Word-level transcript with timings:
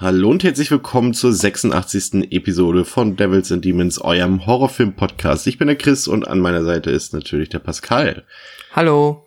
Hallo 0.00 0.30
und 0.30 0.44
herzlich 0.44 0.70
willkommen 0.70 1.12
zur 1.12 1.32
86. 1.32 2.30
Episode 2.30 2.84
von 2.84 3.16
Devils 3.16 3.50
and 3.50 3.64
Demons, 3.64 4.00
eurem 4.00 4.46
Horrorfilm-Podcast. 4.46 5.44
Ich 5.48 5.58
bin 5.58 5.66
der 5.66 5.74
Chris 5.74 6.06
und 6.06 6.28
an 6.28 6.38
meiner 6.38 6.62
Seite 6.62 6.92
ist 6.92 7.12
natürlich 7.12 7.48
der 7.48 7.58
Pascal. 7.58 8.22
Hallo. 8.70 9.26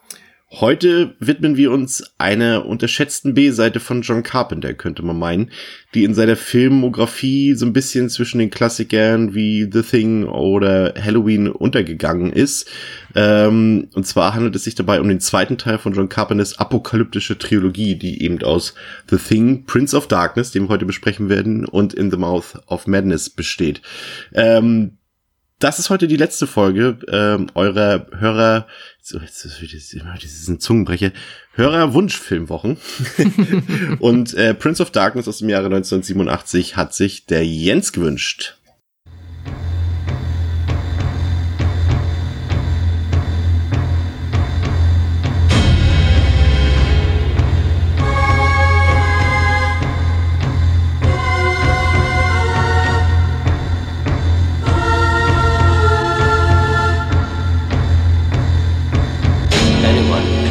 Heute 0.54 1.16
widmen 1.20 1.56
wir 1.56 1.72
uns 1.72 2.04
einer 2.18 2.66
unterschätzten 2.66 3.34
B-Seite 3.34 3.80
von 3.80 4.02
John 4.02 4.22
Carpenter, 4.22 4.74
könnte 4.74 5.02
man 5.02 5.18
meinen, 5.18 5.50
die 5.94 6.04
in 6.04 6.14
seiner 6.14 6.36
Filmografie 6.36 7.54
so 7.54 7.66
ein 7.66 7.72
bisschen 7.72 8.10
zwischen 8.10 8.40
den 8.40 8.50
Klassikern 8.50 9.34
wie 9.34 9.70
The 9.72 9.82
Thing 9.82 10.26
oder 10.26 10.94
Halloween 11.02 11.48
untergegangen 11.48 12.34
ist. 12.34 12.70
Ähm, 13.16 13.88
und 13.94 14.06
zwar 14.06 14.34
handelt 14.34 14.54
es 14.58 14.66
sich 14.66 14.76
dabei 14.76 15.00
um 15.00 15.08
den 15.08 15.22
zweiten 15.22 15.58
Teil 15.58 15.78
von 15.78 15.94
John 15.94 16.10
Carpenters 16.10 16.60
apokalyptische 16.60 17.38
Trilogie, 17.38 17.96
die 17.96 18.22
eben 18.22 18.44
aus 18.44 18.74
The 19.10 19.16
Thing, 19.16 19.64
Prince 19.66 19.96
of 19.96 20.10
Darkness, 20.10 20.52
den 20.52 20.64
wir 20.64 20.70
heute 20.70 20.86
besprechen 20.86 21.30
werden, 21.30 21.64
und 21.64 21.94
In 21.94 22.12
the 22.12 22.18
Mouth 22.18 22.62
of 22.68 22.88
Madness 22.88 23.30
besteht. 23.30 23.82
Ähm, 24.34 24.98
das 25.62 25.80
ist 25.80 25.90
heute 25.90 26.08
die 26.08 26.18
letzte 26.18 26.48
Folge 26.48 26.98
ähm, 27.08 27.48
eurer 27.54 28.08
Hörer, 28.18 28.68
so, 29.02 29.20
jetzt 29.20 29.46
ist 29.46 29.94
immer 29.94 30.16
diesen 30.16 30.60
Zungenbrecher, 30.60 31.12
Hörer 31.54 31.94
Wunschfilmwochen. 31.94 32.78
und 34.00 34.34
äh, 34.34 34.54
Prince 34.54 34.82
of 34.82 34.92
Darkness 34.92 35.28
aus 35.28 35.38
dem 35.40 35.50
Jahre 35.50 35.68
1987 35.68 36.76
hat 36.78 36.94
sich 36.94 37.26
der 37.28 37.46
Jens 37.46 37.94
gewünscht. 37.94 38.58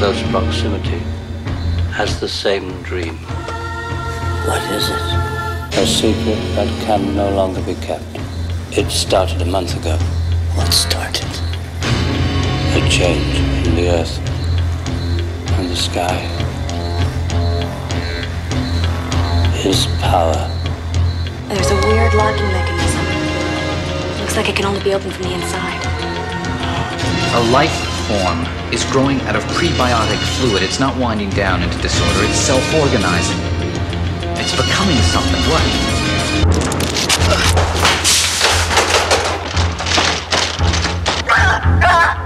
Close 0.01 0.23
proximity 0.31 0.98
has 1.93 2.20
the 2.20 2.27
same 2.27 2.83
dream. 2.83 3.17
What 4.48 4.62
is 4.73 4.89
it? 4.89 5.77
A 5.77 5.87
secret 5.87 6.41
that 6.57 6.69
can 6.87 7.15
no 7.15 7.29
longer 7.29 7.61
be 7.61 7.75
kept. 7.75 8.07
It 8.73 8.91
started 8.91 9.42
a 9.42 9.45
month 9.45 9.77
ago. 9.77 9.98
What 10.57 10.73
started? 10.73 11.29
A 12.79 12.89
change 12.89 13.67
in 13.67 13.75
the 13.75 13.91
earth 13.91 14.17
and 15.59 15.69
the 15.69 15.77
sky. 15.77 16.17
His 19.53 19.85
power. 20.01 20.41
There's 21.48 21.70
a 21.73 21.77
weird 21.89 22.14
locking 22.14 22.51
mechanism. 22.57 23.05
Looks 24.19 24.35
like 24.35 24.48
it 24.48 24.57
can 24.57 24.64
only 24.64 24.83
be 24.83 24.95
opened 24.95 25.12
from 25.12 25.25
the 25.25 25.35
inside. 25.35 25.85
A 27.35 27.51
life 27.53 27.89
form 28.11 28.42
is 28.72 28.83
growing 28.91 29.20
out 29.22 29.36
of 29.36 29.44
prebiotic 29.55 30.19
fluid. 30.39 30.64
It's 30.64 30.80
not 30.80 30.97
winding 30.98 31.30
down 31.30 31.62
into 31.62 31.78
disorder, 31.78 32.25
it's 32.25 32.39
self 32.39 32.64
organizing. 32.75 33.39
It's 34.35 34.55
becoming 34.57 34.98
something. 35.14 35.42
What? 35.51 35.64
Ah, 41.33 41.80
ah. 41.83 42.20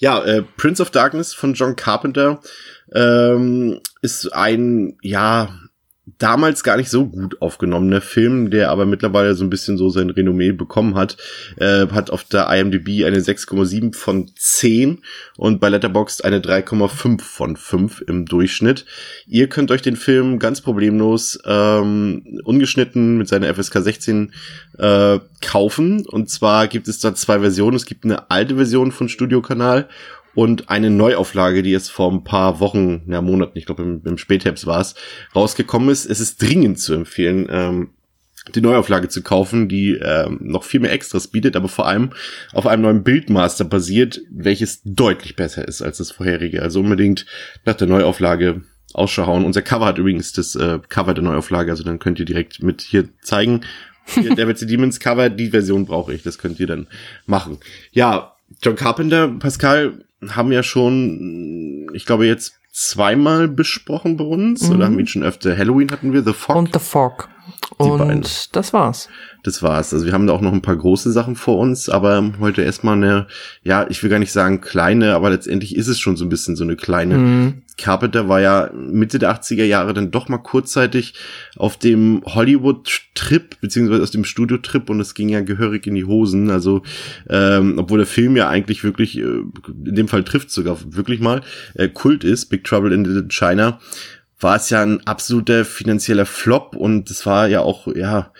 Ja, 0.00 0.24
äh, 0.24 0.42
Prince 0.42 0.82
of 0.82 0.90
Darkness 0.90 1.34
von 1.34 1.52
John 1.52 1.76
Carpenter 1.76 2.40
ähm, 2.94 3.80
ist 4.00 4.32
ein, 4.32 4.96
ja, 5.02 5.54
damals 6.18 6.62
gar 6.62 6.76
nicht 6.76 6.90
so 6.90 7.06
gut 7.06 7.40
aufgenommener 7.40 8.00
Film, 8.00 8.50
der 8.50 8.70
aber 8.70 8.86
mittlerweile 8.86 9.34
so 9.34 9.44
ein 9.44 9.50
bisschen 9.50 9.76
so 9.76 9.88
sein 9.88 10.10
Renommee 10.10 10.52
bekommen 10.52 10.94
hat. 10.94 11.16
Äh, 11.56 11.86
hat 11.88 12.10
auf 12.10 12.24
der 12.24 12.48
IMDb 12.50 13.04
eine 13.04 13.20
6,7 13.20 13.94
von 13.94 14.30
10 14.36 15.02
und 15.36 15.60
bei 15.60 15.68
Letterboxd 15.68 16.24
eine 16.24 16.40
3,5 16.40 17.20
von 17.20 17.56
5 17.56 18.04
im 18.06 18.26
Durchschnitt. 18.26 18.84
Ihr 19.26 19.48
könnt 19.48 19.70
euch 19.70 19.82
den 19.82 19.96
Film 19.96 20.38
ganz 20.38 20.60
problemlos 20.60 21.38
ähm, 21.44 22.40
ungeschnitten 22.44 23.18
mit 23.18 23.28
seiner 23.28 23.52
FSK 23.54 23.80
16 23.80 24.32
äh, 24.78 25.18
kaufen. 25.40 26.06
Und 26.06 26.30
zwar 26.30 26.68
gibt 26.68 26.88
es 26.88 27.00
da 27.00 27.14
zwei 27.14 27.40
Versionen. 27.40 27.76
Es 27.76 27.86
gibt 27.86 28.04
eine 28.04 28.30
alte 28.30 28.56
Version 28.56 28.92
von 28.92 29.08
Studio 29.08 29.42
Kanal 29.42 29.88
und 30.40 30.70
eine 30.70 30.88
Neuauflage, 30.88 31.62
die 31.62 31.70
jetzt 31.70 31.90
vor 31.90 32.10
ein 32.10 32.24
paar 32.24 32.60
Wochen, 32.60 33.02
ja 33.08 33.20
Monaten, 33.20 33.58
ich 33.58 33.66
glaube 33.66 33.82
im, 33.82 34.00
im 34.06 34.16
Spätherbst 34.16 34.64
war 34.64 34.80
es, 34.80 34.94
rausgekommen 35.36 35.90
ist. 35.90 36.06
Es 36.06 36.18
ist 36.18 36.40
dringend 36.40 36.78
zu 36.78 36.94
empfehlen, 36.94 37.46
ähm, 37.50 37.90
die 38.54 38.62
Neuauflage 38.62 39.08
zu 39.08 39.22
kaufen, 39.22 39.68
die 39.68 40.00
ähm, 40.02 40.38
noch 40.40 40.64
viel 40.64 40.80
mehr 40.80 40.92
Extras 40.92 41.28
bietet, 41.28 41.56
aber 41.56 41.68
vor 41.68 41.86
allem 41.86 42.12
auf 42.54 42.66
einem 42.66 42.80
neuen 42.80 43.04
Bildmaster 43.04 43.66
basiert, 43.66 44.22
welches 44.30 44.80
deutlich 44.82 45.36
besser 45.36 45.68
ist 45.68 45.82
als 45.82 45.98
das 45.98 46.10
vorherige. 46.10 46.62
Also 46.62 46.80
unbedingt 46.80 47.26
nach 47.66 47.74
der 47.74 47.88
Neuauflage 47.88 48.62
Ausschau 48.94 49.26
hauen. 49.26 49.44
Unser 49.44 49.60
Cover 49.60 49.84
hat 49.84 49.98
übrigens 49.98 50.32
das 50.32 50.54
äh, 50.54 50.78
Cover 50.88 51.12
der 51.12 51.22
Neuauflage, 51.22 51.70
also 51.70 51.84
dann 51.84 51.98
könnt 51.98 52.18
ihr 52.18 52.24
direkt 52.24 52.62
mit 52.62 52.80
hier 52.80 53.10
zeigen. 53.20 53.60
Hier, 54.06 54.34
Devils 54.34 54.60
Demons 54.60 55.00
Cover, 55.00 55.28
die 55.28 55.50
Version 55.50 55.84
brauche 55.84 56.14
ich, 56.14 56.22
das 56.22 56.38
könnt 56.38 56.58
ihr 56.60 56.66
dann 56.66 56.86
machen. 57.26 57.58
Ja, 57.92 58.36
John 58.62 58.74
Carpenter, 58.74 59.28
Pascal, 59.38 60.02
haben 60.28 60.52
ja 60.52 60.62
schon, 60.62 61.90
ich 61.94 62.06
glaube, 62.06 62.26
jetzt 62.26 62.54
zweimal 62.72 63.48
besprochen 63.48 64.16
bei 64.16 64.24
uns. 64.24 64.70
Oder 64.70 64.86
haben 64.86 64.96
wir 64.96 65.00
ihn 65.00 65.06
schon 65.06 65.22
öfter? 65.22 65.56
Halloween 65.56 65.90
hatten 65.90 66.12
wir, 66.12 66.22
The 66.22 66.32
Fog. 66.32 66.56
Und 66.56 66.72
The 66.72 66.78
Fog. 66.78 67.28
Die 67.80 67.88
Und 67.88 67.98
beiden. 67.98 68.24
das 68.52 68.72
war's. 68.72 69.08
Das 69.42 69.62
war's. 69.62 69.94
Also 69.94 70.04
wir 70.04 70.12
haben 70.12 70.26
da 70.26 70.34
auch 70.34 70.42
noch 70.42 70.52
ein 70.52 70.60
paar 70.60 70.76
große 70.76 71.10
Sachen 71.12 71.34
vor 71.34 71.58
uns, 71.58 71.88
aber 71.88 72.32
heute 72.40 72.62
erstmal 72.62 72.96
eine, 72.96 73.26
ja, 73.62 73.86
ich 73.88 74.02
will 74.02 74.10
gar 74.10 74.18
nicht 74.18 74.32
sagen 74.32 74.60
kleine, 74.60 75.14
aber 75.14 75.30
letztendlich 75.30 75.74
ist 75.76 75.88
es 75.88 75.98
schon 75.98 76.16
so 76.16 76.26
ein 76.26 76.28
bisschen 76.28 76.56
so 76.56 76.64
eine 76.64 76.76
kleine. 76.76 77.16
Mhm. 77.16 77.62
Carpenter 77.78 78.28
war 78.28 78.42
ja 78.42 78.70
Mitte 78.74 79.18
der 79.18 79.34
80er 79.34 79.64
Jahre 79.64 79.94
dann 79.94 80.10
doch 80.10 80.28
mal 80.28 80.38
kurzzeitig 80.38 81.14
auf 81.56 81.78
dem 81.78 82.22
Hollywood-Trip, 82.26 83.60
beziehungsweise 83.62 84.02
aus 84.02 84.10
dem 84.10 84.24
Studio-Trip 84.24 84.90
und 84.90 85.00
es 85.00 85.14
ging 85.14 85.30
ja 85.30 85.40
gehörig 85.40 85.86
in 85.86 85.94
die 85.94 86.04
Hosen. 86.04 86.50
Also, 86.50 86.82
ähm, 87.30 87.78
obwohl 87.78 87.98
der 87.98 88.06
Film 88.06 88.36
ja 88.36 88.48
eigentlich 88.48 88.84
wirklich, 88.84 89.16
äh, 89.18 89.22
in 89.22 89.94
dem 89.94 90.08
Fall 90.08 90.24
trifft 90.24 90.50
sogar 90.50 90.76
wirklich 90.84 91.20
mal, 91.20 91.40
äh, 91.74 91.88
Kult 91.88 92.24
ist, 92.24 92.46
Big 92.46 92.64
Trouble 92.64 92.92
in 92.92 93.04
Little 93.04 93.28
China, 93.28 93.80
war 94.40 94.56
es 94.56 94.70
ja 94.70 94.82
ein 94.82 95.06
absoluter 95.06 95.64
finanzieller 95.64 96.26
Flop 96.26 96.74
und 96.74 97.10
es 97.10 97.26
war 97.26 97.48
ja 97.48 97.60
auch, 97.60 97.86
ja, 97.94 98.32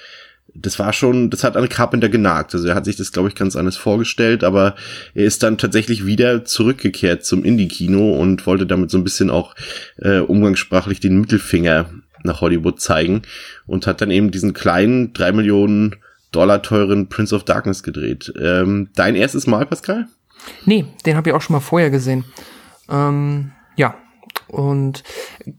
das 0.54 0.78
war 0.78 0.92
schon, 0.92 1.30
das 1.30 1.44
hat 1.44 1.56
an 1.56 1.68
Carpenter 1.68 2.08
genagt. 2.08 2.54
Also 2.54 2.68
er 2.68 2.74
hat 2.74 2.84
sich 2.84 2.96
das, 2.96 3.12
glaube 3.12 3.28
ich, 3.28 3.34
ganz 3.34 3.56
anders 3.56 3.76
vorgestellt, 3.76 4.42
aber 4.42 4.74
er 5.14 5.24
ist 5.24 5.42
dann 5.42 5.58
tatsächlich 5.58 6.06
wieder 6.06 6.44
zurückgekehrt 6.44 7.24
zum 7.24 7.44
Indie-Kino 7.44 8.14
und 8.14 8.46
wollte 8.46 8.66
damit 8.66 8.90
so 8.90 8.98
ein 8.98 9.04
bisschen 9.04 9.30
auch 9.30 9.54
äh, 9.98 10.18
umgangssprachlich 10.18 11.00
den 11.00 11.20
Mittelfinger 11.20 11.90
nach 12.22 12.40
Hollywood 12.40 12.80
zeigen 12.80 13.22
und 13.66 13.86
hat 13.86 14.00
dann 14.00 14.10
eben 14.10 14.30
diesen 14.30 14.52
kleinen 14.52 15.12
drei 15.12 15.32
Millionen 15.32 15.96
dollarteuren 16.32 17.08
Prince 17.08 17.34
of 17.34 17.44
Darkness 17.44 17.82
gedreht. 17.82 18.32
Ähm, 18.40 18.90
dein 18.94 19.16
erstes 19.16 19.46
Mal, 19.46 19.66
Pascal? 19.66 20.06
Nee, 20.64 20.86
den 21.06 21.16
habe 21.16 21.30
ich 21.30 21.34
auch 21.34 21.42
schon 21.42 21.54
mal 21.54 21.60
vorher 21.60 21.90
gesehen. 21.90 22.24
Ähm, 22.88 23.52
ja, 23.76 23.94
und 24.50 25.02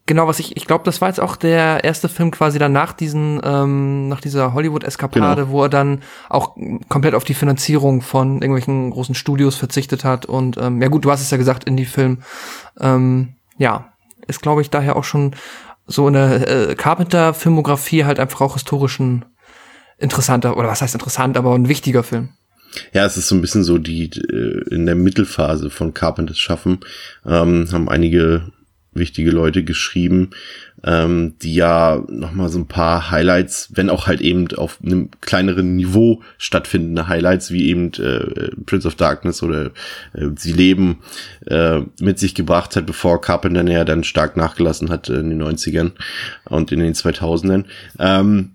genau, 0.06 0.28
was 0.28 0.40
ich, 0.40 0.58
ich 0.58 0.66
glaube, 0.66 0.84
das 0.84 1.02
war 1.02 1.08
jetzt 1.08 1.20
auch 1.20 1.36
der 1.36 1.84
erste 1.84 2.10
Film 2.10 2.32
quasi 2.32 2.60
dann 2.60 2.74
nach 2.74 2.94
diesen, 2.94 3.40
ähm, 3.44 4.10
nach 4.10 4.22
dieser 4.22 4.54
Hollywood-Eskapade, 4.54 5.44
Genau. 5.44 5.52
wo 5.54 5.64
er 5.64 5.70
dann 5.70 6.02
auch 6.30 6.56
komplett 6.90 7.16
auf 7.16 7.24
die 7.24 7.34
Finanzierung 7.34 8.02
von 8.02 8.36
irgendwelchen 8.36 8.90
großen 8.92 9.16
Studios 9.16 9.56
verzichtet 9.56 10.04
hat. 10.04 10.26
Und 10.26 10.58
ähm, 10.58 10.82
ja 10.82 10.90
gut, 10.90 11.06
du 11.06 11.12
hast 11.12 11.22
es 11.22 11.32
ja 11.32 11.38
gesagt, 11.38 11.64
Indie-Film. 11.64 12.20
Ähm, 12.80 13.36
ja, 13.58 13.94
ist, 14.28 14.42
glaube 14.42 14.62
ich, 14.62 14.70
daher 14.70 14.96
auch 14.96 15.04
schon 15.04 15.36
so 15.88 16.08
in 16.08 16.14
der 16.14 16.70
äh, 16.70 16.76
Carpenter-Filmografie 16.76 18.06
halt 18.06 18.20
einfach 18.20 18.42
auch 18.42 18.54
historischen 18.54 19.26
interessanter, 19.98 20.58
oder 20.58 20.68
was 20.68 20.82
heißt 20.82 20.96
interessant, 20.96 21.38
aber 21.38 21.54
ein 21.54 21.68
wichtiger 21.70 22.04
Film. 22.04 22.30
Ja, 22.94 23.06
es 23.06 23.18
ist 23.18 23.28
so 23.28 23.36
ein 23.36 23.42
bisschen 23.42 23.64
so 23.64 23.78
die 23.78 24.06
äh, 24.06 24.74
in 24.74 24.86
der 24.86 24.96
Mittelphase 24.96 25.70
von 25.70 25.94
Carpenters 25.94 26.40
Schaffen 26.40 26.80
ähm, 27.26 27.68
haben 27.72 27.90
einige 27.90 28.52
wichtige 28.94 29.32
Leute 29.32 29.64
geschrieben, 29.64 30.32
ähm, 30.84 31.36
die 31.42 31.56
ja 31.56 32.04
nochmal 32.10 32.50
so 32.50 32.60
ein 32.60 32.68
paar 32.68 33.10
Highlights, 33.10 33.70
wenn 33.74 33.90
auch 33.90 34.08
halt 34.08 34.22
eben 34.22 34.54
auf 34.56 34.80
einem 34.84 35.10
kleineren 35.22 35.76
Niveau 35.76 36.22
stattfindende 36.38 37.08
Highlights, 37.08 37.52
wie 37.52 37.70
eben 37.70 37.94
äh, 37.94 38.52
Prince 38.66 38.88
of 38.88 38.96
Darkness 38.96 39.44
oder 39.44 39.68
äh, 40.14 40.28
Sie 40.36 40.54
leben, 40.54 41.00
äh, 41.48 41.82
mit 42.00 42.20
sich 42.20 42.36
gebracht 42.36 42.76
hat, 42.76 42.86
bevor 42.86 43.22
Carpenter 43.22 43.66
ja 43.70 43.86
dann 43.86 44.04
stark 44.04 44.36
nachgelassen 44.36 44.90
hat 44.90 45.08
in 45.10 45.30
den 45.30 45.42
90ern 45.42 45.92
und 46.46 46.72
in 46.72 46.80
den 46.80 46.94
2000ern. 46.94 47.66
Ähm, 48.00 48.52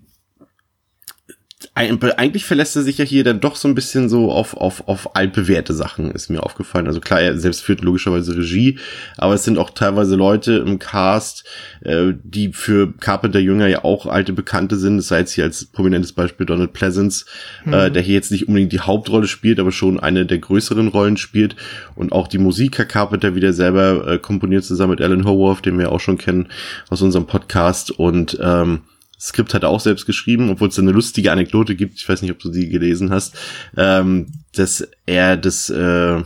eigentlich 1.77 2.45
verlässt 2.45 2.75
er 2.75 2.81
sich 2.81 2.97
ja 2.97 3.05
hier 3.05 3.23
dann 3.23 3.39
doch 3.39 3.55
so 3.55 3.67
ein 3.67 3.75
bisschen 3.75 4.09
so 4.09 4.31
auf, 4.31 4.57
auf, 4.57 4.87
auf 4.87 5.15
altbewährte 5.15 5.73
Sachen, 5.73 6.09
ist 6.09 6.29
mir 6.29 6.41
aufgefallen. 6.41 6.87
Also 6.87 6.99
klar, 6.99 7.21
er 7.21 7.37
selbst 7.37 7.61
führt 7.61 7.81
logischerweise 7.81 8.35
Regie, 8.35 8.79
aber 9.15 9.35
es 9.35 9.43
sind 9.43 9.59
auch 9.59 9.69
teilweise 9.69 10.15
Leute 10.15 10.53
im 10.57 10.79
Cast, 10.79 11.45
äh, 11.81 12.13
die 12.23 12.51
für 12.51 12.93
Carpenter 12.93 13.39
Jünger 13.39 13.67
ja 13.67 13.83
auch 13.83 14.07
alte 14.07 14.33
Bekannte 14.33 14.75
sind. 14.75 14.97
Das 14.97 15.09
sei 15.09 15.19
jetzt 15.19 15.33
hier 15.33 15.43
als 15.43 15.65
prominentes 15.65 16.13
Beispiel 16.13 16.47
Donald 16.47 16.73
Pleasance, 16.73 17.25
äh, 17.65 17.91
der 17.91 18.01
hier 18.01 18.15
jetzt 18.15 18.31
nicht 18.31 18.47
unbedingt 18.47 18.73
die 18.73 18.79
Hauptrolle 18.79 19.27
spielt, 19.27 19.59
aber 19.59 19.71
schon 19.71 19.99
eine 19.99 20.25
der 20.25 20.39
größeren 20.39 20.87
Rollen 20.87 21.17
spielt. 21.17 21.55
Und 21.95 22.11
auch 22.11 22.27
die 22.27 22.39
Musik 22.39 22.79
Herr 22.79 22.85
Carpenter 22.85 23.35
wieder 23.35 23.53
selber 23.53 24.07
äh, 24.07 24.17
komponiert 24.17 24.63
zusammen 24.63 24.91
mit 24.91 25.01
Alan 25.01 25.25
Howarth, 25.25 25.65
den 25.65 25.77
wir 25.77 25.91
auch 25.91 25.99
schon 25.99 26.17
kennen 26.17 26.47
aus 26.89 27.03
unserem 27.03 27.27
Podcast. 27.27 27.91
Und 27.91 28.37
ähm, 28.41 28.81
Skript 29.19 29.53
hat 29.53 29.63
er 29.63 29.69
auch 29.69 29.79
selbst 29.79 30.05
geschrieben, 30.05 30.49
obwohl 30.49 30.67
es 30.69 30.77
eine 30.77 30.91
lustige 30.91 31.31
Anekdote 31.31 31.75
gibt, 31.75 31.95
ich 31.95 32.07
weiß 32.07 32.21
nicht, 32.21 32.31
ob 32.31 32.39
du 32.39 32.51
die 32.51 32.69
gelesen 32.69 33.09
hast, 33.09 33.35
ähm, 33.75 34.27
dass 34.55 34.87
er 35.05 35.37
das, 35.37 35.69
äh, 35.69 36.21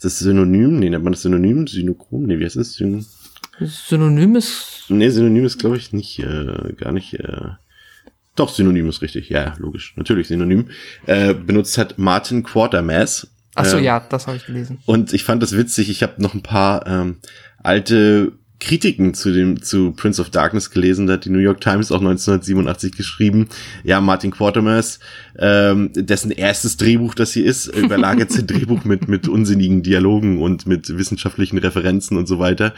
das 0.00 0.18
Synonym, 0.18 0.78
nee, 0.80 0.90
nennt 0.90 1.04
man 1.04 1.12
das 1.12 1.22
Synonym? 1.22 1.66
Synochrom? 1.66 2.24
Nee, 2.24 2.38
wie 2.38 2.44
heißt 2.44 2.56
das? 2.56 2.72
Syn 2.74 3.04
Synonym 3.60 4.34
ist, 4.36 4.86
nee, 4.88 5.08
Synonym 5.10 5.44
ist, 5.44 5.58
glaube 5.58 5.76
ich, 5.76 5.92
nicht, 5.92 6.18
äh, 6.18 6.72
gar 6.76 6.90
nicht, 6.92 7.14
äh, 7.14 7.50
doch, 8.34 8.48
Synonym 8.48 8.88
ist 8.88 9.02
richtig, 9.02 9.28
ja, 9.28 9.54
logisch, 9.58 9.92
natürlich 9.96 10.26
Synonym, 10.28 10.70
äh, 11.06 11.34
benutzt 11.34 11.78
hat 11.78 11.98
Martin 11.98 12.42
Quatermass. 12.42 13.28
ach 13.54 13.64
so, 13.66 13.76
Ähm, 13.76 13.84
ja, 13.84 14.00
das 14.00 14.26
habe 14.26 14.38
ich 14.38 14.46
gelesen. 14.46 14.78
und 14.86 15.12
ich 15.12 15.22
fand 15.22 15.42
das 15.42 15.56
witzig. 15.56 15.90
Ich 15.90 16.02
habe 16.02 16.20
noch 16.20 16.34
ein 16.34 16.42
paar 16.42 16.86
ähm, 16.86 17.18
alte 17.62 18.32
Kritiken 18.62 19.12
zu 19.12 19.32
dem 19.32 19.60
zu 19.60 19.90
Prince 19.90 20.22
of 20.22 20.30
Darkness 20.30 20.70
gelesen. 20.70 21.08
Da 21.08 21.14
hat 21.14 21.24
die 21.24 21.30
New 21.30 21.40
York 21.40 21.60
Times 21.60 21.90
auch 21.90 21.98
1987 21.98 22.92
geschrieben. 22.96 23.48
Ja, 23.82 24.00
Martin 24.00 24.30
Quatermass, 24.30 25.00
ähm, 25.36 25.90
dessen 25.94 26.30
erstes 26.30 26.76
Drehbuch 26.76 27.14
das 27.16 27.32
hier 27.32 27.44
ist, 27.44 27.66
überlagert 27.66 28.30
sein 28.30 28.46
Drehbuch 28.46 28.84
mit 28.84 29.08
mit 29.08 29.26
unsinnigen 29.26 29.82
Dialogen 29.82 30.40
und 30.40 30.66
mit 30.66 30.96
wissenschaftlichen 30.96 31.58
Referenzen 31.58 32.16
und 32.16 32.28
so 32.28 32.38
weiter. 32.38 32.72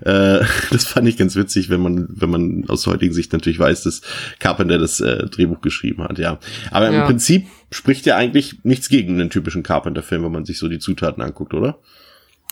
Äh, 0.00 0.40
das 0.72 0.84
fand 0.84 1.06
ich 1.06 1.16
ganz 1.16 1.36
witzig, 1.36 1.70
wenn 1.70 1.80
man 1.80 2.08
wenn 2.10 2.30
man 2.30 2.64
aus 2.66 2.88
heutigen 2.88 3.14
Sicht 3.14 3.32
natürlich 3.32 3.60
weiß, 3.60 3.84
dass 3.84 4.02
Carpenter 4.40 4.78
das 4.78 4.98
äh, 4.98 5.26
Drehbuch 5.26 5.60
geschrieben 5.60 6.02
hat. 6.02 6.18
Ja, 6.18 6.40
aber 6.72 6.88
im 6.88 6.94
Ja. 6.94 7.06
Prinzip 7.06 7.46
spricht 7.70 8.06
ja 8.06 8.16
eigentlich 8.16 8.64
nichts 8.64 8.88
gegen 8.88 9.14
einen 9.14 9.30
typischen 9.30 9.62
Carpenter-Film, 9.62 10.24
wenn 10.24 10.32
man 10.32 10.44
sich 10.44 10.58
so 10.58 10.68
die 10.68 10.80
Zutaten 10.80 11.22
anguckt, 11.22 11.54
oder? 11.54 11.78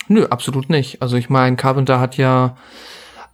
Nö, 0.08 0.26
absolut 0.26 0.70
nicht. 0.70 1.02
Also 1.02 1.16
ich 1.16 1.28
meine, 1.28 1.56
Carpenter 1.56 2.00
hat 2.00 2.16
ja 2.16 2.56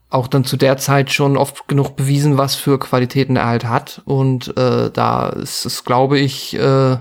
auch 0.08 0.26
dann 0.26 0.44
zu 0.44 0.56
der 0.56 0.76
Zeit 0.76 1.10
schon 1.10 1.36
oft 1.36 1.68
genug 1.68 1.96
bewiesen, 1.96 2.36
was 2.36 2.54
für 2.54 2.78
Qualitäten 2.78 3.36
er 3.36 3.46
halt 3.46 3.64
hat. 3.64 4.02
Und 4.04 4.56
äh, 4.58 4.90
da 4.90 5.28
ist 5.30 5.64
es, 5.64 5.84
glaube 5.84 6.18
ich, 6.18 6.54
äh, 6.54 6.96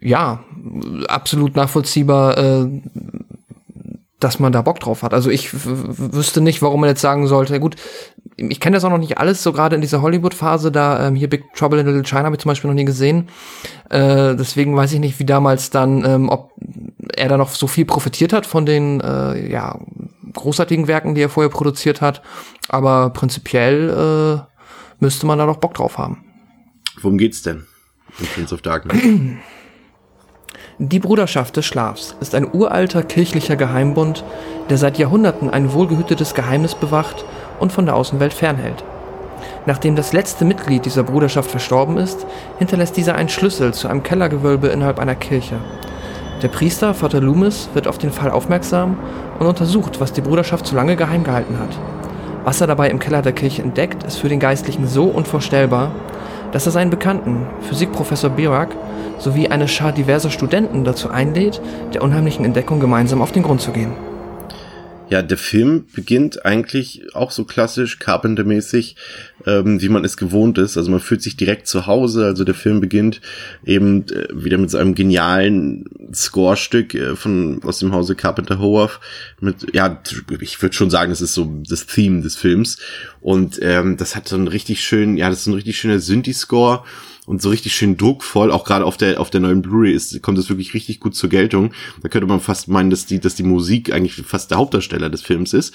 ja, 0.00 0.44
absolut 1.08 1.56
nachvollziehbar, 1.56 2.38
äh, 2.38 2.82
dass 4.20 4.40
man 4.40 4.52
da 4.52 4.62
Bock 4.62 4.80
drauf 4.80 5.02
hat. 5.02 5.14
Also 5.14 5.30
ich 5.30 5.50
wüsste 5.52 6.40
nicht, 6.40 6.60
warum 6.60 6.80
man 6.80 6.88
jetzt 6.88 7.00
sagen 7.00 7.28
sollte, 7.28 7.60
gut, 7.60 7.76
ich 8.36 8.58
kenne 8.58 8.76
das 8.76 8.84
auch 8.84 8.90
noch 8.90 8.98
nicht 8.98 9.18
alles, 9.18 9.42
so 9.42 9.52
gerade 9.52 9.76
in 9.76 9.80
dieser 9.80 10.02
Hollywood-Phase, 10.02 10.72
da 10.72 11.06
ähm, 11.06 11.14
hier 11.14 11.28
Big 11.28 11.44
Trouble 11.54 11.78
in 11.78 11.86
Little 11.86 12.02
China 12.02 12.24
habe 12.24 12.34
ich 12.34 12.40
zum 12.40 12.50
Beispiel 12.50 12.68
noch 12.68 12.74
nie 12.74 12.84
gesehen. 12.84 13.28
Äh, 13.90 14.34
deswegen 14.34 14.76
weiß 14.76 14.92
ich 14.92 14.98
nicht, 14.98 15.18
wie 15.20 15.24
damals 15.24 15.70
dann, 15.70 16.04
ähm, 16.04 16.28
ob 16.28 16.52
er 17.16 17.28
da 17.28 17.36
noch 17.36 17.50
so 17.50 17.68
viel 17.68 17.84
profitiert 17.84 18.32
hat 18.32 18.44
von 18.44 18.66
den 18.66 19.00
äh, 19.00 19.50
ja, 19.50 19.78
großartigen 20.32 20.88
Werken, 20.88 21.14
die 21.14 21.22
er 21.22 21.28
vorher 21.28 21.50
produziert 21.50 22.00
hat. 22.00 22.22
Aber 22.68 23.10
prinzipiell 23.10 23.90
äh, 24.40 24.40
müsste 24.98 25.26
man 25.26 25.38
da 25.38 25.46
doch 25.46 25.58
Bock 25.58 25.74
drauf 25.74 25.96
haben. 25.96 26.24
Worum 27.00 27.18
geht's 27.18 27.42
denn 27.42 27.66
in 28.18 28.26
Prince 28.26 28.52
of 28.52 28.62
Darkness? 28.62 29.00
Die 30.80 31.00
Bruderschaft 31.00 31.56
des 31.56 31.66
Schlafs 31.66 32.14
ist 32.20 32.36
ein 32.36 32.54
uralter 32.54 33.02
kirchlicher 33.02 33.56
Geheimbund, 33.56 34.22
der 34.70 34.78
seit 34.78 34.96
Jahrhunderten 34.96 35.50
ein 35.50 35.72
wohlgehütetes 35.72 36.34
Geheimnis 36.34 36.76
bewacht 36.76 37.24
und 37.58 37.72
von 37.72 37.84
der 37.84 37.96
Außenwelt 37.96 38.32
fernhält. 38.32 38.84
Nachdem 39.66 39.96
das 39.96 40.12
letzte 40.12 40.44
Mitglied 40.44 40.84
dieser 40.84 41.02
Bruderschaft 41.02 41.50
verstorben 41.50 41.96
ist, 41.96 42.24
hinterlässt 42.58 42.96
dieser 42.96 43.16
einen 43.16 43.28
Schlüssel 43.28 43.74
zu 43.74 43.88
einem 43.88 44.04
Kellergewölbe 44.04 44.68
innerhalb 44.68 45.00
einer 45.00 45.16
Kirche. 45.16 45.56
Der 46.44 46.48
Priester, 46.48 46.94
Vater 46.94 47.20
Loomis, 47.20 47.68
wird 47.74 47.88
auf 47.88 47.98
den 47.98 48.12
Fall 48.12 48.30
aufmerksam 48.30 48.98
und 49.40 49.48
untersucht, 49.48 49.98
was 49.98 50.12
die 50.12 50.20
Bruderschaft 50.20 50.64
so 50.64 50.76
lange 50.76 50.94
geheim 50.94 51.24
gehalten 51.24 51.58
hat. 51.58 51.76
Was 52.44 52.60
er 52.60 52.68
dabei 52.68 52.88
im 52.90 53.00
Keller 53.00 53.22
der 53.22 53.32
Kirche 53.32 53.62
entdeckt, 53.62 54.04
ist 54.04 54.18
für 54.18 54.28
den 54.28 54.38
Geistlichen 54.38 54.86
so 54.86 55.06
unvorstellbar, 55.06 55.90
dass 56.52 56.66
er 56.66 56.72
seinen 56.72 56.90
Bekannten, 56.90 57.46
Physikprofessor 57.62 58.30
Birak, 58.30 58.68
sowie 59.18 59.48
eine 59.48 59.68
Schar 59.68 59.92
diverser 59.92 60.30
Studenten 60.30 60.84
dazu 60.84 61.10
einlädt, 61.10 61.60
der 61.92 62.02
unheimlichen 62.02 62.44
Entdeckung 62.44 62.80
gemeinsam 62.80 63.22
auf 63.22 63.32
den 63.32 63.42
Grund 63.42 63.60
zu 63.60 63.72
gehen. 63.72 64.07
Ja, 65.10 65.22
der 65.22 65.38
Film 65.38 65.86
beginnt 65.94 66.44
eigentlich 66.44 67.14
auch 67.14 67.30
so 67.30 67.44
klassisch 67.44 67.98
Carpenter-mäßig, 67.98 68.94
ähm, 69.46 69.80
wie 69.80 69.88
man 69.88 70.04
es 70.04 70.18
gewohnt 70.18 70.58
ist. 70.58 70.76
Also 70.76 70.90
man 70.90 71.00
fühlt 71.00 71.22
sich 71.22 71.36
direkt 71.36 71.66
zu 71.66 71.86
Hause. 71.86 72.26
Also 72.26 72.44
der 72.44 72.54
Film 72.54 72.80
beginnt 72.80 73.22
eben 73.64 74.06
äh, 74.08 74.28
wieder 74.32 74.58
mit 74.58 74.70
so 74.70 74.76
einem 74.76 74.94
genialen 74.94 75.86
Score-Stück 76.12 76.94
äh, 76.94 77.16
von 77.16 77.60
aus 77.64 77.78
dem 77.78 77.92
Hause 77.92 78.16
Carpenter 78.16 78.58
Howarth. 78.58 79.00
Mit 79.40 79.74
ja, 79.74 80.02
ich 80.40 80.60
würde 80.60 80.74
schon 80.74 80.90
sagen, 80.90 81.10
das 81.10 81.22
ist 81.22 81.32
so 81.32 81.50
das 81.66 81.86
Theme 81.86 82.20
des 82.20 82.36
Films. 82.36 82.78
Und 83.22 83.58
ähm, 83.62 83.96
das 83.96 84.14
hat 84.14 84.28
so 84.28 84.36
einen 84.36 84.48
richtig 84.48 84.82
schönen, 84.82 85.16
ja, 85.16 85.30
das 85.30 85.40
ist 85.40 85.46
ein 85.46 85.54
richtig 85.54 85.78
schöner 85.78 86.00
Synthi-Score 86.00 86.84
und 87.28 87.42
so 87.42 87.50
richtig 87.50 87.74
schön 87.74 87.98
druckvoll, 87.98 88.50
auch 88.50 88.64
gerade 88.64 88.86
auf 88.86 88.96
der 88.96 89.20
auf 89.20 89.28
der 89.28 89.40
neuen 89.40 89.60
Blu-ray 89.60 89.92
ist 89.92 90.22
kommt 90.22 90.38
das 90.38 90.48
wirklich 90.48 90.72
richtig 90.72 90.98
gut 90.98 91.14
zur 91.14 91.28
Geltung. 91.28 91.74
Da 92.02 92.08
könnte 92.08 92.26
man 92.26 92.40
fast 92.40 92.68
meinen, 92.68 92.88
dass 92.88 93.04
die 93.04 93.20
dass 93.20 93.34
die 93.34 93.42
Musik 93.42 93.92
eigentlich 93.92 94.14
fast 94.26 94.50
der 94.50 94.56
Hauptdarsteller 94.56 95.10
des 95.10 95.20
Films 95.20 95.52
ist. 95.52 95.74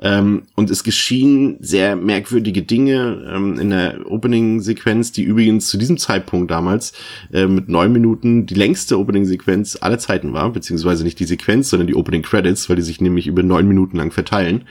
Ähm, 0.00 0.44
und 0.54 0.70
es 0.70 0.82
geschehen 0.82 1.58
sehr 1.60 1.94
merkwürdige 1.94 2.62
Dinge 2.62 3.30
ähm, 3.30 3.58
in 3.60 3.68
der 3.68 4.10
Opening-Sequenz, 4.10 5.12
die 5.12 5.24
übrigens 5.24 5.68
zu 5.68 5.76
diesem 5.76 5.98
Zeitpunkt 5.98 6.50
damals 6.50 6.94
äh, 7.32 7.46
mit 7.46 7.68
neun 7.68 7.92
Minuten 7.92 8.46
die 8.46 8.54
längste 8.54 8.98
Opening-Sequenz 8.98 9.76
aller 9.82 9.98
Zeiten 9.98 10.32
war, 10.32 10.50
beziehungsweise 10.52 11.04
nicht 11.04 11.20
die 11.20 11.26
Sequenz, 11.26 11.68
sondern 11.68 11.86
die 11.86 11.96
Opening-Credits, 11.96 12.70
weil 12.70 12.76
die 12.76 12.82
sich 12.82 13.02
nämlich 13.02 13.26
über 13.26 13.42
neun 13.42 13.68
Minuten 13.68 13.98
lang 13.98 14.10
verteilen. 14.10 14.64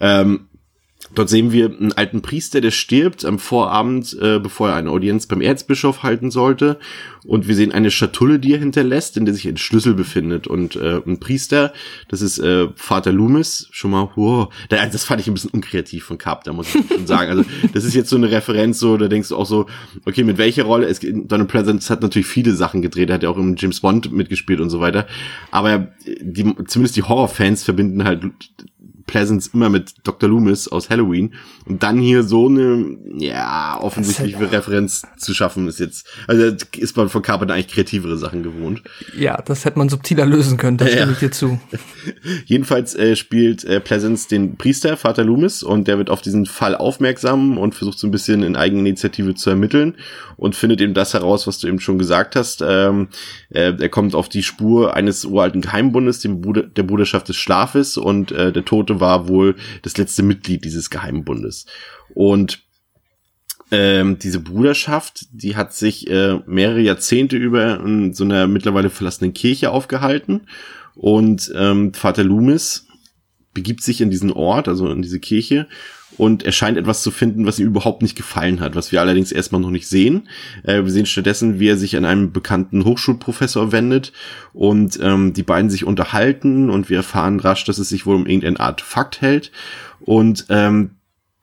Ähm, 0.00 0.46
Dort 1.14 1.28
sehen 1.28 1.52
wir 1.52 1.66
einen 1.66 1.92
alten 1.92 2.22
Priester, 2.22 2.60
der 2.60 2.70
stirbt 2.70 3.24
am 3.24 3.38
Vorabend, 3.38 4.16
äh, 4.20 4.38
bevor 4.38 4.70
er 4.70 4.76
eine 4.76 4.90
Audienz 4.90 5.26
beim 5.26 5.40
Erzbischof 5.40 6.02
halten 6.02 6.30
sollte. 6.30 6.78
Und 7.26 7.48
wir 7.48 7.54
sehen 7.54 7.72
eine 7.72 7.90
Schatulle, 7.90 8.38
die 8.38 8.52
er 8.52 8.58
hinterlässt, 8.58 9.16
in 9.16 9.24
der 9.24 9.32
sich 9.34 9.48
ein 9.48 9.56
Schlüssel 9.56 9.94
befindet. 9.94 10.46
Und 10.46 10.76
äh, 10.76 11.00
ein 11.06 11.20
Priester, 11.20 11.72
das 12.08 12.20
ist 12.20 12.38
äh, 12.38 12.68
Vater 12.76 13.12
Loomis, 13.12 13.68
schon 13.70 13.92
mal, 13.92 14.10
wow, 14.16 14.52
da- 14.68 14.84
das 14.86 15.04
fand 15.04 15.20
ich 15.22 15.28
ein 15.28 15.34
bisschen 15.34 15.50
unkreativ 15.50 16.04
von 16.04 16.18
Carp, 16.18 16.44
da 16.44 16.52
muss 16.52 16.74
ich 16.74 16.84
schon 16.86 17.06
sagen. 17.06 17.30
Also 17.30 17.44
das 17.72 17.84
ist 17.84 17.94
jetzt 17.94 18.10
so 18.10 18.16
eine 18.16 18.30
Referenz, 18.30 18.78
so 18.78 18.96
da 18.96 19.08
denkst 19.08 19.30
du 19.30 19.36
auch 19.36 19.46
so, 19.46 19.66
okay, 20.04 20.22
mit 20.24 20.36
welcher 20.38 20.64
Rolle? 20.64 20.86
Es, 20.86 21.00
Donald 21.00 21.48
Pleasance 21.48 21.88
hat 21.90 22.02
natürlich 22.02 22.26
viele 22.26 22.52
Sachen 22.54 22.82
gedreht, 22.82 23.08
er 23.08 23.14
hat 23.14 23.22
ja 23.22 23.30
auch 23.30 23.38
im 23.38 23.56
James 23.56 23.80
Bond 23.80 24.12
mitgespielt 24.12 24.60
und 24.60 24.68
so 24.70 24.80
weiter. 24.80 25.06
Aber 25.50 25.88
die, 26.20 26.44
zumindest 26.66 26.96
die 26.96 27.02
Horrorfans 27.04 27.64
verbinden 27.64 28.04
halt 28.04 28.24
Pleasance 29.06 29.50
immer 29.52 29.68
mit 29.68 29.94
Dr. 30.04 30.28
Loomis 30.28 30.68
aus 30.68 30.90
Halloween. 30.90 31.34
Und 31.66 31.82
dann 31.82 31.98
hier 31.98 32.22
so 32.22 32.48
eine, 32.48 32.96
ja, 33.16 33.78
offensichtliche 33.80 34.50
Referenz 34.50 35.02
zu 35.18 35.34
schaffen, 35.34 35.68
ist 35.68 35.80
jetzt, 35.80 36.06
also 36.26 36.54
ist 36.76 36.96
man 36.96 37.08
von 37.08 37.22
Carpenter 37.22 37.54
eigentlich 37.54 37.68
kreativere 37.68 38.16
Sachen 38.16 38.42
gewohnt. 38.42 38.82
Ja, 39.16 39.40
das 39.42 39.64
hätte 39.64 39.78
man 39.78 39.88
subtiler 39.88 40.26
lösen 40.26 40.56
können, 40.56 40.76
da 40.76 40.84
Ja, 40.84 40.92
stimme 40.92 41.06
ja. 41.06 41.12
ich 41.12 41.18
dir 41.18 41.30
zu. 41.30 41.60
Jedenfalls 42.46 42.94
äh, 42.94 43.16
spielt 43.16 43.64
äh, 43.64 43.80
Pleasance 43.80 44.28
den 44.28 44.56
Priester, 44.56 44.96
Vater 44.96 45.24
Loomis, 45.24 45.62
und 45.62 45.88
der 45.88 45.98
wird 45.98 46.10
auf 46.10 46.22
diesen 46.22 46.46
Fall 46.46 46.74
aufmerksam 46.74 47.58
und 47.58 47.74
versucht 47.74 47.98
so 47.98 48.06
ein 48.06 48.10
bisschen 48.10 48.42
in 48.42 48.56
Eigeninitiative 48.56 49.34
zu 49.34 49.50
ermitteln 49.50 49.94
und 50.36 50.56
findet 50.56 50.80
eben 50.80 50.94
das 50.94 51.14
heraus, 51.14 51.46
was 51.46 51.58
du 51.58 51.68
eben 51.68 51.80
schon 51.80 51.98
gesagt 51.98 52.36
hast. 52.36 52.62
Ähm, 52.66 53.08
äh, 53.50 53.72
er 53.78 53.88
kommt 53.88 54.14
auf 54.14 54.28
die 54.28 54.42
Spur 54.42 54.94
eines 54.94 55.24
uralten 55.24 55.60
Geheimbundes, 55.60 56.20
dem 56.20 56.40
Bruder, 56.40 56.62
der 56.62 56.82
Bruderschaft 56.82 57.28
des 57.28 57.36
Schlafes, 57.36 57.96
und 57.96 58.32
äh, 58.32 58.52
der 58.52 58.64
Tote 58.64 58.93
war 59.00 59.28
wohl 59.28 59.56
das 59.82 59.96
letzte 59.96 60.22
Mitglied 60.22 60.64
dieses 60.64 60.90
Geheimbundes. 60.90 61.66
Und 62.14 62.62
ähm, 63.70 64.18
diese 64.18 64.40
Bruderschaft, 64.40 65.26
die 65.32 65.56
hat 65.56 65.74
sich 65.74 66.08
äh, 66.08 66.38
mehrere 66.46 66.80
Jahrzehnte 66.80 67.36
über 67.36 67.80
in 67.80 68.14
so 68.14 68.24
einer 68.24 68.46
mittlerweile 68.46 68.90
verlassenen 68.90 69.34
Kirche 69.34 69.70
aufgehalten. 69.70 70.42
Und 70.94 71.52
ähm, 71.56 71.92
Vater 71.92 72.24
Loomis 72.24 72.86
begibt 73.54 73.82
sich 73.82 74.00
in 74.00 74.10
diesen 74.10 74.32
Ort, 74.32 74.68
also 74.68 74.90
in 74.90 75.02
diese 75.02 75.20
Kirche, 75.20 75.66
und 76.16 76.44
er 76.44 76.52
scheint 76.52 76.78
etwas 76.78 77.02
zu 77.02 77.10
finden, 77.10 77.46
was 77.46 77.58
ihm 77.58 77.66
überhaupt 77.66 78.02
nicht 78.02 78.16
gefallen 78.16 78.60
hat, 78.60 78.76
was 78.76 78.92
wir 78.92 79.00
allerdings 79.00 79.32
erstmal 79.32 79.60
noch 79.60 79.70
nicht 79.70 79.88
sehen. 79.88 80.28
Äh, 80.62 80.84
wir 80.84 80.90
sehen 80.90 81.06
stattdessen, 81.06 81.58
wie 81.58 81.68
er 81.68 81.76
sich 81.76 81.96
an 81.96 82.04
einen 82.04 82.32
bekannten 82.32 82.84
Hochschulprofessor 82.84 83.72
wendet 83.72 84.12
und 84.52 84.98
ähm, 85.02 85.32
die 85.32 85.42
beiden 85.42 85.70
sich 85.70 85.84
unterhalten 85.84 86.70
und 86.70 86.88
wir 86.88 86.98
erfahren 86.98 87.40
rasch, 87.40 87.64
dass 87.64 87.78
es 87.78 87.88
sich 87.88 88.06
wohl 88.06 88.16
um 88.16 88.26
irgendein 88.26 88.56
Artefakt 88.56 89.20
hält. 89.20 89.50
Und 90.00 90.46
ähm, 90.50 90.90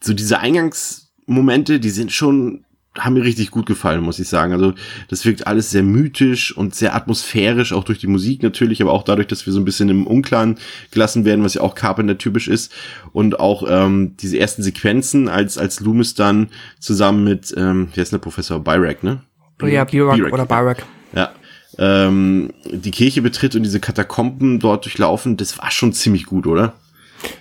so 0.02 0.14
diese 0.14 0.40
Eingangsmomente, 0.40 1.80
die 1.80 1.90
sind 1.90 2.12
schon, 2.12 2.64
haben 3.00 3.14
mir 3.14 3.24
richtig 3.24 3.52
gut 3.52 3.66
gefallen, 3.66 4.02
muss 4.02 4.20
ich 4.20 4.28
sagen. 4.28 4.52
Also 4.52 4.74
das 5.08 5.26
wirkt 5.26 5.48
alles 5.48 5.72
sehr 5.72 5.84
mythisch 5.84 6.56
und 6.56 6.76
sehr 6.76 6.94
atmosphärisch, 6.94 7.72
auch 7.72 7.86
durch 7.86 8.00
die 8.00 8.08
Musik 8.08 8.44
natürlich, 8.44 8.82
aber 8.82 8.92
auch 8.92 9.04
dadurch, 9.04 9.28
dass 9.28 9.46
wir 9.46 9.54
so 9.54 9.60
ein 9.60 9.66
bisschen 9.66 9.90
im 9.90 10.06
Unklaren 10.06 10.58
gelassen 10.92 11.24
werden, 11.24 11.44
was 11.44 11.54
ja 11.54 11.62
auch 11.62 11.76
Carpenter 11.76 12.18
typisch 12.18 12.48
ist. 12.48 12.74
Und 13.14 13.40
auch 13.40 13.64
ähm, 13.68 14.18
diese 14.18 14.38
ersten 14.38 14.62
Sequenzen, 14.62 15.30
als, 15.30 15.58
als 15.58 15.80
Loomis 15.80 16.16
dann 16.16 16.50
zusammen 16.80 17.24
mit, 17.24 17.54
ähm, 17.56 17.88
wie 17.94 18.02
heißt 18.02 18.12
der 18.12 18.18
Professor 18.18 18.60
Byrack, 18.60 19.04
ne? 19.04 19.22
Ja, 19.62 19.84
Birak 19.86 20.16
Birak, 20.16 20.34
oder 20.34 20.44
ja. 20.44 20.46
Barak. 20.46 20.86
Ja. 21.14 21.32
Ähm, 21.78 22.52
die 22.70 22.92
Kirche 22.92 23.22
betritt 23.22 23.56
und 23.56 23.64
diese 23.64 23.80
Katakomben 23.80 24.60
dort 24.60 24.86
durchlaufen, 24.86 25.38
das 25.38 25.58
war 25.58 25.72
schon 25.72 25.94
ziemlich 25.94 26.26
gut, 26.26 26.46
oder? 26.46 26.74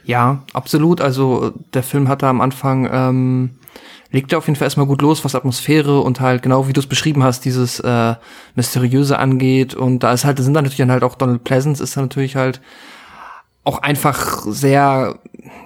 Ja, 0.04 0.45
absolut. 0.52 1.00
Also 1.00 1.54
der 1.75 1.83
Film 1.83 2.09
hatte 2.09 2.26
am 2.26 2.40
Anfang, 2.40 2.88
ähm, 2.92 3.50
legte 4.11 4.37
auf 4.37 4.47
jeden 4.47 4.57
Fall 4.57 4.67
erstmal 4.67 4.87
gut 4.87 5.02
los, 5.02 5.25
was 5.25 5.35
Atmosphäre 5.35 6.00
und 6.00 6.21
halt 6.21 6.43
genau 6.43 6.67
wie 6.69 6.73
du 6.73 6.81
es 6.81 6.87
beschrieben 6.87 7.23
hast, 7.23 7.45
dieses 7.45 7.81
äh, 7.81 8.14
Mysteriöse 8.55 9.19
angeht. 9.19 9.75
Und 9.75 10.00
da 10.00 10.12
ist 10.12 10.25
halt, 10.25 10.38
sind 10.38 10.55
dann 10.55 10.64
natürlich 10.64 10.79
dann 10.79 10.90
halt 10.90 11.05
auch 11.05 11.14
Donald 11.14 11.45
Pleasance 11.45 11.83
ist 11.83 11.97
dann 11.97 12.05
natürlich 12.05 12.37
halt 12.37 12.61
auch 13.62 13.79
einfach 13.83 14.43
sehr 14.47 15.19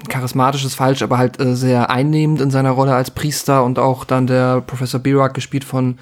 charismatisch 0.08 0.64
ist 0.64 0.74
falsch, 0.74 1.02
aber 1.02 1.16
halt 1.16 1.40
äh, 1.40 1.54
sehr 1.54 1.90
einnehmend 1.90 2.40
in 2.40 2.50
seiner 2.50 2.72
Rolle 2.72 2.94
als 2.94 3.10
Priester 3.10 3.64
und 3.64 3.78
auch 3.78 4.04
dann 4.04 4.26
der 4.26 4.60
Professor 4.60 5.00
Birak 5.00 5.32
gespielt 5.34 5.64
von 5.64 5.98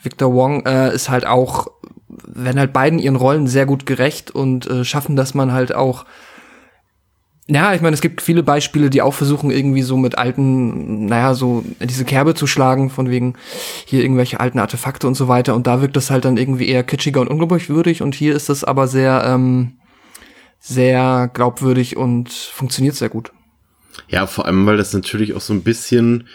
Victor 0.00 0.32
Wong 0.32 0.64
äh, 0.66 0.94
ist 0.94 1.10
halt 1.10 1.26
auch, 1.26 1.66
werden 2.08 2.58
halt 2.58 2.72
beiden 2.72 2.98
ihren 2.98 3.16
Rollen 3.16 3.48
sehr 3.48 3.66
gut 3.66 3.86
gerecht 3.86 4.30
und 4.30 4.66
äh, 4.66 4.84
schaffen, 4.84 5.16
dass 5.16 5.34
man 5.34 5.52
halt 5.52 5.74
auch 5.74 6.04
ja, 7.48 7.74
ich 7.74 7.80
meine, 7.80 7.94
es 7.94 8.00
gibt 8.00 8.22
viele 8.22 8.42
Beispiele, 8.42 8.90
die 8.90 9.02
auch 9.02 9.14
versuchen, 9.14 9.52
irgendwie 9.52 9.82
so 9.82 9.96
mit 9.96 10.18
alten, 10.18 11.06
naja, 11.06 11.34
so 11.34 11.64
diese 11.80 12.04
Kerbe 12.04 12.34
zu 12.34 12.48
schlagen, 12.48 12.90
von 12.90 13.08
wegen 13.08 13.34
hier 13.84 14.02
irgendwelche 14.02 14.40
alten 14.40 14.58
Artefakte 14.58 15.06
und 15.06 15.14
so 15.14 15.28
weiter. 15.28 15.54
Und 15.54 15.68
da 15.68 15.80
wirkt 15.80 15.94
das 15.94 16.10
halt 16.10 16.24
dann 16.24 16.38
irgendwie 16.38 16.68
eher 16.68 16.82
kitschiger 16.82 17.20
und 17.20 17.28
unglaubwürdig. 17.28 18.02
Und 18.02 18.16
hier 18.16 18.34
ist 18.34 18.48
das 18.48 18.64
aber 18.64 18.88
sehr, 18.88 19.22
ähm, 19.26 19.74
sehr 20.58 21.30
glaubwürdig 21.32 21.96
und 21.96 22.32
funktioniert 22.32 22.96
sehr 22.96 23.10
gut. 23.10 23.30
Ja, 24.08 24.26
vor 24.26 24.46
allem, 24.46 24.66
weil 24.66 24.76
das 24.76 24.92
natürlich 24.92 25.34
auch 25.34 25.40
so 25.40 25.52
ein 25.52 25.62
bisschen 25.62 26.26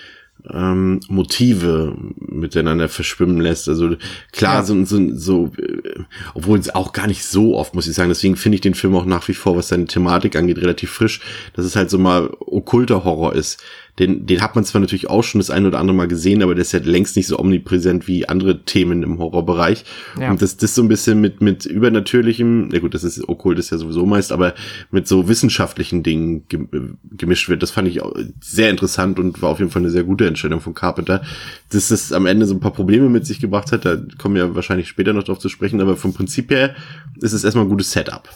ähm, 0.50 1.00
Motive 1.07 1.95
miteinander 2.17 2.89
verschwimmen 2.89 3.39
lässt. 3.39 3.69
Also 3.69 3.95
klar, 4.31 4.55
Ja. 4.55 4.63
so, 4.63 4.83
so, 4.86 5.00
so 5.15 5.51
äh, 5.57 6.00
obwohl 6.33 6.57
es 6.60 6.74
auch 6.74 6.93
gar 6.93 7.07
nicht 7.07 7.24
so 7.25 7.55
oft, 7.57 7.75
muss 7.75 7.88
ich 7.88 7.93
sagen. 7.93 8.10
Deswegen 8.10 8.36
finde 8.36 8.55
ich 8.55 8.62
den 8.62 8.74
Film 8.74 8.95
auch 8.95 9.05
nach 9.05 9.27
wie 9.27 9.33
vor, 9.33 9.55
was 9.55 9.67
seine 9.67 9.86
Thematik 9.86 10.36
angeht, 10.36 10.57
relativ 10.57 10.91
frisch, 10.91 11.21
dass 11.53 11.65
es 11.65 11.75
halt 11.75 11.89
so 11.89 11.98
mal 11.98 12.29
okkulter 12.39 13.03
Horror 13.03 13.33
ist. 13.36 13.62
Den, 14.00 14.25
den 14.25 14.41
hat 14.41 14.55
man 14.55 14.63
zwar 14.63 14.81
natürlich 14.81 15.10
auch 15.10 15.24
schon 15.24 15.39
das 15.39 15.50
ein 15.50 15.65
oder 15.65 15.79
andere 15.79 15.95
Mal 15.95 16.07
gesehen, 16.07 16.41
aber 16.41 16.55
der 16.55 16.62
ist 16.62 16.71
ja 16.71 16.79
längst 16.79 17.15
nicht 17.15 17.27
so 17.27 17.38
omnipräsent 17.38 18.07
wie 18.07 18.27
andere 18.27 18.63
Themen 18.63 19.03
im 19.03 19.19
Horrorbereich. 19.19 19.83
Ja. 20.19 20.31
Und 20.31 20.41
dass 20.41 20.57
das 20.57 20.75
so 20.75 20.81
ein 20.81 20.88
bisschen 20.88 21.19
mit, 21.19 21.41
mit 21.41 21.65
übernatürlichem, 21.65 22.69
na 22.69 22.79
gut, 22.79 22.93
das 22.93 23.03
ist 23.03 23.27
okkult 23.27 23.60
ist 23.60 23.71
ja 23.71 23.77
sowieso 23.77 24.05
meist, 24.05 24.31
aber 24.31 24.53
mit 24.91 25.07
so 25.07 25.27
wissenschaftlichen 25.27 26.03
Dingen 26.03 26.45
äh, 26.51 27.15
gemischt 27.15 27.50
wird, 27.50 27.63
das 27.63 27.71
fand 27.71 27.88
ich 27.88 28.01
auch 28.01 28.15
sehr 28.39 28.69
interessant 28.69 29.19
und 29.19 29.41
war 29.41 29.50
auf 29.50 29.60
jeden 29.60 29.71
Fall 29.71 29.81
eine 29.81 29.91
sehr 29.91 30.03
gute 30.03 30.25
Entscheidung 30.25 30.62
von 30.62 30.74
Carpenter. 30.74 31.21
Dass 31.69 31.89
das 31.89 32.13
am 32.13 32.25
Ende 32.25 32.45
so 32.45 32.53
ein 32.53 32.60
paar 32.60 32.74
Probleme 32.74 33.10
mit 33.10 33.25
sich 33.25 33.39
gebracht 33.39 33.71
hat, 33.71 33.86
da 33.86 33.98
kommen 34.17 34.36
wir 34.36 34.55
wahrscheinlich 34.55 34.88
später 34.88 35.13
noch 35.13 35.24
drauf 35.24 35.39
zu 35.39 35.50
sprechen, 35.50 35.81
aber 35.81 35.98
vom 35.98 36.13
Prinzip 36.13 36.50
her 36.51 36.75
ist 37.19 37.33
es 37.33 37.43
erstmal 37.43 37.65
ein 37.65 37.69
gutes 37.69 37.91
Setup. 37.91 38.29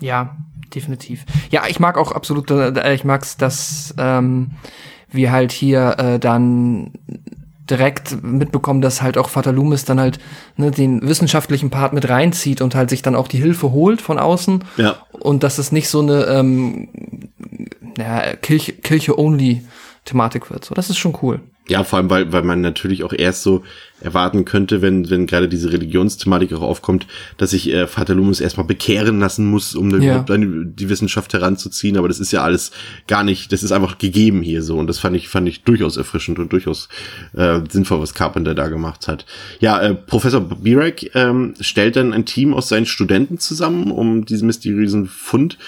Ja, 0.00 0.36
definitiv. 0.74 1.24
Ja, 1.50 1.62
ich 1.68 1.80
mag 1.80 1.96
auch 1.98 2.12
absolut, 2.12 2.50
äh, 2.50 2.94
ich 2.94 3.04
mag's, 3.04 3.36
dass 3.36 3.94
ähm, 3.98 4.52
wir 5.10 5.30
halt 5.32 5.52
hier 5.52 5.96
äh, 5.98 6.18
dann 6.18 6.92
direkt 7.70 8.22
mitbekommen, 8.22 8.80
dass 8.80 9.02
halt 9.02 9.16
auch 9.16 9.28
Vater 9.28 9.52
Loomis 9.52 9.84
dann 9.84 10.00
halt 10.00 10.18
ne, 10.56 10.70
den 10.70 11.00
wissenschaftlichen 11.02 11.70
Part 11.70 11.92
mit 11.92 12.08
reinzieht 12.08 12.60
und 12.60 12.74
halt 12.74 12.90
sich 12.90 13.02
dann 13.02 13.14
auch 13.14 13.28
die 13.28 13.38
Hilfe 13.38 13.70
holt 13.70 14.02
von 14.02 14.18
außen 14.18 14.64
Ja. 14.76 14.96
und 15.12 15.42
dass 15.42 15.58
es 15.58 15.72
nicht 15.72 15.88
so 15.88 16.00
eine 16.00 16.24
ähm, 16.24 16.88
ja, 17.96 18.34
Kirche, 18.36 18.72
Kirche-only 18.72 19.62
Thematik 20.04 20.50
wird. 20.50 20.64
So, 20.64 20.74
das 20.74 20.90
ist 20.90 20.98
schon 20.98 21.16
cool. 21.22 21.40
Ja, 21.68 21.84
vor 21.84 21.98
allem, 21.98 22.10
weil, 22.10 22.32
weil 22.32 22.42
man 22.42 22.60
natürlich 22.60 23.04
auch 23.04 23.12
erst 23.12 23.44
so 23.44 23.62
erwarten 24.00 24.44
könnte, 24.44 24.82
wenn, 24.82 25.08
wenn 25.10 25.28
gerade 25.28 25.48
diese 25.48 25.72
Religionsthematik 25.72 26.52
auch 26.54 26.60
aufkommt, 26.60 27.06
dass 27.36 27.50
sich 27.50 27.72
äh, 27.72 27.86
Vater 27.86 28.16
Loomis 28.16 28.40
erstmal 28.40 28.66
bekehren 28.66 29.20
lassen 29.20 29.46
muss, 29.46 29.76
um 29.76 29.88
dann 29.90 30.02
Ja. 30.02 30.24
überhaupt 30.24 30.30
die 30.34 30.88
Wissenschaft 30.88 31.32
heranzuziehen. 31.32 31.96
Aber 31.96 32.08
das 32.08 32.18
ist 32.18 32.32
ja 32.32 32.42
alles 32.42 32.72
gar 33.06 33.22
nicht, 33.22 33.52
das 33.52 33.62
ist 33.62 33.70
einfach 33.70 33.98
gegeben 33.98 34.42
hier 34.42 34.60
so. 34.62 34.76
Und 34.76 34.88
das 34.88 34.98
fand 34.98 35.14
ich, 35.16 35.28
fand 35.28 35.48
ich 35.48 35.62
durchaus 35.62 35.96
erfrischend 35.96 36.40
und 36.40 36.52
durchaus 36.52 36.88
äh, 37.36 37.60
sinnvoll, 37.70 38.00
was 38.00 38.12
Carpenter 38.12 38.56
da 38.56 38.66
gemacht 38.66 39.06
hat. 39.06 39.24
Ja, 39.60 39.80
äh, 39.80 39.94
Professor 39.94 40.40
Birak 40.40 41.14
ähm, 41.14 41.54
stellt 41.60 41.94
dann 41.94 42.12
ein 42.12 42.24
Team 42.24 42.54
aus 42.54 42.68
seinen 42.68 42.86
Studenten 42.86 43.38
zusammen, 43.38 43.92
um 43.92 44.24
diesen 44.24 44.46
mysteriösen 44.46 45.06
Fund 45.06 45.58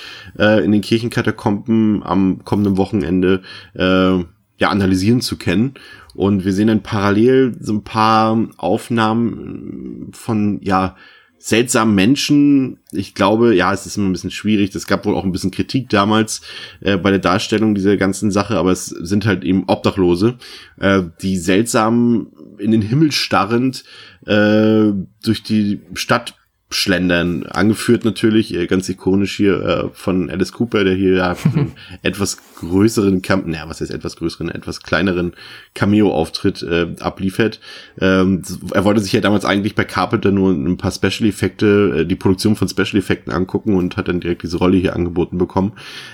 äh, 0.40 0.64
in 0.64 0.72
den 0.72 0.80
Kirchenkatakomben 0.80 2.02
am 2.02 2.44
kommenden 2.44 2.76
Wochenende 2.76 3.42
äh, 3.74 4.24
ja, 4.58 4.70
analysieren 4.70 5.20
zu 5.20 5.36
können. 5.36 5.74
Und 6.14 6.44
wir 6.44 6.52
sehen 6.52 6.68
dann 6.68 6.82
parallel 6.82 7.56
so 7.60 7.72
ein 7.72 7.84
paar 7.84 8.48
Aufnahmen 8.56 10.10
von, 10.12 10.60
ja, 10.62 10.96
seltsamen 11.44 11.94
Menschen. 11.94 12.78
Ich 12.90 13.14
glaube, 13.14 13.54
ja, 13.54 13.70
es 13.70 13.84
ist 13.84 13.98
immer 13.98 14.08
ein 14.08 14.12
bisschen 14.12 14.30
schwierig. 14.30 14.74
Es 14.74 14.86
gab 14.86 15.04
wohl 15.04 15.14
auch 15.14 15.24
ein 15.24 15.32
bisschen 15.32 15.50
Kritik 15.50 15.90
damals 15.90 16.40
äh, 16.80 16.96
bei 16.96 17.10
der 17.10 17.18
Darstellung 17.18 17.74
dieser 17.74 17.98
ganzen 17.98 18.30
Sache, 18.30 18.56
aber 18.56 18.72
es 18.72 18.86
sind 18.86 19.26
halt 19.26 19.44
eben 19.44 19.64
Obdachlose, 19.66 20.38
äh, 20.80 21.02
die 21.20 21.36
seltsam 21.36 22.28
in 22.56 22.70
den 22.70 22.80
Himmel 22.80 23.12
starrend 23.12 23.84
äh, 24.24 24.92
durch 25.22 25.42
die 25.42 25.82
Stadt 25.92 26.34
schlendern. 26.74 27.46
Angeführt 27.46 28.04
natürlich, 28.04 28.54
äh, 28.54 28.66
ganz 28.66 28.88
ikonisch 28.88 29.36
hier 29.36 29.60
äh, 29.62 29.88
von 29.92 30.30
Alice 30.30 30.52
Cooper, 30.52 30.84
der 30.84 30.94
hier 30.94 31.14
ja 31.14 31.36
einen 31.44 31.72
etwas 32.02 32.38
größeren, 32.56 33.22
Cam 33.22 33.44
naja, 33.46 33.68
was 33.68 33.80
heißt 33.80 33.90
etwas 33.90 34.16
größeren, 34.16 34.50
etwas 34.50 34.82
kleineren 34.82 35.32
Cameo-Auftritt 35.74 36.62
äh, 36.62 36.88
abliefert. 37.00 37.60
Ähm, 38.00 38.42
er 38.72 38.84
wollte 38.84 39.00
sich 39.00 39.12
ja 39.12 39.20
damals 39.20 39.44
eigentlich 39.44 39.74
bei 39.74 39.84
Carpenter 39.84 40.30
nur 40.30 40.52
ein 40.52 40.76
paar 40.76 40.92
Special-Effekte, 40.92 42.00
äh, 42.00 42.06
die 42.06 42.16
Produktion 42.16 42.56
von 42.56 42.68
Special-Effekten 42.68 43.32
angucken 43.32 43.76
und 43.76 43.96
hat 43.96 44.08
dann 44.08 44.20
direkt 44.20 44.42
diese 44.42 44.58
Rolle 44.58 44.76
hier 44.76 44.96
angeboten 44.96 45.38
bekommen. 45.38 45.72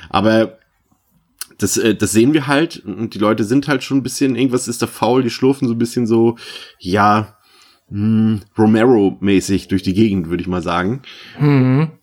Aber 0.08 0.58
das, 1.58 1.76
äh, 1.76 1.94
das 1.94 2.12
sehen 2.12 2.32
wir 2.32 2.46
halt 2.46 2.82
und 2.84 3.14
die 3.14 3.18
Leute 3.18 3.44
sind 3.44 3.68
halt 3.68 3.82
schon 3.82 3.98
ein 3.98 4.02
bisschen, 4.02 4.36
irgendwas 4.36 4.68
ist 4.68 4.82
da 4.82 4.86
faul, 4.86 5.22
die 5.22 5.30
schlurfen 5.30 5.68
so 5.68 5.74
ein 5.74 5.78
bisschen 5.78 6.06
so, 6.06 6.36
ja, 6.78 7.36
mh, 7.90 8.40
Romero-mäßig 8.56 9.68
durch 9.68 9.82
die 9.82 9.94
Gegend, 9.94 10.30
würde 10.30 10.42
ich 10.42 10.48
mal 10.48 10.62
sagen. 10.62 11.02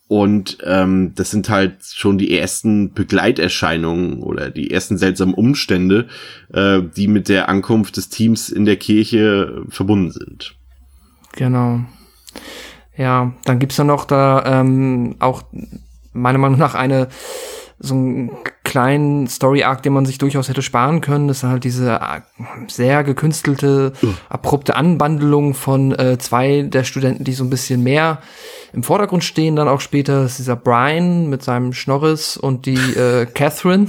Und 0.08 0.58
ähm, 0.64 1.14
das 1.16 1.32
sind 1.32 1.50
halt 1.50 1.84
schon 1.84 2.18
die 2.18 2.38
ersten 2.38 2.94
Begleiterscheinungen 2.94 4.24
oder 4.24 4.50
die 4.50 4.72
ersten 4.72 4.98
seltsamen 4.98 5.34
Umstände, 5.34 6.08
äh, 6.54 6.82
die 6.96 7.08
mit 7.08 7.28
der 7.28 7.50
Ankunft 7.50 7.98
des 7.98 8.08
Teams 8.10 8.50
in 8.50 8.66
der 8.66 8.78
Kirche 8.78 9.66
äh, 9.68 9.72
verbunden 9.72 10.12
sind. 10.12 10.56
Genau. 11.34 11.82
Ja, 12.96 13.34
dann 13.44 13.60
gibt's 13.60 13.78
ja 13.78 13.84
noch 13.84 14.06
da 14.06 14.62
ähm, 14.62 15.18
auch 15.20 15.44
meiner 16.14 16.40
Meinung 16.40 16.58
nach 16.58 16.74
eine 16.74 17.10
so 17.80 17.96
ein 17.96 18.32
kleinen 18.64 19.28
Story-Arc, 19.28 19.84
den 19.84 19.94
man 19.94 20.06
sich 20.06 20.18
durchaus 20.18 20.50
hätte 20.50 20.62
sparen 20.62 21.02
können. 21.02 21.28
Das 21.28 21.38
ist 21.38 21.44
halt 21.44 21.64
diese 21.64 21.94
äh, 21.94 22.22
sehr 22.68 23.04
gekünstelte, 23.04 23.94
abrupte 24.30 24.76
Anbandelung 24.76 25.54
von 25.54 25.98
äh, 25.98 26.18
zwei 26.18 26.64
der 26.64 26.84
Studenten, 26.84 27.24
die 27.24 27.34
so 27.34 27.44
ein 27.44 27.50
bisschen 27.50 27.84
mehr 27.84 28.20
im 28.74 28.84
Vordergrund 28.84 29.24
stehen. 29.24 29.56
Dann 29.56 29.68
auch 29.68 29.82
später 29.82 30.26
ist 30.26 30.40
dieser 30.40 30.56
Brian 30.56 31.30
mit 31.30 31.44
seinem 31.44 31.74
Schnorris 31.74 32.36
und 32.36 32.66
die 32.66 32.76
äh, 32.76 33.26
Catherine 33.26 33.88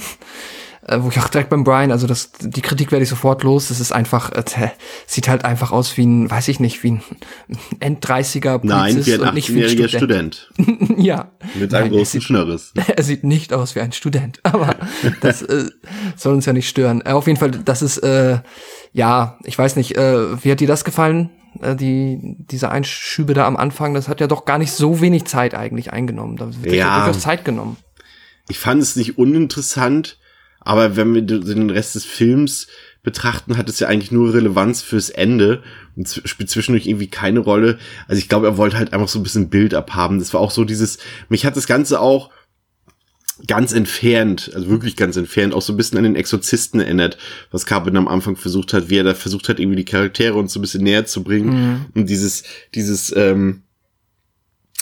äh, 0.88 1.02
wo 1.02 1.09
ich 1.11 1.18
auch 1.21 1.28
direkt 1.28 1.50
beim 1.50 1.64
Brian, 1.64 1.92
also 1.92 2.07
das, 2.07 2.33
die 2.40 2.62
Kritik 2.62 2.90
werde 2.92 3.02
ich 3.02 3.09
sofort 3.09 3.42
los. 3.42 3.68
Das 3.68 3.80
ist 3.80 3.92
einfach, 3.92 4.33
äh, 4.33 4.71
sieht 5.07 5.28
halt 5.28 5.45
einfach 5.45 5.71
aus 5.73 5.97
wie 5.97 6.07
ein, 6.07 6.30
weiß 6.30 6.49
ich 6.49 6.61
nicht, 6.61 6.83
wie 6.83 6.92
ein 6.92 7.02
End-30er 7.80 8.61
Nein, 8.62 9.04
wie 9.07 9.14
ein 9.14 9.21
18-jähriger 9.21 9.88
Student. 9.88 10.49
Student. 10.54 10.95
ja. 10.99 11.33
Mit 11.54 11.75
einem 11.75 11.88
Nein, 11.88 11.99
großen 11.99 12.21
er 12.21 12.25
Schnörres. 12.25 12.73
sieht, 12.75 12.88
er 12.97 13.02
sieht 13.02 13.25
nicht 13.25 13.52
aus 13.52 13.75
wie 13.75 13.80
ein 13.80 13.92
Student, 13.92 14.40
aber 14.45 14.76
das 15.21 15.42
äh, 15.42 15.68
soll 16.16 16.35
uns 16.35 16.47
ja 16.47 16.52
nicht 16.52 16.68
stören. 16.68 17.02
Äh, 17.04 17.12
auf 17.12 17.26
jeden 17.26 17.38
Fall, 17.38 17.50
das 17.50 17.83
ist, 17.83 17.99
äh, 17.99 18.38
ja, 18.92 19.38
ich 19.45 19.59
weiß 19.59 19.76
nicht, 19.76 19.97
äh, 19.97 20.42
wie 20.45 20.50
hat 20.50 20.61
dir 20.61 20.68
das 20.68 20.85
gefallen? 20.85 21.30
Äh, 21.61 21.76
die, 21.76 22.37
diese 22.50 22.71
Einschübe 22.71 23.35
da 23.35 23.47
am 23.47 23.57
Anfang, 23.57 23.95
das 23.95 24.09
hat 24.09 24.21
ja 24.21 24.26
doch 24.26 24.45
gar 24.45 24.59
nicht 24.59 24.73
so 24.73 25.00
wenig 25.00 25.26
Zeit 25.26 25.54
eigentlich 25.54 25.92
eingenommen. 25.92 26.37
Da 26.37 26.47
wird 26.62 26.75
ja 26.75 27.07
Ja. 27.07 27.12
Zeit 27.12 27.45
genommen. 27.45 27.76
Ich 28.49 28.59
fand 28.59 28.83
es 28.83 28.97
nicht 28.97 29.18
uninteressant, 29.18 30.18
aber 30.69 30.97
wenn 30.97 31.15
wir 31.15 31.23
den 31.23 31.71
Rest 31.71 31.95
des 31.95 32.05
Films 32.05 32.67
betrachten, 33.03 33.57
hat 33.57 33.71
es 33.71 33.81
ja 33.81 33.89
eigentlich 33.89 34.13
nur 34.13 34.35
Relevanz 34.35 34.83
fürs 34.83 35.09
Ende 35.09 35.63
und 35.97 36.21
spielt 36.27 36.51
zwischendurch 36.51 36.87
irgendwie 36.87 37.07
keine 37.07 37.41
Rolle. 37.41 37.79
Also 38.07 38.19
ich 38.19 38.29
glaube, 38.29 38.49
er 38.49 38.59
wollte 38.59 38.77
halt 38.77 38.93
einfach 38.93 39.09
so 39.09 39.19
ein 39.19 39.23
bisschen 39.23 39.49
Bild 39.49 39.73
abhaben. 39.73 40.19
Das 40.19 40.35
war 40.35 40.43
auch 40.43 40.51
so 40.51 40.65
dieses, 40.65 40.99
mich 41.31 41.47
hat 41.47 41.57
das 41.57 41.67
Ganze 41.67 42.01
auch 42.01 42.29
ganz 43.47 43.73
entfernt, 43.73 44.51
also 44.55 44.69
wirklich 44.69 44.95
ganz 44.95 45.17
entfernt, 45.17 45.55
auch 45.55 45.63
so 45.63 45.73
ein 45.73 45.79
bisschen 45.79 45.97
an 45.97 46.05
den 46.05 46.17
Exorzisten 46.17 46.81
erinnert, 46.81 47.17
was 47.51 47.65
Carpenter 47.65 47.99
am 47.99 48.07
Anfang 48.07 48.37
versucht 48.37 48.75
hat, 48.75 48.91
wie 48.91 48.99
er 48.99 49.05
da 49.05 49.15
versucht 49.15 49.49
hat, 49.49 49.61
irgendwie 49.61 49.77
die 49.77 49.87
Charaktere 49.87 50.35
uns 50.35 50.53
so 50.53 50.59
ein 50.59 50.63
bisschen 50.63 50.85
näher 50.85 51.07
zu 51.07 51.23
bringen. 51.23 51.87
Und 51.95 52.11
dieses, 52.11 52.43
dieses, 52.75 53.11
ähm, 53.17 53.63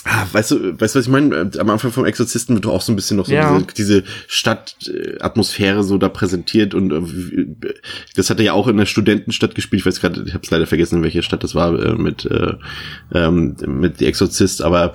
Ah, 0.03 0.25
weißt 0.31 0.51
du, 0.51 0.79
weißt 0.79 0.95
du, 0.95 0.99
was 0.99 1.05
ich 1.05 1.11
meine? 1.11 1.35
Äh, 1.53 1.59
Am 1.59 1.69
Anfang 1.69 1.91
vom 1.91 2.05
Exorzisten 2.05 2.55
wird 2.55 2.65
doch 2.65 2.71
auch 2.73 2.81
so 2.81 2.93
ein 2.93 2.95
bisschen 2.95 3.17
noch 3.17 3.25
so 3.25 3.33
Ja. 3.33 3.57
diese, 3.59 3.73
diese 3.73 4.03
Stadtatmosphäre 4.27 5.83
so 5.83 5.97
da 5.97 6.07
präsentiert 6.09 6.73
und 6.73 6.91
äh, 6.91 7.45
das 8.15 8.29
hat 8.29 8.39
er 8.39 8.45
ja 8.45 8.53
auch 8.53 8.67
in 8.67 8.77
der 8.77 8.85
Studentenstadt 8.85 9.55
gespielt. 9.55 9.81
Ich 9.81 9.85
weiß 9.85 9.99
gerade, 9.99 10.23
ich 10.25 10.33
habe 10.33 10.43
es 10.43 10.51
leider 10.51 10.67
vergessen, 10.67 10.97
in 10.97 11.03
welcher 11.03 11.23
Stadt 11.23 11.43
das 11.43 11.55
war 11.55 11.77
äh, 11.77 11.95
mit 11.95 12.25
äh, 12.25 12.53
ähm, 13.13 13.55
mit 13.65 13.97
The 13.97 14.05
Exorzist, 14.05 14.61
aber 14.61 14.93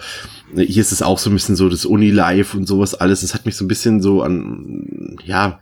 hier 0.54 0.80
ist 0.80 0.92
es 0.92 1.02
auch 1.02 1.18
so 1.18 1.30
ein 1.30 1.34
bisschen 1.34 1.56
so 1.56 1.68
das 1.68 1.84
Uni-Life 1.84 2.56
und 2.56 2.66
sowas 2.66 2.94
alles. 2.94 3.22
Das 3.22 3.34
hat 3.34 3.46
mich 3.46 3.56
so 3.56 3.64
ein 3.64 3.68
bisschen 3.68 4.00
so 4.02 4.22
an 4.22 5.16
ja 5.24 5.60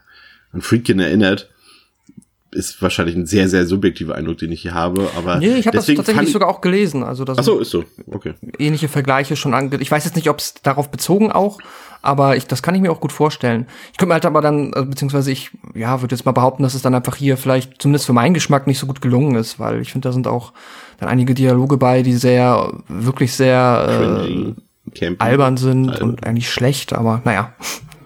an 0.53 0.61
Freakin 0.61 0.99
erinnert. 0.99 1.49
Ist 2.53 2.81
wahrscheinlich 2.81 3.15
ein 3.15 3.25
sehr 3.25 3.47
sehr 3.47 3.65
subjektiver 3.65 4.15
Eindruck, 4.15 4.39
den 4.39 4.51
ich 4.51 4.61
hier 4.61 4.73
habe, 4.73 5.09
aber 5.17 5.37
Nee, 5.37 5.55
ich 5.55 5.67
habe 5.67 5.77
das 5.77 5.85
tatsächlich 5.85 6.31
sogar 6.31 6.49
auch 6.49 6.59
gelesen. 6.61 7.03
Also 7.03 7.23
das 7.23 7.37
Ach 7.37 7.43
so, 7.43 7.59
ist 7.59 7.69
so. 7.69 7.85
Okay. 8.07 8.33
ähnliche 8.59 8.89
Vergleiche 8.89 9.35
schon 9.35 9.53
ange. 9.53 9.77
Ich 9.79 9.89
weiß 9.89 10.03
jetzt 10.03 10.15
nicht, 10.15 10.29
ob 10.29 10.39
es 10.39 10.55
darauf 10.61 10.89
bezogen 10.91 11.31
auch, 11.31 11.59
aber 12.01 12.35
ich, 12.35 12.47
das 12.47 12.61
kann 12.61 12.75
ich 12.75 12.81
mir 12.81 12.91
auch 12.91 12.99
gut 12.99 13.11
vorstellen. 13.11 13.67
Ich 13.91 13.97
könnte 13.97 14.07
mir 14.09 14.15
halt 14.15 14.25
aber 14.25 14.41
dann, 14.41 14.73
äh, 14.73 14.83
beziehungsweise 14.83 15.31
ich, 15.31 15.51
ja, 15.75 16.01
würde 16.01 16.15
jetzt 16.15 16.25
mal 16.25 16.31
behaupten, 16.31 16.63
dass 16.63 16.73
es 16.73 16.81
dann 16.81 16.95
einfach 16.95 17.15
hier 17.15 17.37
vielleicht 17.37 17.81
zumindest 17.81 18.05
für 18.05 18.13
meinen 18.13 18.33
Geschmack 18.33 18.67
nicht 18.67 18.79
so 18.79 18.87
gut 18.87 19.01
gelungen 19.01 19.35
ist, 19.35 19.59
weil 19.59 19.81
ich 19.81 19.91
finde, 19.91 20.09
da 20.09 20.13
sind 20.13 20.27
auch 20.27 20.53
dann 20.99 21.09
einige 21.09 21.33
Dialoge 21.33 21.77
bei, 21.77 22.01
die 22.01 22.13
sehr, 22.13 22.73
wirklich 22.87 23.33
sehr 23.33 24.25
äh, 24.27 25.15
albern 25.19 25.57
sind 25.57 25.89
Albern. 25.89 26.09
und 26.09 26.25
eigentlich 26.25 26.51
schlecht, 26.51 26.93
aber 26.93 27.21
naja. 27.23 27.53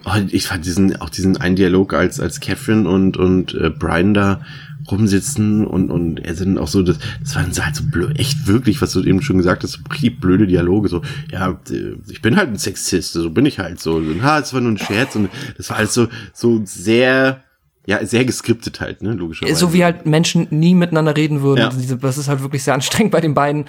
Oh, 0.06 0.12
ich 0.30 0.48
fand 0.48 0.66
diesen, 0.66 0.96
auch 1.02 1.10
diesen 1.10 1.38
einen 1.38 1.56
Dialog, 1.56 1.94
als, 1.94 2.20
als 2.20 2.40
Catherine 2.40 2.88
und, 2.88 3.18
und 3.18 3.56
äh, 3.56 3.72
Brian 3.72 4.14
da 4.14 4.42
rumsitzen 4.90 5.66
und, 5.66 5.90
und 5.90 6.20
er 6.20 6.36
sind 6.36 6.58
auch 6.58 6.68
so, 6.68 6.84
das, 6.84 7.00
das 7.22 7.36
waren 7.36 7.52
halt 7.52 7.76
so 7.76 7.84
blöd, 7.86 8.20
echt 8.20 8.48
wirklich, 8.48 8.82
was 8.82 8.92
du 8.92 9.04
eben 9.04 9.22
schon 9.22 9.38
gesagt 9.38 9.64
hast, 9.64 9.72
so 9.72 10.10
blöde 10.20 10.48
Dialoge, 10.48 10.90
so, 10.90 11.02
ja, 11.32 11.60
äh, 11.72 11.96
ich 12.08 12.22
bin 12.22 12.38
halt 12.38 12.50
ein 12.50 12.58
Sexist, 12.58 13.14
so 13.14 13.30
bin 13.32 13.46
ich 13.46 13.60
halt 13.60 13.80
so, 13.80 14.02
ha, 14.22 14.40
es 14.40 14.54
war 14.54 14.62
nur 14.62 14.72
ein 14.72 14.78
Scherz 14.78 15.16
und 15.16 15.30
das 15.58 15.70
war 15.70 15.78
alles 15.78 15.94
so, 15.94 16.08
so 16.34 16.62
sehr, 16.66 17.44
ja, 17.88 18.04
sehr 18.06 18.26
geskriptet 18.26 18.80
halt, 18.82 19.04
ne, 19.04 19.14
logischerweise. 19.14 19.56
So 19.56 19.74
wie 19.74 19.84
halt 19.84 20.06
Menschen 20.06 20.48
nie 20.50 20.74
miteinander 20.74 21.16
reden 21.16 21.42
würden. 21.42 21.60
Ja. 21.60 21.96
Das 22.02 22.18
ist 22.18 22.28
halt 22.28 22.42
wirklich 22.42 22.64
sehr 22.64 22.74
anstrengend 22.74 23.12
bei 23.12 23.22
den 23.22 23.34
beiden. 23.34 23.66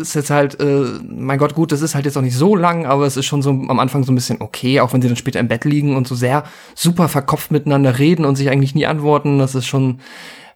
Ist 0.00 0.14
jetzt 0.14 0.30
halt, 0.30 0.60
äh, 0.60 0.84
mein 1.02 1.38
Gott, 1.38 1.54
gut, 1.54 1.72
das 1.72 1.82
ist 1.82 1.94
halt 1.94 2.04
jetzt 2.04 2.16
auch 2.16 2.22
nicht 2.22 2.36
so 2.36 2.54
lang, 2.54 2.86
aber 2.86 3.06
es 3.06 3.16
ist 3.16 3.26
schon 3.26 3.42
so 3.42 3.50
am 3.50 3.78
Anfang 3.80 4.04
so 4.04 4.12
ein 4.12 4.14
bisschen 4.14 4.40
okay, 4.40 4.80
auch 4.80 4.92
wenn 4.92 5.02
sie 5.02 5.08
dann 5.08 5.16
später 5.16 5.40
im 5.40 5.48
Bett 5.48 5.64
liegen 5.64 5.96
und 5.96 6.06
so 6.06 6.14
sehr 6.14 6.44
super 6.74 7.08
verkopft 7.08 7.50
miteinander 7.50 7.98
reden 7.98 8.24
und 8.24 8.36
sich 8.36 8.50
eigentlich 8.50 8.74
nie 8.74 8.86
antworten. 8.86 9.38
Das 9.38 9.54
ist 9.54 9.66
schon, 9.66 10.00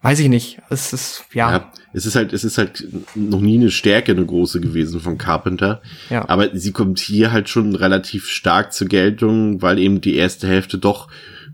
weiß 0.03 0.21
ich 0.21 0.29
nicht. 0.29 0.59
Es 0.71 0.93
ist, 0.93 1.25
ja. 1.33 1.51
Ja, 1.51 1.73
es 1.93 2.07
ist 2.07 2.15
halt, 2.15 2.33
es 2.33 2.45
ist 2.45 2.59
halt 2.59 2.87
noch 3.17 3.41
nie 3.41 3.59
eine 3.59 3.71
Stärke, 3.71 4.13
eine 4.13 4.25
große 4.25 4.61
gewesen 4.61 5.01
von 5.01 5.19
Carpenter. 5.19 5.83
Ja. 6.11 6.29
Aber 6.29 6.57
sie 6.57 6.73
kommt 6.73 7.01
hier 7.01 7.33
halt 7.33 7.49
schon 7.49 7.75
relativ 7.75 8.27
stark 8.27 8.73
zur 8.73 8.87
Geltung, 8.87 9.63
weil 9.63 9.79
eben 9.79 10.01
die 10.01 10.15
erste 10.15 10.47
Hälfte 10.47 10.79
doch 10.79 11.09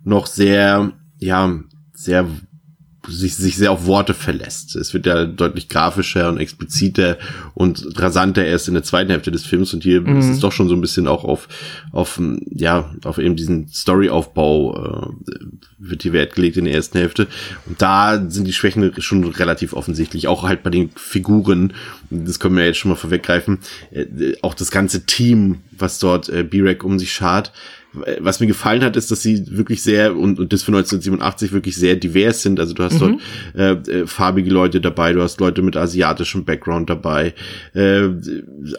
noch 0.04 0.26
sehr, 0.26 0.92
ja, 1.18 1.60
sehr 1.92 2.26
sich, 3.08 3.36
sich 3.36 3.56
sehr 3.56 3.72
auf 3.72 3.86
Worte 3.86 4.14
verlässt. 4.14 4.76
Es 4.76 4.94
wird 4.94 5.06
ja 5.06 5.24
deutlich 5.24 5.68
grafischer 5.68 6.28
und 6.28 6.38
expliziter 6.38 7.18
und 7.54 7.84
rasanter 8.00 8.44
erst 8.44 8.68
in 8.68 8.74
der 8.74 8.82
zweiten 8.82 9.10
Hälfte 9.10 9.30
des 9.30 9.44
Films 9.44 9.72
und 9.74 9.82
hier 9.82 10.06
ist 10.06 10.28
es 10.28 10.40
doch 10.40 10.52
schon 10.52 10.68
so 10.68 10.74
ein 10.74 10.80
bisschen 10.80 11.06
auch 11.06 11.24
auf, 11.24 11.48
auf, 11.92 12.18
ähm, 12.18 12.40
ja, 12.50 12.90
auf 13.04 13.18
eben 13.18 13.36
diesen 13.36 13.68
Storyaufbau 13.68 14.76
äh, 14.76 15.32
wird 15.78 16.02
hier 16.02 16.12
Wert 16.12 16.34
gelegt 16.34 16.56
in 16.56 16.64
der 16.64 16.74
ersten 16.74 16.98
Hälfte. 16.98 17.26
Und 17.66 17.80
da 17.80 18.24
sind 18.28 18.46
die 18.46 18.52
Schwächen 18.52 18.92
schon 19.00 19.24
relativ 19.24 19.72
offensichtlich, 19.72 20.28
auch 20.28 20.42
halt 20.42 20.62
bei 20.62 20.70
den 20.70 20.90
Figuren. 20.96 21.74
Das 22.10 22.40
können 22.40 22.56
wir 22.56 22.64
jetzt 22.64 22.78
schon 22.78 22.90
mal 22.90 22.96
vorweggreifen. 22.96 23.58
Äh, 23.90 24.34
auch 24.42 24.54
das 24.54 24.70
ganze 24.70 25.06
Team, 25.06 25.60
was 25.70 25.98
dort 25.98 26.28
äh, 26.28 26.42
B-Rack 26.42 26.84
um 26.84 26.98
sich 26.98 27.12
schart, 27.12 27.52
was 28.20 28.40
mir 28.40 28.46
gefallen 28.46 28.82
hat, 28.82 28.96
ist, 28.96 29.10
dass 29.10 29.22
sie 29.22 29.44
wirklich 29.56 29.82
sehr, 29.82 30.16
und, 30.16 30.38
und 30.38 30.52
das 30.52 30.62
für 30.62 30.72
1987 30.72 31.52
wirklich 31.52 31.76
sehr 31.76 31.96
divers 31.96 32.42
sind. 32.42 32.60
Also 32.60 32.74
du 32.74 32.82
hast 32.82 33.00
dort 33.00 33.20
äh, 33.54 33.72
äh, 33.72 34.06
farbige 34.06 34.50
Leute 34.50 34.80
dabei, 34.80 35.12
du 35.12 35.22
hast 35.22 35.40
Leute 35.40 35.62
mit 35.62 35.76
asiatischem 35.76 36.44
Background 36.44 36.90
dabei, 36.90 37.34
äh, 37.74 38.08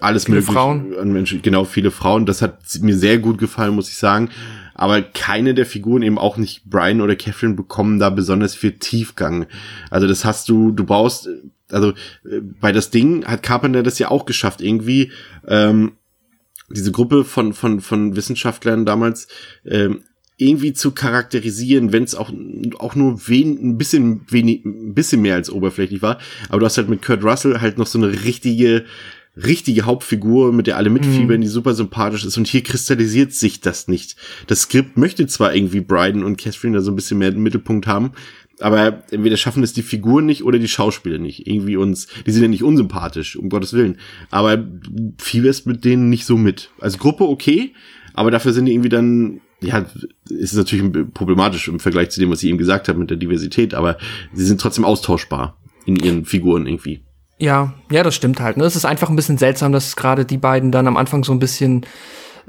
alles 0.01 0.25
Viele 0.25 0.38
mögliche 0.38 0.53
Frauen. 0.53 0.95
an 0.99 1.12
Menschen, 1.12 1.41
genau, 1.41 1.65
viele 1.65 1.91
Frauen. 1.91 2.25
Das 2.25 2.41
hat 2.41 2.60
mir 2.82 2.95
sehr 2.95 3.17
gut 3.17 3.38
gefallen, 3.38 3.75
muss 3.75 3.89
ich 3.89 3.97
sagen. 3.97 4.30
Aber 4.73 5.01
keine 5.01 5.56
der 5.56 5.65
Figuren, 5.65 6.03
eben 6.03 6.19
auch 6.19 6.38
nicht 6.38 6.65
Brian 6.65 7.01
oder 7.01 7.15
Catherine, 7.15 7.56
bekommen 7.56 7.99
da 7.99 8.12
besonders 8.12 8.53
viel 8.53 8.73
Tiefgang. 8.73 9.47
Also 9.89 10.08
das 10.08 10.23
hast 10.23 10.49
du, 10.49 10.71
du 10.71 10.86
brauchst, 10.86 11.27
also 11.71 11.89
äh, 12.23 12.41
bei 12.62 12.71
das 12.71 12.91
Ding 12.91 13.25
hat 13.25 13.41
Carpenter 13.41 13.82
das 13.82 13.97
ja 13.97 14.10
auch 14.12 14.25
geschafft, 14.25 14.62
irgendwie, 14.62 15.12
ähm, 15.47 15.93
diese 16.69 16.91
Gruppe 16.91 17.23
von, 17.23 17.53
von, 17.53 17.80
von 17.82 18.15
Wissenschaftlern 18.15 18.86
damals 18.86 19.27
ähm, 19.65 20.01
irgendwie 20.38 20.73
zu 20.73 20.91
charakterisieren, 20.91 21.91
wenn 21.91 22.03
es 22.03 22.13
auch, 22.13 22.32
auch 22.77 22.95
nur 22.95 23.27
wen, 23.27 23.58
ein 23.58 23.77
bisschen 23.77 24.21
wenig, 24.30 24.63
ein 24.65 24.93
bisschen 24.93 25.21
mehr 25.21 25.36
als 25.36 25.49
oberflächlich 25.49 26.01
war. 26.01 26.19
Aber 26.49 26.60
du 26.60 26.65
hast 26.65 26.77
halt 26.77 26.89
mit 26.89 27.01
Kurt 27.01 27.23
Russell 27.23 27.60
halt 27.60 27.80
noch 27.80 27.88
so 27.88 27.97
eine 27.97 28.23
richtige, 28.23 28.86
richtige 29.36 29.84
Hauptfigur, 29.84 30.53
mit 30.53 30.67
der 30.67 30.77
alle 30.77 30.91
mitfiebern, 30.91 31.41
die 31.41 31.47
super 31.47 31.73
sympathisch 31.73 32.23
ist. 32.23 32.38
Und 32.38 32.47
hier 32.47 32.62
kristallisiert 32.62 33.34
sich 33.34 33.62
das 33.62 33.88
nicht. 33.88 34.15
Das 34.45 34.62
Skript 34.62 34.95
möchte 34.97 35.25
zwar 35.25 35.56
irgendwie 35.56 35.82
Bryden 35.82 36.23
und 36.23 36.38
Catherine 36.38 36.77
da 36.77 36.84
so 36.84 36.91
ein 36.91 36.95
bisschen 36.95 37.17
mehr 37.17 37.30
im 37.30 37.41
Mittelpunkt 37.41 37.88
haben, 37.88 38.12
aber 38.60 39.04
entweder 39.12 39.38
schaffen 39.38 39.63
es 39.63 39.74
die 39.74 39.84
Figuren 39.84 40.26
nicht 40.26 40.43
oder 40.43 40.60
die 40.60 40.67
Schauspieler 40.67 41.20
nicht. 41.20 41.48
Irgendwie 41.48 41.78
uns, 41.78 42.08
die 42.26 42.32
sind 42.32 42.41
ja 42.41 42.48
nicht 42.48 42.63
unsympathisch, 42.63 43.36
um 43.36 43.50
Gottes 43.50 43.74
Willen. 43.74 43.98
Aber 44.32 44.63
fieberst 45.20 45.67
mit 45.67 45.86
denen 45.86 46.10
nicht 46.10 46.26
so 46.26 46.38
mit. 46.38 46.72
Als 46.80 46.98
Gruppe 46.98 47.26
okay, 47.26 47.74
aber 48.13 48.32
dafür 48.32 48.54
sind 48.54 48.65
die 48.65 48.74
irgendwie 48.74 48.89
dann, 48.89 49.41
ja, 49.62 49.86
ist 50.30 50.54
es 50.54 50.58
natürlich 50.58 50.91
problematisch 51.13 51.67
im 51.67 51.80
Vergleich 51.80 52.10
zu 52.10 52.20
dem, 52.20 52.32
was 52.32 52.41
ich 52.41 52.50
eben 52.50 52.58
gesagt 52.58 52.88
habe 52.88 53.00
mit 53.00 53.10
der 53.10 53.17
Diversität, 53.17 53.74
aber 53.74 53.98
sie 54.34 54.46
sind 54.46 54.60
trotzdem 54.60 54.86
austauschbar 54.86 55.58
in 55.86 55.96
ihren 55.98 56.26
Figuren 56.26 56.65
irgendwie. 56.65 57.04
Ja, 57.39 57.76
ja, 57.91 58.02
das 58.02 58.15
stimmt 58.15 58.39
halt. 58.39 58.58
Ne? 58.58 58.63
Es 58.65 58.76
ist 58.76 58.86
einfach 58.86 59.10
ein 59.10 59.15
bisschen 59.15 59.38
seltsam, 59.38 59.72
dass 59.72 59.96
gerade 59.96 60.26
die 60.26 60.38
beiden 60.38 60.72
dann 60.72 60.88
am 60.88 60.98
Anfang 60.98 61.24
so 61.24 61.32
ein 61.32 61.39
bisschen, 61.39 61.86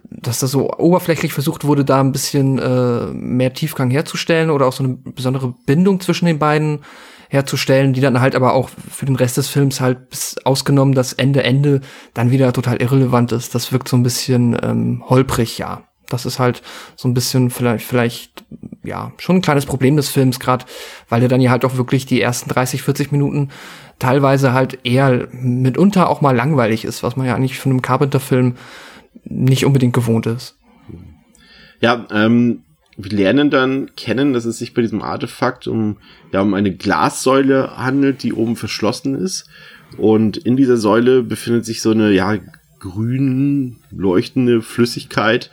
dass 0.05 0.41
da 0.41 0.47
so 0.47 0.71
oberflächlich 0.73 1.33
versucht 1.33 1.65
wurde, 1.65 1.85
da 1.85 2.01
ein 2.01 2.13
bisschen 2.13 2.59
äh, 2.59 3.07
mehr 3.13 3.53
Tiefgang 3.53 3.91
herzustellen 3.91 4.51
oder 4.51 4.67
auch 4.67 4.73
so 4.73 4.85
eine 4.85 4.95
besondere 4.95 5.55
Bindung 5.67 6.01
zwischen 6.01 6.27
den 6.27 6.39
beiden 6.39 6.81
herzustellen, 7.29 7.93
die 7.93 8.01
dann 8.01 8.21
halt 8.21 8.35
aber 8.35 8.55
auch 8.55 8.71
für 8.91 9.07
den 9.07 9.17
Rest 9.17 9.37
des 9.37 9.49
Films 9.49 9.81
halt 9.81 10.11
bis 10.11 10.37
ausgenommen 10.45 10.95
das 10.95 11.13
Ende 11.13 11.43
Ende 11.45 11.83
dann 12.15 12.31
wieder 12.31 12.53
total 12.53 12.81
irrelevant 12.81 13.33
ist. 13.33 13.55
Das 13.55 13.71
wirkt 13.71 13.89
so 13.89 13.97
ein 13.97 14.03
bisschen 14.03 14.57
ähm, 14.63 15.05
holprig, 15.09 15.59
ja. 15.59 15.83
Das 16.09 16.25
ist 16.25 16.39
halt 16.39 16.63
so 16.97 17.07
ein 17.07 17.13
bisschen 17.13 17.51
vielleicht, 17.51 17.85
vielleicht, 17.85 18.45
ja, 18.83 19.13
schon 19.19 19.37
ein 19.37 19.43
kleines 19.43 19.67
Problem 19.67 19.97
des 19.97 20.09
Films, 20.09 20.41
gerade 20.41 20.65
weil 21.11 21.23
er 21.23 21.29
dann 21.29 21.43
ja 21.43 21.51
halt 21.51 21.67
auch 21.67 21.77
wirklich 21.77 22.07
die 22.07 22.23
ersten 22.23 22.49
30, 22.49 22.81
40 22.81 23.13
Minuten 23.13 23.51
teilweise 23.99 24.55
halt 24.55 24.79
eher 24.85 25.29
mitunter 25.33 26.09
auch 26.09 26.23
mal 26.23 26.35
langweilig 26.35 26.87
ist, 26.87 27.03
was 27.03 27.17
man 27.17 27.27
ja 27.27 27.35
eigentlich 27.35 27.59
von 27.59 27.73
einem 27.73 27.83
Carpenter-Film 27.83 28.57
nicht 29.29 29.65
unbedingt 29.65 29.95
gewohnt 29.95 30.27
ist. 30.27 30.57
Ja, 31.81 32.07
ähm, 32.11 32.63
wir 32.97 33.13
lernen 33.13 33.51
dann 33.51 33.95
kennen, 33.95 34.33
dass 34.33 34.45
es 34.45 34.59
sich 34.59 34.75
bei 34.75 34.83
diesem 34.83 35.03
Artefakt 35.03 35.69
um, 35.69 35.99
ja, 36.33 36.41
um 36.41 36.55
eine 36.55 36.75
Glassäule 36.75 37.77
handelt, 37.77 38.25
die 38.25 38.33
oben 38.33 38.57
verschlossen 38.57 39.15
ist. 39.15 39.49
Und 39.97 40.37
in 40.37 40.57
dieser 40.57 40.77
Säule 40.77 41.23
befindet 41.23 41.65
sich 41.65 41.81
so 41.81 41.93
eine, 41.93 42.11
ja, 42.11 42.37
grün 42.81 43.77
leuchtende 43.91 44.63
Flüssigkeit. 44.63 45.51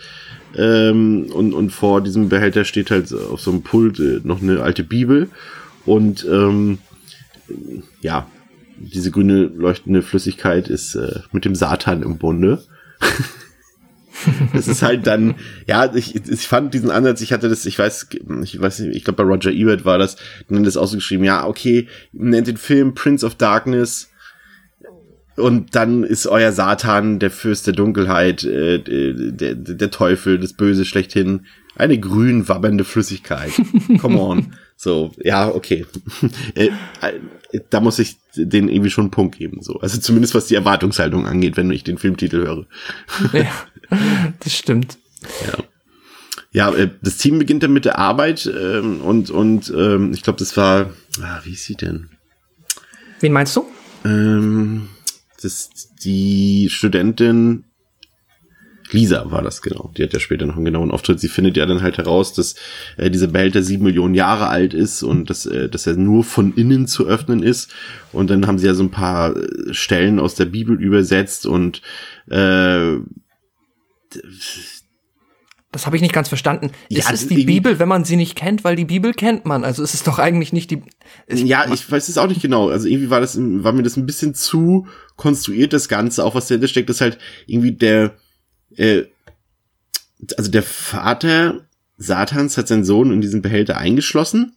Ähm, 0.57 1.27
und, 1.33 1.53
und 1.53 1.69
vor 1.71 2.01
diesem 2.01 2.29
Behälter 2.29 2.65
steht 2.65 2.89
halt 2.89 3.13
auf 3.13 3.41
so 3.41 3.51
einem 3.51 3.61
Pult 3.61 3.99
äh, 3.99 4.21
noch 4.23 4.41
eine 4.41 4.61
alte 4.61 4.83
Bibel. 4.83 5.29
Und 5.85 6.25
ähm, 6.25 6.79
ja, 8.01 8.27
diese 8.77 9.11
grüne 9.11 9.43
leuchtende 9.43 10.01
Flüssigkeit 10.01 10.67
ist 10.67 10.95
äh, 10.95 11.19
mit 11.31 11.45
dem 11.45 11.53
Satan 11.53 12.01
im 12.01 12.17
Bunde. 12.17 12.63
das 14.53 14.67
ist 14.67 14.81
halt 14.81 15.07
dann, 15.07 15.35
ja, 15.67 15.93
ich, 15.93 16.15
ich 16.15 16.47
fand 16.47 16.73
diesen 16.73 16.91
Ansatz, 16.91 17.21
ich 17.21 17.33
hatte 17.33 17.49
das, 17.49 17.65
ich 17.65 17.77
weiß, 17.77 18.07
ich 18.43 18.59
weiß 18.61 18.79
nicht, 18.79 18.95
ich 18.95 19.03
glaube 19.03 19.23
bei 19.23 19.29
Roger 19.29 19.51
Ebert 19.51 19.85
war 19.85 19.97
das, 19.97 20.17
dann 20.49 20.63
das 20.63 20.77
auch 20.77 20.87
so 20.87 20.97
geschrieben, 20.97 21.23
ja, 21.23 21.45
okay, 21.45 21.87
nennt 22.13 22.47
den 22.47 22.57
Film 22.57 22.93
Prince 22.93 23.25
of 23.25 23.35
Darkness 23.35 24.09
und 25.35 25.75
dann 25.75 26.03
ist 26.03 26.27
euer 26.27 26.51
Satan, 26.51 27.19
der 27.19 27.31
Fürst 27.31 27.67
der 27.67 27.73
Dunkelheit, 27.73 28.43
äh, 28.43 28.79
der, 28.79 29.55
der 29.55 29.91
Teufel, 29.91 30.39
das 30.39 30.53
Böse 30.53 30.85
schlechthin, 30.85 31.45
eine 31.75 31.99
grün 31.99 32.47
wabbernde 32.47 32.85
Flüssigkeit. 32.85 33.51
Come 33.99 34.19
on. 34.19 34.55
So, 34.77 35.11
ja, 35.17 35.47
okay. 35.47 35.85
Äh, 36.55 36.69
äh, 37.01 37.61
da 37.69 37.79
muss 37.79 37.99
ich 37.99 38.17
den 38.35 38.69
irgendwie 38.69 38.89
schon 38.89 39.05
einen 39.05 39.11
Punkt 39.11 39.37
geben. 39.37 39.61
So. 39.61 39.79
Also 39.79 39.99
zumindest 39.99 40.35
was 40.35 40.47
die 40.47 40.55
Erwartungshaltung 40.55 41.25
angeht, 41.25 41.57
wenn 41.57 41.71
ich 41.71 41.83
den 41.83 41.97
Filmtitel 41.97 42.45
höre. 42.45 42.65
Ja, 43.33 43.51
das 44.39 44.53
stimmt. 44.53 44.97
Ja. 45.45 45.63
Ja, 46.51 46.73
äh, 46.73 46.89
das 47.01 47.17
Team 47.17 47.39
beginnt 47.39 47.63
dann 47.63 47.73
mit 47.73 47.83
der 47.83 47.97
Arbeit 47.97 48.45
ähm, 48.45 49.01
und, 49.01 49.29
und 49.29 49.73
ähm, 49.75 50.13
ich 50.13 50.23
glaube, 50.23 50.39
das 50.39 50.55
war, 50.55 50.93
ah, 51.21 51.41
wie 51.43 51.51
ist 51.51 51.65
sie 51.65 51.75
denn? 51.75 52.09
Wen 53.19 53.33
meinst 53.33 53.55
du? 53.57 53.65
Ähm, 54.05 54.87
das, 55.41 55.69
die 56.03 56.69
Studentin 56.69 57.65
Lisa 58.91 59.31
war 59.31 59.41
das 59.41 59.61
genau. 59.61 59.91
Die 59.97 60.03
hat 60.03 60.13
ja 60.13 60.19
später 60.19 60.45
noch 60.45 60.55
einen 60.55 60.65
genauen 60.65 60.91
Auftritt. 60.91 61.19
Sie 61.19 61.27
findet 61.27 61.57
ja 61.57 61.65
dann 61.65 61.81
halt 61.81 61.97
heraus, 61.97 62.33
dass 62.33 62.55
äh, 62.97 63.09
dieser 63.09 63.27
Behälter 63.27 63.63
sieben 63.63 63.83
Millionen 63.83 64.13
Jahre 64.13 64.47
alt 64.47 64.73
ist 64.73 65.03
und 65.03 65.29
dass, 65.29 65.45
äh, 65.45 65.69
dass 65.69 65.87
er 65.87 65.95
nur 65.95 66.23
von 66.23 66.53
innen 66.55 66.87
zu 66.87 67.07
öffnen 67.07 67.41
ist. 67.41 67.73
Und 68.11 68.29
dann 68.29 68.47
haben 68.47 68.59
sie 68.59 68.67
ja 68.67 68.73
so 68.73 68.83
ein 68.83 68.91
paar 68.91 69.35
äh, 69.35 69.73
Stellen 69.73 70.19
aus 70.19 70.35
der 70.35 70.45
Bibel 70.45 70.79
übersetzt 70.79 71.45
und 71.45 71.81
äh, 72.29 72.97
das 75.75 75.85
habe 75.85 75.97
ich 75.97 76.01
nicht 76.01 76.13
ganz 76.13 76.29
verstanden. 76.29 76.71
Ja, 76.87 76.99
ist 76.99 77.11
es 77.11 77.27
die 77.27 77.43
Bibel, 77.43 77.79
wenn 77.79 77.89
man 77.89 78.05
sie 78.05 78.15
nicht 78.15 78.37
kennt? 78.37 78.63
Weil 78.63 78.77
die 78.77 78.85
Bibel 78.85 79.13
kennt 79.13 79.45
man. 79.45 79.65
Also 79.65 79.83
ist 79.83 79.93
es 79.93 80.03
doch 80.03 80.19
eigentlich 80.19 80.53
nicht 80.53 80.71
die. 80.71 80.81
ja, 81.27 81.65
ich 81.69 81.91
weiß 81.91 82.07
es 82.07 82.17
auch 82.17 82.27
nicht 82.27 82.41
genau. 82.41 82.69
Also 82.69 82.87
irgendwie 82.87 83.09
war 83.09 83.19
das, 83.19 83.37
war 83.37 83.73
mir 83.73 83.83
das 83.83 83.97
ein 83.97 84.05
bisschen 84.05 84.33
zu 84.33 84.87
konstruiert, 85.17 85.73
das 85.73 85.89
Ganze. 85.89 86.23
Auch 86.23 86.33
was 86.33 86.47
dahinter 86.47 86.69
steckt, 86.69 86.89
ist 86.89 87.01
halt 87.01 87.17
irgendwie 87.45 87.73
der, 87.73 88.15
äh, 88.77 89.03
also 90.37 90.49
der 90.51 90.63
Vater 90.63 91.61
Satans 91.97 92.57
hat 92.57 92.67
seinen 92.67 92.83
Sohn 92.85 93.11
in 93.11 93.21
diesen 93.21 93.41
Behälter 93.41 93.77
eingeschlossen 93.77 94.55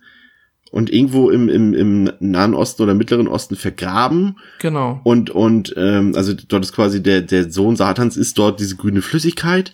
und 0.71 0.91
irgendwo 0.93 1.31
im, 1.31 1.49
im, 1.49 1.73
im 1.73 2.11
Nahen 2.21 2.55
Osten 2.55 2.83
oder 2.83 2.95
Mittleren 2.95 3.29
Osten 3.29 3.57
vergraben. 3.57 4.39
Genau. 4.61 5.01
Und, 5.05 5.31
und 5.31 5.73
ähm, 5.77 6.15
also 6.15 6.35
dort 6.35 6.65
ist 6.65 6.73
quasi 6.73 7.03
der, 7.03 7.23
der 7.23 7.51
Sohn 7.51 7.77
Satans 7.77 8.17
ist 8.17 8.39
dort 8.39 8.61
diese 8.61 8.77
grüne 8.77 9.03
Flüssigkeit. 9.03 9.73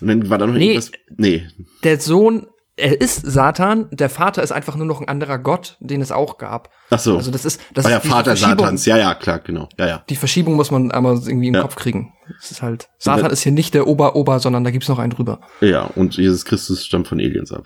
Und 0.00 0.08
dann 0.08 0.28
war 0.30 0.38
da 0.38 0.46
noch 0.46 0.54
Nee. 0.54 0.66
irgendwas. 0.74 0.92
Nee. 1.16 1.46
Der 1.82 1.98
Sohn, 1.98 2.46
er 2.76 3.00
ist 3.00 3.22
Satan, 3.24 3.88
der 3.90 4.10
Vater 4.10 4.42
ist 4.42 4.52
einfach 4.52 4.76
nur 4.76 4.86
noch 4.86 5.00
ein 5.00 5.08
anderer 5.08 5.38
Gott, 5.38 5.76
den 5.80 6.00
es 6.02 6.12
auch 6.12 6.36
gab. 6.36 6.70
Ach 6.90 6.98
so. 6.98 7.16
Also 7.16 7.30
das 7.30 7.44
ist 7.46 7.60
das 7.72 7.84
War 7.84 7.90
ja 7.92 8.00
Vater. 8.00 8.36
Satans. 8.36 8.84
Ja, 8.84 8.98
ja, 8.98 9.14
klar, 9.14 9.38
genau. 9.38 9.68
Ja, 9.78 9.86
ja. 9.86 10.04
Die 10.10 10.16
Verschiebung 10.16 10.54
muss 10.54 10.70
man 10.70 10.90
einmal 10.90 11.14
irgendwie 11.14 11.48
im 11.48 11.54
Ja. 11.54 11.62
Kopf 11.62 11.76
kriegen. 11.76 12.12
Es 12.42 12.50
ist 12.50 12.60
halt 12.62 12.88
Satan 12.98 13.30
ist 13.30 13.42
hier 13.42 13.52
nicht 13.52 13.72
der 13.74 13.86
Ober-Ober, 13.86 14.40
sondern 14.40 14.62
da 14.64 14.70
gibt's 14.70 14.88
noch 14.88 14.98
einen 14.98 15.10
drüber. 15.10 15.40
Ja, 15.60 15.84
und 15.84 16.16
Jesus 16.16 16.44
Christus 16.44 16.84
stammt 16.84 17.08
von 17.08 17.18
Aliens 17.18 17.50
ab. 17.52 17.64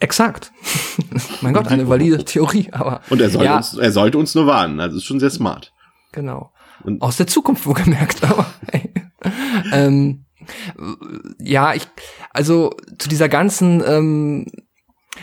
Exakt. 0.00 0.52
mein 1.40 1.54
Gott, 1.54 1.68
eine 1.68 1.88
valide 1.88 2.24
Theorie, 2.24 2.68
aber 2.72 3.00
Und 3.10 3.20
er 3.20 3.30
soll 3.30 3.44
ja, 3.44 3.56
uns, 3.56 3.74
er 3.74 3.92
sollte 3.92 4.18
uns 4.18 4.34
nur 4.34 4.46
warnen. 4.46 4.80
Also 4.80 4.96
ist 4.98 5.04
schon 5.04 5.20
sehr 5.20 5.30
smart. 5.30 5.72
genau. 6.12 6.50
Und- 6.82 7.00
Aus 7.02 7.16
der 7.16 7.26
Zukunft 7.28 7.66
wohlgemerkt, 7.66 8.22
aber 8.28 8.46
hey. 8.72 8.92
ähm, 9.72 10.23
ja, 11.38 11.74
ich, 11.74 11.86
also 12.30 12.74
zu 12.98 13.08
dieser 13.08 13.28
ganzen, 13.28 13.82
ähm, 13.86 14.46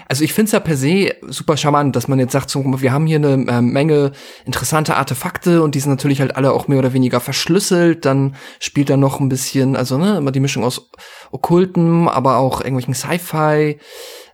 also 0.08 0.24
ich 0.24 0.34
finde 0.34 0.48
es 0.48 0.52
ja 0.54 0.60
per 0.60 0.78
se 0.78 1.14
super 1.28 1.58
charmant, 1.58 1.96
dass 1.96 2.08
man 2.08 2.20
jetzt 2.20 2.32
sagt, 2.32 2.50
so, 2.50 2.64
wir 2.82 2.92
haben 2.92 3.08
hier 3.08 3.18
eine 3.18 3.34
ähm, 3.34 3.72
Menge 3.72 4.14
interessante 4.46 4.96
Artefakte 4.96 5.62
und 5.62 5.76
die 5.76 5.80
sind 5.80 5.92
natürlich 5.92 6.22
halt 6.22 6.36
alle 6.36 6.54
auch 6.54 6.68
mehr 6.68 6.80
oder 6.80 6.94
weniger 6.94 7.20
verschlüsselt. 7.20 8.06
Dann 8.06 8.36
spielt 8.60 8.90
da 8.90 8.98
noch 8.98 9.20
ein 9.20 9.30
bisschen, 9.30 9.76
also 9.76 9.98
ne, 9.98 10.18
immer 10.18 10.32
die 10.32 10.40
Mischung 10.40 10.64
aus 10.64 10.90
Okkulten, 11.32 12.08
aber 12.08 12.38
auch 12.38 12.62
irgendwelchen 12.62 12.94
Sci-Fi. 12.94 13.80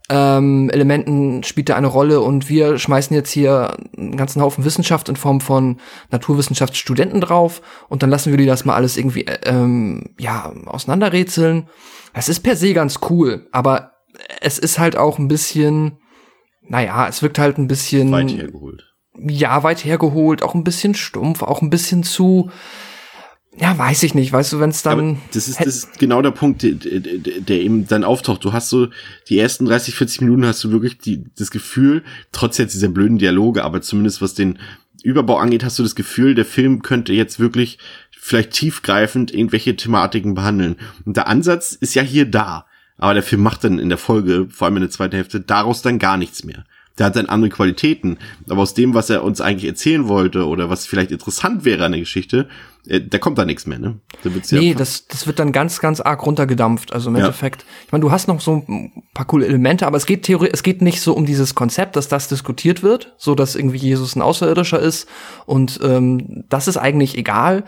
Ähm, 0.10 0.70
Elementen 0.70 1.44
spielt 1.44 1.68
da 1.68 1.76
eine 1.76 1.88
Rolle 1.88 2.22
und 2.22 2.48
wir 2.48 2.80
schmeißen 2.80 3.14
jetzt 3.14 3.32
hier 3.32 3.76
einen 3.98 4.16
ganzen 4.16 4.42
Haufen 4.42 4.64
Wissenschaft 4.64 5.10
in 5.10 5.18
Form 5.18 5.42
von 5.42 5.82
Naturwissenschaftsstudenten 6.12 7.20
drauf 7.20 7.62
und 7.90 8.04
dann 8.04 8.10
lassen 8.10 8.32
wir 8.32 8.38
die 8.38 8.46
das 8.46 8.64
mal 8.64 8.76
alles 8.76 8.96
irgendwie 8.96 9.28
äh, 9.28 9.38
ähm, 9.46 10.16
ja 10.18 10.54
auseinanderrätseln. 10.66 11.68
Das 12.14 12.30
ist 12.30 12.40
per 12.40 12.56
se 12.56 12.74
ganz 12.74 13.00
cool, 13.10 13.48
aber 13.52 13.92
es 14.42 14.58
ist 14.60 14.80
halt 14.80 14.96
auch 14.96 15.20
ein 15.20 15.28
bisschen, 15.28 15.98
naja, 16.62 17.08
es 17.08 17.22
wirkt 17.22 17.38
halt 17.38 17.58
ein 17.58 17.68
bisschen 17.68 18.12
Weit 18.12 18.32
hergeholt. 18.32 18.94
ja, 19.18 19.64
weit 19.64 19.84
hergeholt, 19.84 20.42
auch 20.42 20.56
ein 20.56 20.64
bisschen 20.64 20.96
stumpf, 20.96 21.44
auch 21.44 21.62
ein 21.62 21.70
bisschen 21.70 22.04
zu, 22.04 22.50
ja, 23.60 23.78
weiß 23.78 24.04
ich 24.04 24.14
nicht, 24.14 24.32
weißt 24.32 24.54
du, 24.54 24.60
wenn 24.60 24.70
es 24.70 24.84
dann. 24.84 25.00
Aber 25.00 25.18
das 25.34 25.48
ist, 25.48 25.60
das 25.60 25.68
ist 25.68 26.00
genau 26.00 26.22
der 26.22 26.32
Punkt, 26.32 26.62
der, 26.64 26.74
der, 26.74 27.40
der 27.42 27.62
eben 27.62 27.88
dann 27.88 28.04
auftaucht. 28.04 28.44
Du 28.44 28.54
hast 28.54 28.70
so 28.70 28.88
die 29.30 29.40
ersten 29.40 29.66
30, 29.66 29.96
40 29.96 30.22
Minuten 30.22 30.46
hast 30.46 30.64
du 30.64 30.72
wirklich 30.72 31.00
die, 31.00 31.26
das 31.38 31.50
Gefühl, 31.50 32.04
trotz 32.32 32.58
jetzt 32.58 32.76
dieser 32.76 32.90
blöden 32.90 33.18
Dialoge, 33.18 33.64
aber 33.64 33.82
zumindest 33.82 34.22
was 34.22 34.36
den 34.36 34.60
Überbau 35.04 35.38
angeht, 35.38 35.64
hast 35.64 35.80
du 35.80 35.84
das 35.84 35.96
Gefühl, 35.96 36.36
der 36.36 36.46
Film 36.46 36.82
könnte 36.82 37.14
jetzt 37.14 37.40
wirklich 37.40 37.80
vielleicht 38.12 38.52
tiefgreifend 38.52 39.34
irgendwelche 39.34 39.76
Thematiken 39.76 40.36
behandeln. 40.36 40.76
Und 41.06 41.18
der 41.18 41.28
Ansatz 41.28 41.74
ist 41.74 41.96
ja 41.96 42.04
hier 42.04 42.26
da. 42.26 42.66
Aber 42.98 43.14
der 43.14 43.24
Film 43.24 43.42
macht 43.42 43.64
dann 43.64 43.80
in 43.80 43.90
der 43.90 43.98
Folge, 43.98 44.48
vor 44.50 44.66
allem 44.66 44.78
in 44.78 44.82
der 44.82 44.90
zweiten 44.90 45.16
Hälfte, 45.16 45.40
daraus 45.40 45.82
dann 45.82 46.00
gar 46.00 46.18
nichts 46.18 46.44
mehr. 46.44 46.66
Der 46.98 47.06
hat 47.08 47.16
dann 47.16 47.28
andere 47.28 47.50
Qualitäten. 47.50 48.18
Aber 48.50 48.62
aus 48.62 48.74
dem, 48.74 48.94
was 48.94 49.10
er 49.10 49.24
uns 49.24 49.42
eigentlich 49.42 49.70
erzählen 49.70 50.08
wollte 50.08 50.48
oder 50.48 50.70
was 50.70 50.86
vielleicht 50.88 51.12
interessant 51.12 51.64
wäre 51.66 51.86
an 51.86 51.92
der 51.92 52.02
Geschichte, 52.02 52.48
äh, 52.88 53.02
da 53.02 53.18
kommt 53.20 53.38
da 53.38 53.46
nichts 53.46 53.66
mehr, 53.66 53.80
ne? 53.80 54.00
Da 54.24 54.34
wird's 54.34 54.52
ja 54.52 54.60
Nee, 54.60 54.74
das, 54.74 55.08
das 55.08 55.28
wird 55.28 55.40
dann 55.40 55.52
ganz, 55.52 55.80
ganz 55.80 56.00
arg 56.00 56.26
runtergedampft. 56.26 56.94
Also 56.94 57.10
im 57.10 57.16
Ja. 57.16 57.26
Endeffekt, 57.26 57.66
ich 57.86 57.92
meine, 57.92 58.02
du 58.02 58.12
hast 58.12 58.28
noch 58.28 58.42
so 58.42 58.64
ein 58.68 59.04
paar 59.14 59.26
coole 59.26 59.46
Elemente, 59.46 59.86
aber 59.86 59.98
es 59.98 60.06
geht 60.06 60.24
theoretisch, 60.24 60.54
es 60.56 60.64
geht 60.64 60.82
nicht 60.82 61.02
so 61.02 61.14
um 61.14 61.26
dieses 61.26 61.56
Konzept, 61.56 61.96
dass 61.96 62.08
das 62.08 62.28
diskutiert 62.28 62.84
wird, 62.84 63.14
so 63.18 63.36
dass 63.36 63.56
irgendwie 63.56 63.78
Jesus 63.78 64.16
ein 64.16 64.22
Außerirdischer 64.22 64.80
ist. 64.80 65.08
Und 65.46 65.80
ähm, 65.84 66.46
das 66.50 66.68
ist 66.68 66.78
eigentlich 66.78 67.18
egal. 67.18 67.64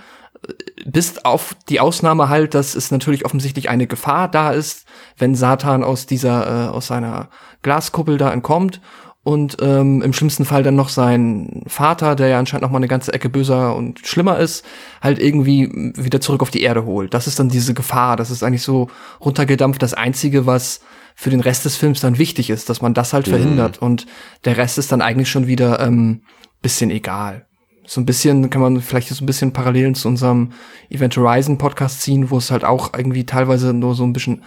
Bis 0.86 1.18
auf 1.26 1.54
die 1.68 1.82
Ausnahme 1.82 2.30
halt, 2.30 2.54
dass 2.54 2.74
es 2.74 2.92
natürlich 2.92 3.26
offensichtlich 3.26 3.70
eine 3.70 3.88
Gefahr 3.88 4.30
da 4.30 4.52
ist, 4.52 4.86
wenn 5.18 5.36
Satan 5.36 5.84
aus 5.84 6.06
dieser, 6.06 6.68
äh, 6.68 6.70
aus 6.70 6.88
seiner 6.88 7.30
Glaskuppel 7.62 8.18
da 8.18 8.32
entkommt 8.32 8.80
und 9.24 9.58
ähm, 9.62 10.02
im 10.02 10.14
schlimmsten 10.14 10.46
Fall 10.46 10.64
dann 10.64 10.76
noch 10.76 10.90
sein 10.90 11.64
Vater, 11.68 12.16
der 12.16 12.30
ja 12.30 12.40
anscheinend 12.40 12.64
noch 12.64 12.72
mal 12.72 12.78
eine 12.78 12.88
ganze 12.88 13.14
Ecke 13.14 13.30
böser 13.30 13.76
und 13.76 14.00
schlimmer 14.08 14.40
ist, 14.40 14.66
halt 15.02 15.20
irgendwie 15.20 15.70
wieder 15.96 16.22
zurück 16.22 16.42
auf 16.42 16.52
die 16.52 16.62
Erde 16.62 16.86
holt. 16.86 17.14
Das 17.14 17.28
ist 17.28 17.38
dann 17.38 17.50
diese 17.50 17.74
Gefahr. 17.74 18.16
Das 18.16 18.32
ist 18.32 18.44
eigentlich 18.44 18.62
so 18.64 18.88
runtergedampft 19.20 19.82
das 19.82 19.94
Einzige, 19.94 20.46
was 20.46 20.80
für 21.16 21.30
den 21.30 21.42
Rest 21.42 21.66
des 21.66 21.76
Films 21.76 22.00
dann 22.00 22.18
wichtig 22.18 22.50
ist, 22.50 22.70
dass 22.70 22.82
man 22.82 22.94
das 22.94 23.12
halt 23.12 23.28
verhindert. 23.28 23.82
Und 23.82 24.06
der 24.46 24.56
Rest 24.56 24.78
ist 24.78 24.92
dann 24.94 25.02
eigentlich 25.02 25.30
schon 25.30 25.48
wieder 25.48 25.82
ähm, 25.82 26.22
bisschen 26.62 26.90
egal. 26.90 27.46
So 27.86 28.00
ein 28.00 28.06
bisschen 28.06 28.50
kann 28.50 28.62
man 28.62 28.82
vielleicht 28.82 29.10
so 29.10 29.22
ein 29.22 29.26
bisschen 29.26 29.52
Parallelen 29.52 29.96
zu 29.96 30.08
unserem 30.08 30.54
Event 30.90 31.18
Horizon 31.18 31.58
Podcast 31.58 32.02
ziehen, 32.02 32.30
wo 32.30 32.38
es 32.38 32.52
halt 32.52 32.64
auch 32.64 32.94
irgendwie 32.96 33.26
teilweise 33.26 33.74
nur 33.74 33.96
so 33.96 34.04
ein 34.04 34.14
bisschen 34.14 34.44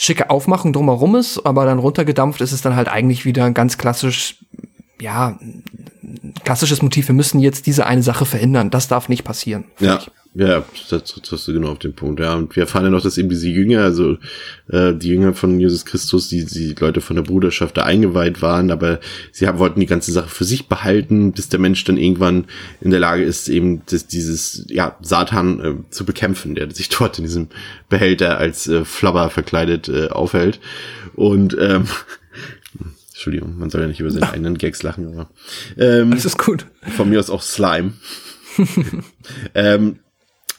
schicke 0.00 0.30
Aufmachung 0.30 0.72
drumherum 0.72 1.14
ist, 1.14 1.44
aber 1.44 1.66
dann 1.66 1.78
runtergedampft 1.78 2.40
ist 2.40 2.52
es 2.52 2.62
dann 2.62 2.74
halt 2.74 2.88
eigentlich 2.88 3.26
wieder 3.26 3.50
ganz 3.50 3.76
klassisch, 3.76 4.38
ja, 4.98 5.38
klassisches 6.42 6.80
Motiv. 6.80 7.08
Wir 7.08 7.14
müssen 7.14 7.38
jetzt 7.38 7.66
diese 7.66 7.84
eine 7.84 8.02
Sache 8.02 8.24
verhindern. 8.24 8.70
Das 8.70 8.88
darf 8.88 9.10
nicht 9.10 9.24
passieren. 9.24 9.64
Ja, 9.78 10.00
Ja, 10.32 10.64
das 10.88 11.04
triffst 11.04 11.48
du 11.48 11.52
genau 11.52 11.72
auf 11.72 11.80
den 11.80 11.92
Punkt. 11.92 12.20
Ja, 12.20 12.34
und 12.34 12.54
wir 12.54 12.62
erfahren 12.62 12.84
ja 12.84 12.90
noch, 12.90 13.02
dass 13.02 13.18
eben 13.18 13.28
diese 13.28 13.48
Jünger, 13.48 13.82
also 13.82 14.16
äh, 14.68 14.94
die 14.94 15.08
Jünger 15.08 15.34
von 15.34 15.58
Jesus 15.58 15.84
Christus, 15.84 16.28
die, 16.28 16.44
die 16.44 16.76
Leute 16.78 17.00
von 17.00 17.16
der 17.16 17.24
Bruderschaft 17.24 17.76
da 17.76 17.82
eingeweiht 17.82 18.40
waren, 18.40 18.70
aber 18.70 19.00
sie 19.32 19.48
haben, 19.48 19.58
wollten 19.58 19.80
die 19.80 19.86
ganze 19.86 20.12
Sache 20.12 20.28
für 20.28 20.44
sich 20.44 20.68
behalten, 20.68 21.32
bis 21.32 21.48
der 21.48 21.58
Mensch 21.58 21.82
dann 21.82 21.96
irgendwann 21.96 22.44
in 22.80 22.92
der 22.92 23.00
Lage 23.00 23.24
ist, 23.24 23.48
eben 23.48 23.82
das, 23.86 24.06
dieses 24.06 24.66
ja 24.68 24.96
Satan 25.00 25.60
äh, 25.60 25.90
zu 25.90 26.04
bekämpfen, 26.04 26.54
der 26.54 26.70
sich 26.70 26.88
dort 26.96 27.18
in 27.18 27.24
diesem 27.24 27.48
Behälter 27.88 28.38
als 28.38 28.68
äh, 28.68 28.84
Flabber 28.84 29.30
verkleidet 29.30 29.88
äh, 29.88 30.10
aufhält. 30.10 30.60
Und 31.16 31.56
ähm, 31.58 31.88
Entschuldigung, 33.08 33.58
man 33.58 33.68
soll 33.68 33.80
ja 33.80 33.88
nicht 33.88 33.98
über 33.98 34.12
seine 34.12 34.30
eigenen 34.30 34.58
Gags 34.58 34.84
lachen, 34.84 35.08
aber 35.08 35.28
ähm, 35.76 36.12
Das 36.12 36.24
ist 36.24 36.38
gut. 36.38 36.66
von 36.96 37.10
mir 37.10 37.18
aus 37.18 37.30
auch 37.30 37.42
Slime. 37.42 37.94
ähm, 39.54 39.98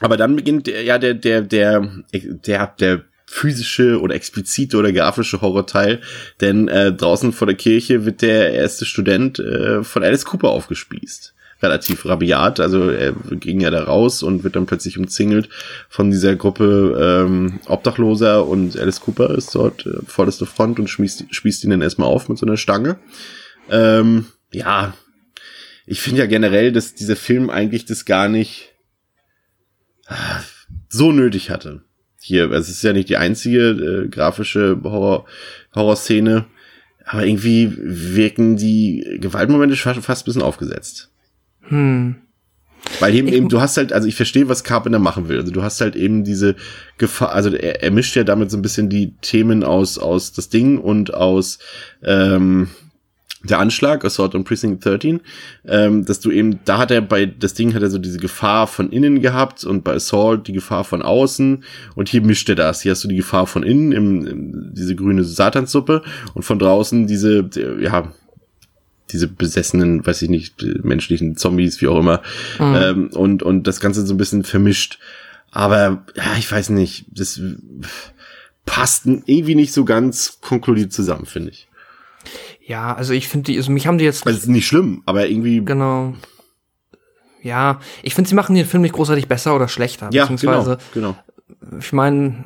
aber 0.01 0.17
dann 0.17 0.35
beginnt 0.35 0.67
ja 0.67 0.97
der, 0.97 1.13
der, 1.13 1.41
der, 1.41 1.89
der, 2.11 2.67
der 2.67 3.01
physische 3.25 4.01
oder 4.01 4.13
explizite 4.15 4.75
oder 4.75 4.91
grafische 4.91 5.39
Horrorteil, 5.39 6.01
denn 6.41 6.67
äh, 6.67 6.91
draußen 6.91 7.31
vor 7.31 7.47
der 7.47 7.55
Kirche 7.55 8.05
wird 8.05 8.21
der 8.21 8.51
erste 8.53 8.85
Student 8.85 9.39
äh, 9.39 9.83
von 9.83 10.03
Alice 10.03 10.25
Cooper 10.25 10.49
aufgespießt. 10.49 11.33
Relativ 11.63 12.05
rabiat, 12.07 12.59
also 12.59 12.89
er 12.89 13.13
ging 13.13 13.61
ja 13.61 13.69
da 13.69 13.83
raus 13.83 14.23
und 14.23 14.43
wird 14.43 14.55
dann 14.55 14.65
plötzlich 14.65 14.97
umzingelt 14.97 15.47
von 15.89 16.09
dieser 16.09 16.35
Gruppe 16.35 17.25
ähm, 17.27 17.59
Obdachloser 17.67 18.47
und 18.47 18.77
Alice 18.77 18.99
Cooper 18.99 19.35
ist 19.35 19.53
dort 19.53 19.85
äh, 19.85 19.99
vorderste 20.05 20.47
Front 20.47 20.79
und 20.79 20.89
spießt, 20.89 21.25
spießt 21.29 21.63
ihn 21.63 21.69
dann 21.69 21.83
erstmal 21.83 22.07
auf 22.07 22.27
mit 22.27 22.39
so 22.39 22.47
einer 22.47 22.57
Stange. 22.57 22.97
Ähm, 23.69 24.25
ja, 24.51 24.93
ich 25.85 26.01
finde 26.01 26.21
ja 26.21 26.25
generell, 26.25 26.71
dass 26.71 26.95
dieser 26.95 27.15
Film 27.15 27.49
eigentlich 27.49 27.85
das 27.85 28.05
gar 28.05 28.27
nicht 28.27 28.70
so 30.89 31.11
nötig 31.11 31.49
hatte. 31.49 31.81
Hier, 32.19 32.51
es 32.51 32.69
ist 32.69 32.83
ja 32.83 32.93
nicht 32.93 33.09
die 33.09 33.17
einzige 33.17 33.69
äh, 34.05 34.07
grafische 34.07 34.79
Horror 34.83 35.25
Horrorszene, 35.73 36.45
aber 37.05 37.25
irgendwie 37.25 37.73
wirken 37.77 38.57
die 38.57 39.17
Gewaltmomente 39.19 39.75
fast, 39.75 40.01
fast 40.01 40.23
ein 40.23 40.25
bisschen 40.25 40.41
aufgesetzt. 40.43 41.09
Hm. 41.63 42.15
Weil 42.99 43.15
eben, 43.15 43.27
Ich- 43.27 43.33
eben, 43.35 43.49
du 43.49 43.59
hast 43.61 43.77
halt, 43.77 43.91
also 43.93 44.07
ich 44.07 44.15
verstehe, 44.15 44.49
was 44.49 44.63
Carpenter 44.63 44.99
machen 44.99 45.29
will. 45.29 45.39
Also 45.39 45.51
du 45.51 45.63
hast 45.63 45.81
halt 45.81 45.95
eben 45.95 46.23
diese 46.23 46.55
Gefahr, 46.97 47.31
also 47.33 47.49
er, 47.49 47.81
er 47.83 47.91
mischt 47.91 48.15
ja 48.15 48.23
damit 48.23 48.51
so 48.51 48.57
ein 48.57 48.61
bisschen 48.63 48.89
die 48.89 49.15
Themen 49.21 49.63
aus, 49.63 49.97
aus 49.97 50.31
das 50.31 50.49
Ding 50.49 50.77
und 50.77 51.13
aus 51.13 51.59
ähm, 52.03 52.69
der 53.43 53.59
Anschlag, 53.59 54.05
Assault 54.05 54.35
on 54.35 54.43
Precinct 54.43 54.85
13, 54.85 55.21
ähm, 55.65 56.05
dass 56.05 56.19
du 56.19 56.31
eben, 56.31 56.59
da 56.65 56.77
hat 56.77 56.91
er 56.91 57.01
bei, 57.01 57.25
das 57.25 57.53
Ding 57.53 57.73
hat 57.73 57.81
er 57.81 57.89
so 57.89 57.97
diese 57.97 58.19
Gefahr 58.19 58.67
von 58.67 58.91
innen 58.91 59.21
gehabt 59.21 59.63
und 59.63 59.83
bei 59.83 59.93
Assault 59.93 60.47
die 60.47 60.53
Gefahr 60.53 60.83
von 60.83 61.01
außen 61.01 61.63
und 61.95 62.09
hier 62.09 62.21
mischt 62.21 62.49
er 62.49 62.55
das. 62.55 62.81
Hier 62.81 62.91
hast 62.91 63.03
du 63.03 63.07
die 63.07 63.15
Gefahr 63.15 63.47
von 63.47 63.63
innen, 63.63 63.91
im, 63.91 64.27
im, 64.27 64.73
diese 64.73 64.95
grüne 64.95 65.23
Satanssuppe 65.23 66.03
und 66.33 66.43
von 66.43 66.59
draußen 66.59 67.07
diese, 67.07 67.49
ja, 67.79 68.11
diese 69.11 69.27
besessenen, 69.27 70.05
weiß 70.05 70.21
ich 70.21 70.29
nicht, 70.29 70.63
menschlichen 70.83 71.35
Zombies, 71.35 71.81
wie 71.81 71.87
auch 71.87 71.99
immer, 71.99 72.21
ähm, 72.59 73.09
und, 73.13 73.43
und 73.43 73.67
das 73.67 73.79
Ganze 73.79 74.05
so 74.05 74.13
ein 74.13 74.17
bisschen 74.17 74.43
vermischt. 74.43 74.99
Aber, 75.51 76.05
ja, 76.15 76.35
ich 76.37 76.49
weiß 76.49 76.69
nicht, 76.69 77.05
das 77.11 77.41
passt 78.65 79.05
irgendwie 79.05 79.55
nicht 79.55 79.73
so 79.73 79.83
ganz 79.83 80.39
konkludiert 80.39 80.93
zusammen, 80.93 81.25
finde 81.25 81.51
ich. 81.51 81.67
Ja, 82.71 82.93
also 82.93 83.11
ich 83.11 83.27
finde 83.27 83.51
die, 83.51 83.57
also 83.57 83.69
mich 83.69 83.85
haben 83.85 83.97
die 83.97 84.05
jetzt 84.05 84.25
Also, 84.25 84.37
es 84.37 84.43
ist 84.43 84.49
nicht 84.49 84.65
schlimm, 84.65 85.03
aber 85.05 85.27
irgendwie, 85.27 85.61
genau. 85.65 86.13
Ja, 87.41 87.81
ich 88.01 88.15
finde, 88.15 88.29
sie 88.29 88.35
machen 88.35 88.55
den 88.55 88.65
Film 88.65 88.81
nicht 88.81 88.93
großartig 88.93 89.27
besser 89.27 89.53
oder 89.57 89.67
schlechter. 89.67 90.07
ja, 90.13 90.25
beziehungsweise, 90.25 90.77
genau, 90.93 91.17
genau. 91.59 91.77
ich 91.79 91.91
meine, 91.91 92.45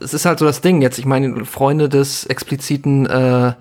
es 0.00 0.14
ist 0.14 0.24
halt 0.24 0.38
so 0.38 0.44
das 0.44 0.60
Ding 0.60 0.82
jetzt. 0.82 1.00
Ich 1.00 1.04
meine, 1.04 1.44
Freunde 1.44 1.88
des 1.88 2.26
expliziten, 2.26 3.06
äh, 3.06 3.54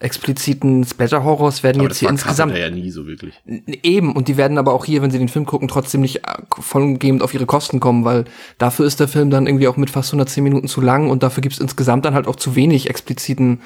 expliziten 0.00 0.84
Splatter-Horrors 0.84 1.62
werden 1.62 1.80
Aber 1.80 1.88
jetzt 1.88 2.00
hier 2.00 2.10
insgesamt 2.10 2.54
ja 2.54 2.68
nie 2.68 2.90
so 2.90 3.06
wirklich. 3.06 3.40
Eben, 3.82 4.14
und 4.14 4.28
die 4.28 4.36
werden 4.36 4.58
aber 4.58 4.74
auch 4.74 4.84
hier, 4.84 5.00
wenn 5.00 5.10
sie 5.10 5.18
den 5.18 5.28
Film 5.28 5.46
gucken, 5.46 5.66
trotzdem 5.66 6.02
nicht 6.02 6.26
äh, 6.26 6.42
vollumgehend 6.50 7.22
auf 7.22 7.32
ihre 7.32 7.46
Kosten 7.46 7.80
kommen, 7.80 8.04
weil 8.04 8.26
dafür 8.58 8.84
ist 8.84 9.00
der 9.00 9.08
Film 9.08 9.30
dann 9.30 9.46
irgendwie 9.46 9.68
auch 9.68 9.78
mit 9.78 9.88
fast 9.88 10.10
110 10.10 10.44
Minuten 10.44 10.68
zu 10.68 10.82
lang 10.82 11.08
und 11.08 11.22
dafür 11.22 11.40
gibt's 11.40 11.58
insgesamt 11.58 12.04
dann 12.04 12.12
halt 12.12 12.26
auch 12.26 12.36
zu 12.36 12.54
wenig 12.54 12.90
expliziten 12.90 13.62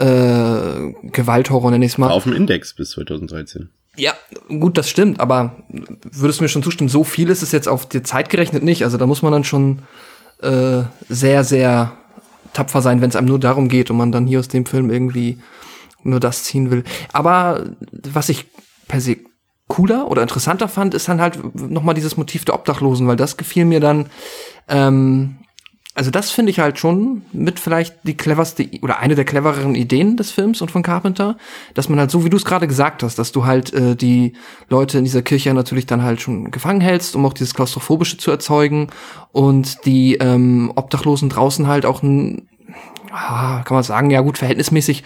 äh, 0.00 0.94
Gewalthorror, 1.12 1.70
nenn 1.70 1.82
ich's 1.82 1.98
mal. 1.98 2.10
Auf 2.10 2.24
dem 2.24 2.32
Index 2.32 2.74
bis 2.74 2.90
2013. 2.90 3.68
Ja, 3.96 4.14
gut, 4.48 4.78
das 4.78 4.88
stimmt, 4.88 5.20
aber 5.20 5.56
würdest 5.68 6.40
du 6.40 6.44
mir 6.44 6.48
schon 6.48 6.62
zustimmen, 6.62 6.88
so 6.88 7.04
viel 7.04 7.28
ist 7.28 7.42
es 7.42 7.52
jetzt 7.52 7.68
auf 7.68 7.86
die 7.86 8.02
Zeit 8.02 8.30
gerechnet 8.30 8.62
nicht. 8.62 8.84
Also 8.84 8.96
da 8.96 9.06
muss 9.06 9.20
man 9.22 9.32
dann 9.32 9.44
schon 9.44 9.82
äh, 10.42 10.82
sehr, 11.08 11.44
sehr 11.44 11.92
tapfer 12.52 12.80
sein, 12.80 13.00
wenn 13.00 13.10
es 13.10 13.16
einem 13.16 13.28
nur 13.28 13.38
darum 13.38 13.68
geht 13.68 13.90
und 13.90 13.98
man 13.98 14.10
dann 14.10 14.26
hier 14.26 14.38
aus 14.38 14.48
dem 14.48 14.64
Film 14.64 14.90
irgendwie 14.90 15.38
nur 16.02 16.18
das 16.18 16.44
ziehen 16.44 16.70
will. 16.70 16.84
Aber 17.12 17.66
was 17.90 18.28
ich 18.28 18.46
per 18.88 19.00
se 19.00 19.18
cooler 19.68 20.10
oder 20.10 20.22
interessanter 20.22 20.68
fand, 20.68 20.94
ist 20.94 21.08
dann 21.08 21.20
halt 21.20 21.38
nochmal 21.54 21.94
dieses 21.94 22.16
Motiv 22.16 22.44
der 22.44 22.54
Obdachlosen, 22.54 23.06
weil 23.06 23.16
das 23.16 23.36
gefiel 23.36 23.64
mir 23.66 23.80
dann, 23.80 24.06
ähm, 24.68 25.36
also 25.94 26.10
das 26.10 26.30
finde 26.30 26.50
ich 26.50 26.60
halt 26.60 26.78
schon 26.78 27.22
mit 27.32 27.58
vielleicht 27.58 27.96
die 28.04 28.16
cleverste 28.16 28.68
oder 28.80 29.00
eine 29.00 29.16
der 29.16 29.24
clevereren 29.24 29.74
Ideen 29.74 30.16
des 30.16 30.30
Films 30.30 30.60
und 30.60 30.70
von 30.70 30.84
Carpenter, 30.84 31.36
dass 31.74 31.88
man 31.88 31.98
halt 31.98 32.12
so, 32.12 32.24
wie 32.24 32.30
du 32.30 32.36
es 32.36 32.44
gerade 32.44 32.68
gesagt 32.68 33.02
hast, 33.02 33.18
dass 33.18 33.32
du 33.32 33.44
halt 33.44 33.72
äh, 33.72 33.96
die 33.96 34.34
Leute 34.68 34.98
in 34.98 35.04
dieser 35.04 35.22
Kirche 35.22 35.52
natürlich 35.52 35.86
dann 35.86 36.02
halt 36.02 36.20
schon 36.20 36.52
gefangen 36.52 36.80
hältst, 36.80 37.16
um 37.16 37.26
auch 37.26 37.32
dieses 37.32 37.54
Klaustrophobische 37.54 38.18
zu 38.18 38.30
erzeugen 38.30 38.88
und 39.32 39.84
die 39.84 40.14
ähm, 40.14 40.72
Obdachlosen 40.76 41.28
draußen 41.28 41.66
halt 41.66 41.84
auch 41.84 42.04
ein, 42.04 42.48
ah, 43.10 43.62
kann 43.64 43.74
man 43.74 43.82
sagen, 43.82 44.10
ja 44.10 44.20
gut, 44.20 44.38
verhältnismäßig 44.38 45.02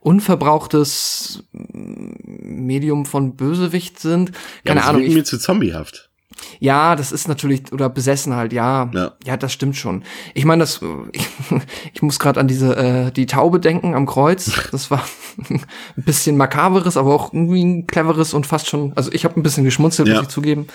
unverbrauchtes 0.00 1.44
Medium 1.52 3.06
von 3.06 3.36
Bösewicht 3.36 3.98
sind. 3.98 4.28
Ja, 4.28 4.34
Keine 4.66 4.80
das 4.80 4.88
Ahnung. 4.90 5.02
Ich, 5.02 5.14
mir 5.14 5.24
zu 5.24 5.38
zombiehaft. 5.38 6.10
Ja, 6.58 6.96
das 6.96 7.12
ist 7.12 7.28
natürlich, 7.28 7.72
oder 7.72 7.88
besessen 7.88 8.34
halt, 8.34 8.52
ja. 8.52 8.90
Ja. 8.92 9.12
Ja, 9.24 9.36
das 9.36 9.52
stimmt 9.52 9.76
schon. 9.76 10.02
Ich 10.34 10.44
meine, 10.44 10.60
das, 10.60 10.80
ich, 11.12 11.26
ich 11.94 12.02
muss 12.02 12.18
gerade 12.18 12.40
an 12.40 12.48
diese, 12.48 12.76
äh, 12.76 13.10
die 13.12 13.26
Taube 13.26 13.60
denken 13.60 13.94
am 13.94 14.06
Kreuz. 14.06 14.50
Das 14.72 14.90
war 14.90 15.02
ein 15.50 15.62
bisschen 15.96 16.36
makaberes, 16.36 16.96
aber 16.96 17.14
auch 17.14 17.32
irgendwie 17.32 17.64
ein 17.64 17.86
cleveres 17.86 18.34
und 18.34 18.46
fast 18.46 18.68
schon, 18.68 18.92
also 18.96 19.10
ich 19.12 19.24
habe 19.24 19.38
ein 19.38 19.42
bisschen 19.42 19.64
geschmunzelt, 19.64 20.08
Ja. 20.08 20.14
muss 20.14 20.22
ich 20.24 20.28
zugeben. 20.28 20.66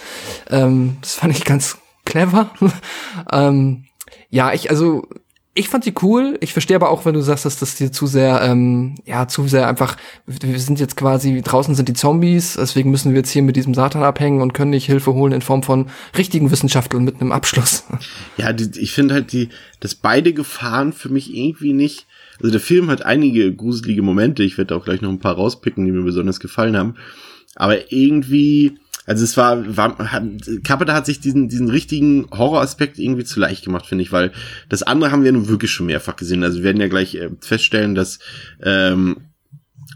Ähm, 0.49 0.97
das 1.01 1.15
fand 1.15 1.35
ich 1.35 1.45
ganz 1.45 1.77
clever. 2.05 2.49
ähm, 3.31 3.85
ja, 4.29 4.53
ich, 4.53 4.69
also, 4.69 5.07
ich 5.53 5.67
fand 5.67 5.83
sie 5.83 5.93
cool. 6.01 6.37
Ich 6.39 6.53
verstehe 6.53 6.77
aber 6.77 6.89
auch, 6.89 7.03
wenn 7.05 7.13
du 7.13 7.21
sagst, 7.21 7.43
dass 7.43 7.59
das 7.59 7.75
dir 7.75 7.91
zu 7.91 8.07
sehr, 8.07 8.41
ähm, 8.41 8.95
ja, 9.05 9.27
zu 9.27 9.47
sehr 9.49 9.67
einfach, 9.67 9.97
wir 10.25 10.59
sind 10.59 10.79
jetzt 10.79 10.95
quasi, 10.95 11.41
draußen 11.41 11.75
sind 11.75 11.89
die 11.89 11.93
Zombies, 11.93 12.55
deswegen 12.57 12.89
müssen 12.89 13.11
wir 13.11 13.17
jetzt 13.17 13.31
hier 13.31 13.41
mit 13.41 13.57
diesem 13.57 13.73
Satan 13.73 14.03
abhängen 14.03 14.41
und 14.41 14.53
können 14.53 14.71
nicht 14.71 14.85
Hilfe 14.85 15.13
holen 15.13 15.33
in 15.33 15.41
Form 15.41 15.61
von 15.61 15.89
richtigen 16.17 16.51
Wissenschaftlern 16.51 17.03
mit 17.03 17.19
einem 17.19 17.31
Abschluss. 17.31 17.83
Ja, 18.37 18.53
die, 18.53 18.79
ich 18.79 18.93
finde 18.93 19.13
halt 19.13 19.33
die, 19.33 19.49
dass 19.81 19.93
beide 19.93 20.33
Gefahren 20.33 20.93
für 20.93 21.09
mich 21.09 21.35
irgendwie 21.35 21.73
nicht. 21.73 22.07
Also 22.39 22.51
der 22.51 22.61
Film 22.61 22.89
hat 22.89 23.05
einige 23.05 23.53
gruselige 23.53 24.01
Momente. 24.01 24.41
Ich 24.41 24.57
werde 24.57 24.75
auch 24.75 24.85
gleich 24.85 25.01
noch 25.01 25.09
ein 25.09 25.19
paar 25.19 25.35
rauspicken, 25.35 25.85
die 25.85 25.91
mir 25.91 26.01
besonders 26.01 26.39
gefallen 26.39 26.77
haben. 26.77 26.95
Aber 27.55 27.91
irgendwie, 27.91 28.79
also 29.05 29.23
es 29.23 29.35
war, 29.35 29.77
war 29.77 29.97
hat, 30.11 30.23
Carpenter 30.63 30.93
hat 30.93 31.05
sich 31.05 31.19
diesen, 31.19 31.49
diesen 31.49 31.69
richtigen 31.69 32.27
Horroraspekt 32.31 32.99
irgendwie 32.99 33.23
zu 33.23 33.39
leicht 33.39 33.65
gemacht, 33.65 33.87
finde 33.87 34.03
ich, 34.03 34.11
weil 34.11 34.31
das 34.69 34.83
andere 34.83 35.11
haben 35.11 35.23
wir 35.23 35.31
nun 35.31 35.47
wirklich 35.47 35.71
schon 35.71 35.87
mehrfach 35.87 36.15
gesehen. 36.15 36.43
Also 36.43 36.59
wir 36.59 36.65
werden 36.65 36.81
ja 36.81 36.87
gleich 36.87 37.15
äh, 37.15 37.29
feststellen, 37.41 37.95
dass 37.95 38.19
ähm, 38.61 39.17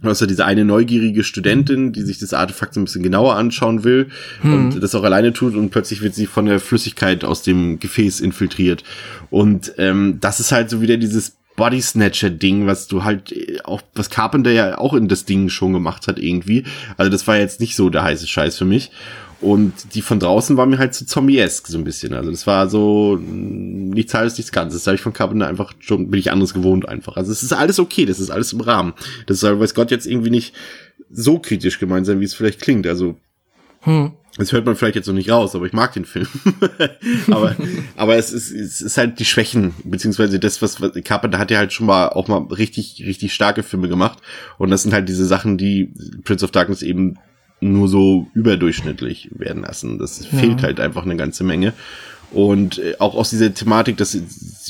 außer 0.03 0.27
diese 0.27 0.45
eine 0.45 0.65
neugierige 0.65 1.23
Studentin, 1.23 1.93
die 1.93 2.01
sich 2.01 2.19
das 2.19 2.33
Artefakt 2.33 2.73
so 2.73 2.81
ein 2.81 2.85
bisschen 2.85 3.03
genauer 3.03 3.35
anschauen 3.35 3.83
will 3.83 4.09
und 4.43 4.81
das 4.81 4.93
auch 4.93 5.03
alleine 5.03 5.33
tut 5.33 5.55
und 5.55 5.69
plötzlich 5.69 6.01
wird 6.01 6.13
sie 6.15 6.25
von 6.25 6.45
der 6.45 6.59
Flüssigkeit 6.59 7.23
aus 7.23 7.43
dem 7.43 7.79
Gefäß 7.79 8.19
infiltriert. 8.19 8.83
Und 9.29 9.73
ähm, 9.77 10.17
das 10.19 10.39
ist 10.39 10.51
halt 10.51 10.69
so 10.69 10.81
wieder 10.81 10.97
dieses 10.97 11.37
Body 11.55 11.81
Snatcher 11.81 12.29
Ding, 12.29 12.67
was 12.67 12.87
du 12.87 13.03
halt 13.03 13.31
äh, 13.31 13.59
auch, 13.63 13.81
was 13.93 14.09
Carpenter 14.09 14.51
ja 14.51 14.77
auch 14.77 14.93
in 14.93 15.07
das 15.07 15.25
Ding 15.25 15.49
schon 15.49 15.73
gemacht 15.73 16.07
hat 16.07 16.19
irgendwie. 16.19 16.65
Also 16.97 17.11
das 17.11 17.27
war 17.27 17.37
jetzt 17.37 17.59
nicht 17.59 17.75
so 17.75 17.89
der 17.89 18.03
heiße 18.03 18.27
Scheiß 18.27 18.57
für 18.57 18.65
mich. 18.65 18.91
Und 19.41 19.93
die 19.93 20.01
von 20.01 20.19
draußen 20.19 20.57
war 20.57 20.65
mir 20.65 20.77
halt 20.77 20.95
so 20.95 21.05
zombiesk 21.05 21.67
so 21.67 21.77
ein 21.77 21.83
bisschen. 21.83 22.13
Also 22.13 22.31
das 22.31 22.47
war 22.47 22.69
so 22.69 23.19
mh, 23.19 23.93
nichts 23.93 24.13
halbes, 24.13 24.37
nichts 24.37 24.51
Ganzes. 24.51 24.81
Das 24.81 24.87
habe 24.87 24.95
ich 24.95 25.01
von 25.01 25.13
Carpenter 25.13 25.47
einfach 25.47 25.73
schon, 25.79 26.09
bin 26.09 26.19
ich 26.19 26.31
anderes 26.31 26.53
gewohnt 26.53 26.87
einfach. 26.87 27.15
Also 27.17 27.31
es 27.31 27.43
ist 27.43 27.53
alles 27.53 27.79
okay, 27.79 28.05
das 28.05 28.19
ist 28.19 28.29
alles 28.29 28.53
im 28.53 28.61
Rahmen. 28.61 28.93
Das 29.27 29.39
soll, 29.39 29.59
weiß 29.59 29.73
Gott, 29.73 29.91
jetzt 29.91 30.07
irgendwie 30.07 30.29
nicht 30.29 30.53
so 31.11 31.39
kritisch 31.39 31.79
gemeint 31.79 32.05
sein, 32.05 32.21
wie 32.21 32.25
es 32.25 32.33
vielleicht 32.33 32.61
klingt. 32.61 32.87
Also 32.87 33.17
das 34.37 34.51
hört 34.51 34.65
man 34.65 34.75
vielleicht 34.75 34.95
jetzt 34.95 35.07
noch 35.07 35.13
nicht 35.13 35.29
raus, 35.29 35.55
aber 35.55 35.65
ich 35.65 35.73
mag 35.73 35.93
den 35.93 36.05
Film. 36.05 36.27
aber, 37.31 37.55
aber 37.95 38.15
es 38.17 38.31
ist, 38.31 38.51
es 38.51 38.81
ist 38.81 38.97
halt 38.97 39.19
die 39.19 39.25
Schwächen, 39.25 39.73
beziehungsweise 39.83 40.39
das, 40.39 40.61
was, 40.61 40.81
was 40.81 40.91
Carpenter 41.03 41.39
hat 41.39 41.51
ja 41.51 41.57
halt 41.57 41.71
schon 41.73 41.87
mal 41.87 42.09
auch 42.09 42.27
mal 42.27 42.39
richtig, 42.53 43.03
richtig 43.05 43.33
starke 43.33 43.63
Filme 43.63 43.87
gemacht. 43.87 44.19
Und 44.57 44.71
das 44.71 44.83
sind 44.83 44.93
halt 44.93 45.07
diese 45.07 45.25
Sachen, 45.25 45.57
die 45.57 45.93
Prince 46.23 46.43
of 46.43 46.51
Darkness 46.51 46.81
eben 46.81 47.15
nur 47.61 47.87
so 47.87 48.27
überdurchschnittlich 48.33 49.29
werden 49.33 49.63
lassen. 49.63 49.97
Das 49.97 50.29
Ja. 50.31 50.37
fehlt 50.39 50.61
halt 50.61 50.79
einfach 50.79 51.03
eine 51.03 51.15
ganze 51.15 51.43
Menge. 51.43 51.73
Und 52.31 52.79
äh, 52.79 52.95
auch 52.99 53.15
aus 53.15 53.29
dieser 53.29 53.53
Thematik, 53.53 53.97
dass 53.97 54.17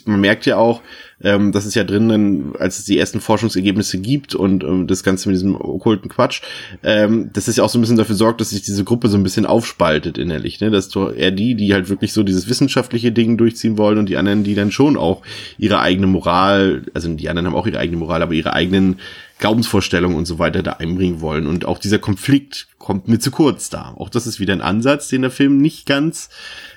man 0.05 0.19
merkt 0.19 0.45
ja 0.45 0.57
auch, 0.57 0.81
ähm, 1.23 1.51
das 1.51 1.65
ist 1.65 1.75
ja 1.75 1.83
drin, 1.83 2.09
dann, 2.09 2.53
als 2.59 2.79
es 2.79 2.85
die 2.85 2.99
ersten 2.99 3.21
Forschungsergebnisse 3.21 3.99
gibt 3.99 4.35
und 4.35 4.63
ähm, 4.63 4.85
das 4.87 5.03
Ganze 5.03 5.29
mit 5.29 5.35
diesem 5.35 5.55
okkulten 5.55 6.09
Quatsch, 6.09 6.41
ähm, 6.83 7.31
dass 7.33 7.47
es 7.47 7.55
ja 7.55 7.63
auch 7.63 7.69
so 7.69 7.77
ein 7.77 7.81
bisschen 7.81 7.97
dafür 7.97 8.15
sorgt, 8.15 8.41
dass 8.41 8.49
sich 8.49 8.63
diese 8.63 8.83
Gruppe 8.83 9.07
so 9.07 9.17
ein 9.17 9.23
bisschen 9.23 9.45
aufspaltet 9.45 10.17
innerlich, 10.17 10.59
ne? 10.59 10.71
Dass 10.71 10.89
du 10.89 11.07
eher 11.09 11.31
die, 11.31 11.55
die 11.55 11.73
halt 11.73 11.89
wirklich 11.89 12.11
so 12.11 12.23
dieses 12.23 12.49
wissenschaftliche 12.49 13.11
Ding 13.11 13.37
durchziehen 13.37 13.77
wollen 13.77 13.97
und 13.97 14.09
die 14.09 14.17
anderen, 14.17 14.43
die 14.43 14.55
dann 14.55 14.71
schon 14.71 14.97
auch 14.97 15.21
ihre 15.57 15.79
eigene 15.79 16.07
Moral, 16.07 16.83
also 16.93 17.13
die 17.13 17.29
anderen 17.29 17.47
haben 17.47 17.55
auch 17.55 17.67
ihre 17.67 17.79
eigene 17.79 17.97
Moral, 17.97 18.21
aber 18.21 18.33
ihre 18.33 18.53
eigenen 18.53 18.99
Glaubensvorstellungen 19.39 20.17
und 20.17 20.25
so 20.25 20.39
weiter 20.39 20.63
da 20.63 20.73
einbringen 20.73 21.21
wollen. 21.21 21.47
Und 21.47 21.65
auch 21.65 21.77
dieser 21.77 21.99
Konflikt 21.99 22.67
kommt 22.77 23.07
mir 23.07 23.19
zu 23.19 23.31
kurz 23.31 23.69
da. 23.69 23.93
Auch 23.97 24.09
das 24.09 24.27
ist 24.27 24.39
wieder 24.39 24.53
ein 24.53 24.61
Ansatz, 24.61 25.09
den 25.09 25.23
der 25.23 25.31
Film 25.31 25.57
nicht 25.57 25.85
ganz 25.85 26.29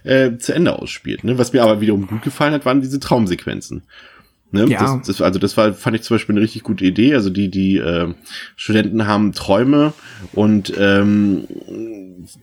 äh, 0.02 0.36
zu 0.38 0.52
Ende 0.54 0.78
ausspielt. 0.78 1.24
Ne? 1.24 1.38
Was 1.38 1.52
mir 1.52 1.62
aber 1.62 1.80
wiederum 1.80 2.06
gut 2.06 2.22
gefallen 2.22 2.52
hat, 2.52 2.64
waren 2.64 2.80
diese 2.80 3.00
Traumsequenzen. 3.00 3.82
Ne? 4.50 4.66
Ja. 4.66 4.96
Das, 4.96 5.06
das, 5.06 5.22
also 5.22 5.38
das 5.38 5.56
war, 5.56 5.74
fand 5.74 5.96
ich 5.96 6.02
zum 6.02 6.14
Beispiel 6.14 6.34
eine 6.34 6.42
richtig 6.42 6.62
gute 6.62 6.84
Idee. 6.84 7.14
Also 7.14 7.28
die, 7.28 7.50
die 7.50 7.76
äh, 7.76 8.14
Studenten 8.56 9.06
haben 9.06 9.32
Träume 9.32 9.92
und 10.32 10.72
ähm, 10.78 11.46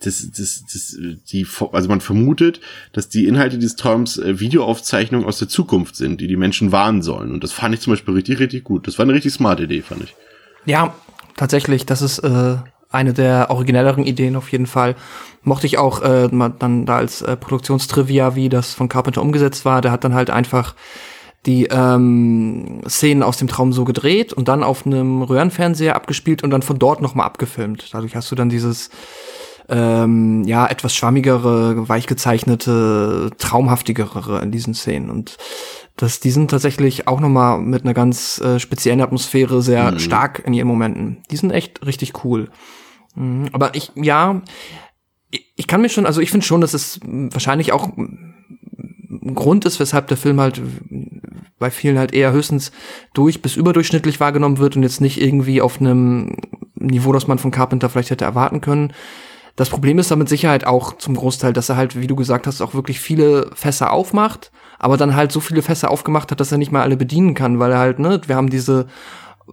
das, 0.03 0.29
das, 0.31 0.63
das, 0.71 0.97
die, 1.31 1.47
also 1.71 1.89
man 1.89 2.01
vermutet, 2.01 2.61
dass 2.93 3.09
die 3.09 3.25
Inhalte 3.25 3.57
dieses 3.57 3.75
Traums 3.75 4.17
äh, 4.17 4.39
Videoaufzeichnungen 4.39 5.27
aus 5.27 5.39
der 5.39 5.47
Zukunft 5.47 5.95
sind, 5.95 6.21
die 6.21 6.27
die 6.27 6.37
Menschen 6.37 6.71
warnen 6.71 7.01
sollen. 7.01 7.31
Und 7.31 7.43
das 7.43 7.51
fand 7.51 7.73
ich 7.73 7.81
zum 7.81 7.93
Beispiel 7.93 8.13
richtig, 8.13 8.39
richtig 8.39 8.63
gut. 8.63 8.87
Das 8.87 8.99
war 8.99 9.03
eine 9.03 9.13
richtig 9.13 9.33
smarte 9.33 9.63
Idee, 9.63 9.81
fand 9.81 10.03
ich. 10.03 10.15
Ja, 10.65 10.93
tatsächlich, 11.35 11.85
das 11.85 12.01
ist 12.01 12.19
äh, 12.19 12.57
eine 12.91 13.13
der 13.13 13.49
originelleren 13.49 14.05
Ideen 14.05 14.35
auf 14.35 14.51
jeden 14.51 14.67
Fall. 14.67 14.95
Mochte 15.43 15.67
ich 15.67 15.77
auch 15.77 16.01
äh, 16.01 16.29
dann 16.29 16.85
da 16.85 16.97
als 16.97 17.21
äh, 17.21 17.35
Produktionstrivia, 17.35 18.35
wie 18.35 18.49
das 18.49 18.73
von 18.73 18.89
Carpenter 18.89 19.21
umgesetzt 19.21 19.65
war. 19.65 19.81
Der 19.81 19.91
hat 19.91 20.03
dann 20.03 20.13
halt 20.13 20.29
einfach 20.29 20.75
die 21.45 21.65
ähm, 21.65 22.81
Szenen 22.87 23.23
aus 23.23 23.37
dem 23.37 23.47
Traum 23.47 23.73
so 23.73 23.85
gedreht 23.85 24.33
und 24.33 24.47
dann 24.47 24.63
auf 24.63 24.85
einem 24.85 25.21
Röhrenfernseher 25.21 25.95
abgespielt 25.95 26.43
und 26.43 26.49
dann 26.49 26.61
von 26.61 26.79
dort 26.79 27.01
nochmal 27.01 27.25
abgefilmt. 27.25 27.89
Dadurch 27.91 28.15
hast 28.15 28.31
du 28.31 28.35
dann 28.35 28.49
dieses 28.49 28.89
ähm, 29.69 30.43
ja 30.45 30.67
etwas 30.67 30.95
schwammigere, 30.95 31.87
weich 31.89 32.07
gezeichnete, 32.07 33.31
traumhaftigere 33.37 34.41
in 34.41 34.51
diesen 34.51 34.73
Szenen 34.73 35.09
und 35.09 35.37
das, 35.97 36.19
die 36.19 36.31
sind 36.31 36.51
tatsächlich 36.51 37.07
auch 37.07 37.21
nochmal 37.21 37.59
mit 37.61 37.83
einer 37.83 37.93
ganz 37.93 38.39
äh, 38.41 38.59
speziellen 38.59 38.99
Atmosphäre 38.99 39.61
sehr 39.61 39.97
stark 39.97 40.43
in 40.45 40.53
ihren 40.53 40.67
Momenten. 40.67 41.23
Die 41.31 41.37
sind 41.37 41.51
echt 41.51 41.85
richtig 41.85 42.25
cool. 42.25 42.49
Mhm, 43.15 43.47
aber 43.53 43.75
ich, 43.75 43.93
ja, 43.95 44.41
ich, 45.31 45.53
ich 45.55 45.67
kann 45.67 45.81
mir 45.81 45.87
schon, 45.87 46.05
also 46.05 46.19
ich 46.19 46.31
finde 46.31 46.45
schon, 46.45 46.59
dass 46.59 46.73
es 46.73 46.99
wahrscheinlich 47.03 47.71
auch 47.71 47.87
ein 47.95 49.35
Grund 49.35 49.65
ist, 49.65 49.79
weshalb 49.79 50.07
der 50.07 50.17
Film 50.17 50.39
halt 50.39 50.61
bei 51.59 51.71
vielen 51.71 51.97
halt 51.97 52.13
eher 52.13 52.31
höchstens 52.31 52.71
durch 53.13 53.41
bis 53.41 53.55
überdurchschnittlich 53.55 54.19
wahrgenommen 54.19 54.57
wird 54.57 54.75
und 54.75 54.83
jetzt 54.83 55.01
nicht 55.01 55.21
irgendwie 55.21 55.61
auf 55.61 55.79
einem 55.79 56.35
Niveau, 56.75 57.13
das 57.13 57.27
man 57.27 57.39
von 57.39 57.51
Carpenter 57.51 57.89
vielleicht 57.89 58.11
hätte 58.11 58.25
erwarten 58.25 58.61
können. 58.61 58.93
Das 59.55 59.69
Problem 59.69 59.99
ist 59.99 60.11
da 60.11 60.17
mit 60.17 60.27
Sicherheit 60.27 60.67
auch 60.67 60.97
zum 60.97 61.15
Großteil, 61.15 61.53
dass 61.53 61.69
er 61.69 61.77
halt, 61.77 61.99
wie 61.99 62.07
du 62.07 62.15
gesagt 62.15 62.45
hast, 62.45 62.61
auch 62.61 62.73
wirklich 62.73 62.99
viele 62.99 63.49
Fässer 63.55 63.93
aufmacht, 63.93 64.51
aber 64.79 64.97
dann 64.97 65.15
halt 65.15 65.31
so 65.31 65.39
viele 65.39 65.61
Fässer 65.61 65.89
aufgemacht 65.89 66.29
hat, 66.31 66.41
dass 66.41 66.51
er 66.51 66.57
nicht 66.57 66.73
mal 66.73 66.81
alle 66.81 66.97
bedienen 66.97 67.35
kann, 67.35 67.57
weil 67.57 67.71
er 67.71 67.79
halt, 67.79 67.99
ne, 67.99 68.19
wir 68.25 68.35
haben 68.35 68.49
diese, 68.49 68.87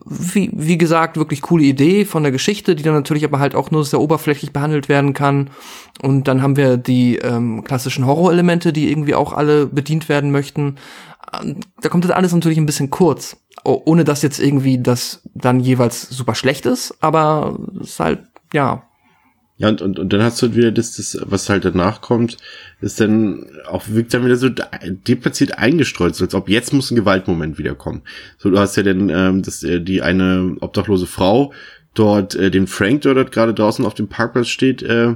wie, 0.06 0.50
wie 0.52 0.78
gesagt, 0.78 1.16
wirklich 1.16 1.42
coole 1.42 1.64
Idee 1.64 2.04
von 2.04 2.22
der 2.22 2.32
Geschichte, 2.32 2.74
die 2.74 2.82
dann 2.82 2.94
natürlich 2.94 3.24
aber 3.24 3.38
halt 3.38 3.54
auch 3.54 3.70
nur 3.70 3.84
sehr 3.84 4.00
oberflächlich 4.00 4.52
behandelt 4.52 4.88
werden 4.88 5.12
kann. 5.12 5.50
Und 6.00 6.28
dann 6.28 6.42
haben 6.42 6.56
wir 6.56 6.76
die 6.76 7.16
ähm, 7.16 7.62
klassischen 7.64 8.06
Horrorelemente, 8.06 8.72
die 8.72 8.90
irgendwie 8.90 9.14
auch 9.14 9.32
alle 9.32 9.66
bedient 9.66 10.08
werden 10.08 10.30
möchten. 10.30 10.76
Ähm, 11.32 11.56
Da 11.80 11.88
kommt 11.88 12.04
das 12.04 12.10
alles 12.10 12.32
natürlich 12.32 12.58
ein 12.58 12.66
bisschen 12.66 12.90
kurz. 12.90 13.36
Oh, 13.64 13.80
ohne 13.84 14.04
dass 14.04 14.22
jetzt 14.22 14.40
irgendwie 14.40 14.82
das 14.82 15.28
dann 15.34 15.60
jeweils 15.60 16.08
super 16.08 16.34
schlecht 16.34 16.66
ist, 16.66 16.96
aber 17.00 17.58
es 17.80 17.90
ist 17.90 18.00
halt, 18.00 18.24
ja, 18.52 18.82
Ja, 19.62 19.68
und, 19.68 19.80
und, 19.80 20.00
und 20.00 20.12
dann 20.12 20.24
hast 20.24 20.42
du 20.42 20.48
halt 20.48 20.56
wieder 20.56 20.72
das, 20.72 20.96
das, 20.96 21.16
was 21.24 21.48
halt 21.48 21.64
danach 21.64 22.00
kommt, 22.00 22.36
ist 22.80 22.98
dann 22.98 23.46
auch 23.68 23.84
wirkt 23.86 24.12
dann 24.12 24.24
wieder 24.24 24.34
so 24.34 24.48
deplatziert 24.48 25.56
eingestreut, 25.56 26.16
so 26.16 26.24
als 26.24 26.34
ob 26.34 26.48
jetzt 26.48 26.72
muss 26.72 26.90
ein 26.90 26.96
Gewaltmoment 26.96 27.58
wiederkommen. 27.58 28.02
So, 28.38 28.50
du 28.50 28.58
hast 28.58 28.76
ja 28.76 28.82
dann 28.82 29.08
ähm, 29.08 29.42
das, 29.42 29.62
äh, 29.62 29.80
die 29.80 30.02
eine 30.02 30.56
obdachlose 30.60 31.06
Frau 31.06 31.52
dort 31.94 32.34
äh, 32.34 32.50
den 32.50 32.66
Frank, 32.66 33.02
der 33.02 33.14
dort 33.14 33.30
gerade 33.30 33.54
draußen 33.54 33.84
auf 33.84 33.94
dem 33.94 34.08
Parkplatz 34.08 34.48
steht, 34.48 34.82
äh, 34.82 35.14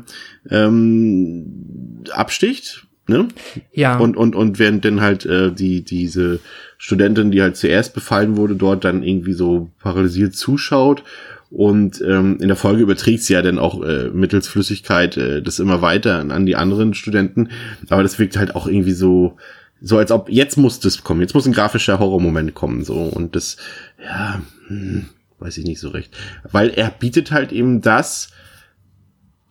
ähm, 0.48 2.04
absticht, 2.12 2.86
ne? 3.08 3.26
ja. 3.72 3.98
Und, 3.98 4.16
und, 4.16 4.36
und 4.36 4.60
während 4.60 4.84
dann 4.84 5.00
halt 5.00 5.26
äh, 5.26 5.50
die, 5.50 5.82
diese 5.82 6.38
Studentin, 6.78 7.32
die 7.32 7.42
halt 7.42 7.56
zuerst 7.56 7.94
befallen 7.94 8.36
wurde, 8.36 8.54
dort 8.54 8.84
dann 8.84 9.02
irgendwie 9.02 9.32
so 9.32 9.72
paralysiert 9.80 10.36
zuschaut. 10.36 11.02
Und 11.50 12.02
ähm, 12.02 12.38
in 12.40 12.48
der 12.48 12.56
Folge 12.56 12.82
überträgt 12.82 13.22
sie 13.22 13.34
ja 13.34 13.42
dann 13.42 13.58
auch 13.58 13.82
äh, 13.82 14.10
mittels 14.10 14.48
Flüssigkeit 14.48 15.16
äh, 15.16 15.42
das 15.42 15.58
immer 15.58 15.80
weiter 15.80 16.18
an, 16.18 16.46
die 16.46 16.56
anderen 16.56 16.94
Studenten. 16.94 17.50
Aber 17.88 18.02
das 18.02 18.18
wirkt 18.18 18.36
halt 18.36 18.54
auch 18.54 18.66
irgendwie 18.66 18.92
so, 18.92 19.36
so 19.80 19.98
als 19.98 20.10
ob 20.10 20.28
jetzt 20.28 20.56
muss 20.56 20.80
das 20.80 21.04
kommen, 21.04 21.20
jetzt 21.20 21.34
muss 21.34 21.46
ein 21.46 21.52
grafischer 21.52 21.98
Horrormoment 21.98 22.54
kommen. 22.54 22.84
so 22.84 22.94
Und 22.94 23.36
das, 23.36 23.56
ja, 24.02 24.42
hm, 24.66 25.06
weiß 25.38 25.58
ich 25.58 25.64
nicht 25.64 25.80
so 25.80 25.90
recht. 25.90 26.16
Weil 26.50 26.70
er 26.70 26.90
bietet 26.90 27.30
halt 27.30 27.52
eben 27.52 27.80
das, 27.80 28.30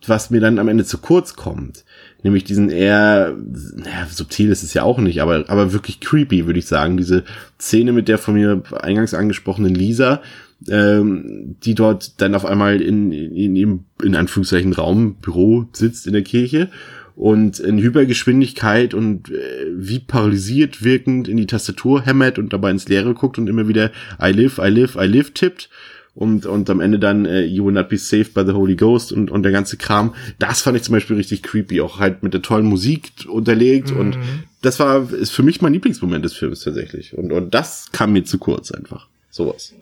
was 0.06 0.30
mir 0.30 0.40
dann 0.40 0.58
am 0.58 0.68
Ende 0.68 0.84
zu 0.84 0.98
kurz 0.98 1.34
kommt. 1.34 1.84
Nämlich 2.22 2.44
diesen 2.44 2.70
eher, 2.70 3.34
naja, 3.74 4.06
subtil 4.10 4.50
ist 4.50 4.62
es 4.62 4.74
ja 4.74 4.82
auch 4.82 4.98
nicht, 4.98 5.22
aber, 5.22 5.44
aber 5.48 5.72
wirklich 5.72 6.00
creepy, 6.00 6.46
würde 6.46 6.58
ich 6.58 6.66
sagen. 6.66 6.96
Diese 6.96 7.24
Szene 7.60 7.92
mit 7.92 8.08
der 8.08 8.18
von 8.18 8.34
mir 8.34 8.62
eingangs 8.80 9.14
angesprochenen 9.14 9.74
Lisa, 9.74 10.22
ähm, 10.68 11.56
die 11.62 11.74
dort 11.74 12.20
dann 12.20 12.34
auf 12.34 12.44
einmal 12.44 12.80
in, 12.80 13.12
in 13.12 13.56
ihrem, 13.56 13.84
in 14.02 14.14
Anführungszeichen, 14.14 14.72
Raum, 14.72 15.16
Büro 15.16 15.66
sitzt 15.72 16.06
in 16.06 16.12
der 16.12 16.22
Kirche 16.22 16.70
und 17.14 17.60
in 17.60 17.78
Hypergeschwindigkeit 17.78 18.94
und 18.94 19.30
äh, 19.30 19.66
wie 19.74 19.98
paralysiert 19.98 20.84
wirkend 20.84 21.28
in 21.28 21.36
die 21.36 21.46
Tastatur 21.46 22.02
hämmert 22.04 22.38
und 22.38 22.52
dabei 22.52 22.70
ins 22.70 22.88
Leere 22.88 23.14
guckt 23.14 23.38
und 23.38 23.48
immer 23.48 23.68
wieder 23.68 23.90
I 24.22 24.30
live, 24.32 24.58
I 24.58 24.68
live, 24.68 24.96
I 24.96 25.06
live 25.06 25.32
tippt 25.32 25.70
und, 26.14 26.46
und 26.46 26.68
am 26.70 26.80
Ende 26.80 26.98
dann 26.98 27.26
äh, 27.26 27.44
You 27.44 27.66
will 27.66 27.72
not 27.72 27.88
be 27.88 27.98
saved 27.98 28.34
by 28.34 28.44
the 28.46 28.52
Holy 28.52 28.76
Ghost 28.76 29.12
und, 29.12 29.30
und 29.30 29.42
der 29.42 29.52
ganze 29.52 29.76
Kram. 29.76 30.14
Das 30.38 30.62
fand 30.62 30.76
ich 30.76 30.82
zum 30.82 30.94
Beispiel 30.94 31.16
richtig 31.16 31.42
creepy, 31.42 31.80
auch 31.80 32.00
halt 32.00 32.22
mit 32.22 32.34
der 32.34 32.42
tollen 32.42 32.66
Musik 32.66 33.12
unterlegt 33.28 33.92
und 33.92 34.18
das 34.62 34.80
war, 34.80 35.10
ist 35.12 35.30
für 35.30 35.42
mich 35.42 35.60
mein 35.60 35.72
Lieblingsmoment 35.72 36.24
des 36.24 36.32
Films 36.34 36.60
tatsächlich 36.60 37.16
und, 37.16 37.32
und 37.32 37.54
das 37.54 37.92
kam 37.92 38.12
mir 38.12 38.24
zu 38.24 38.38
kurz 38.38 38.72
einfach. 38.72 39.08
Sowas. 39.30 39.74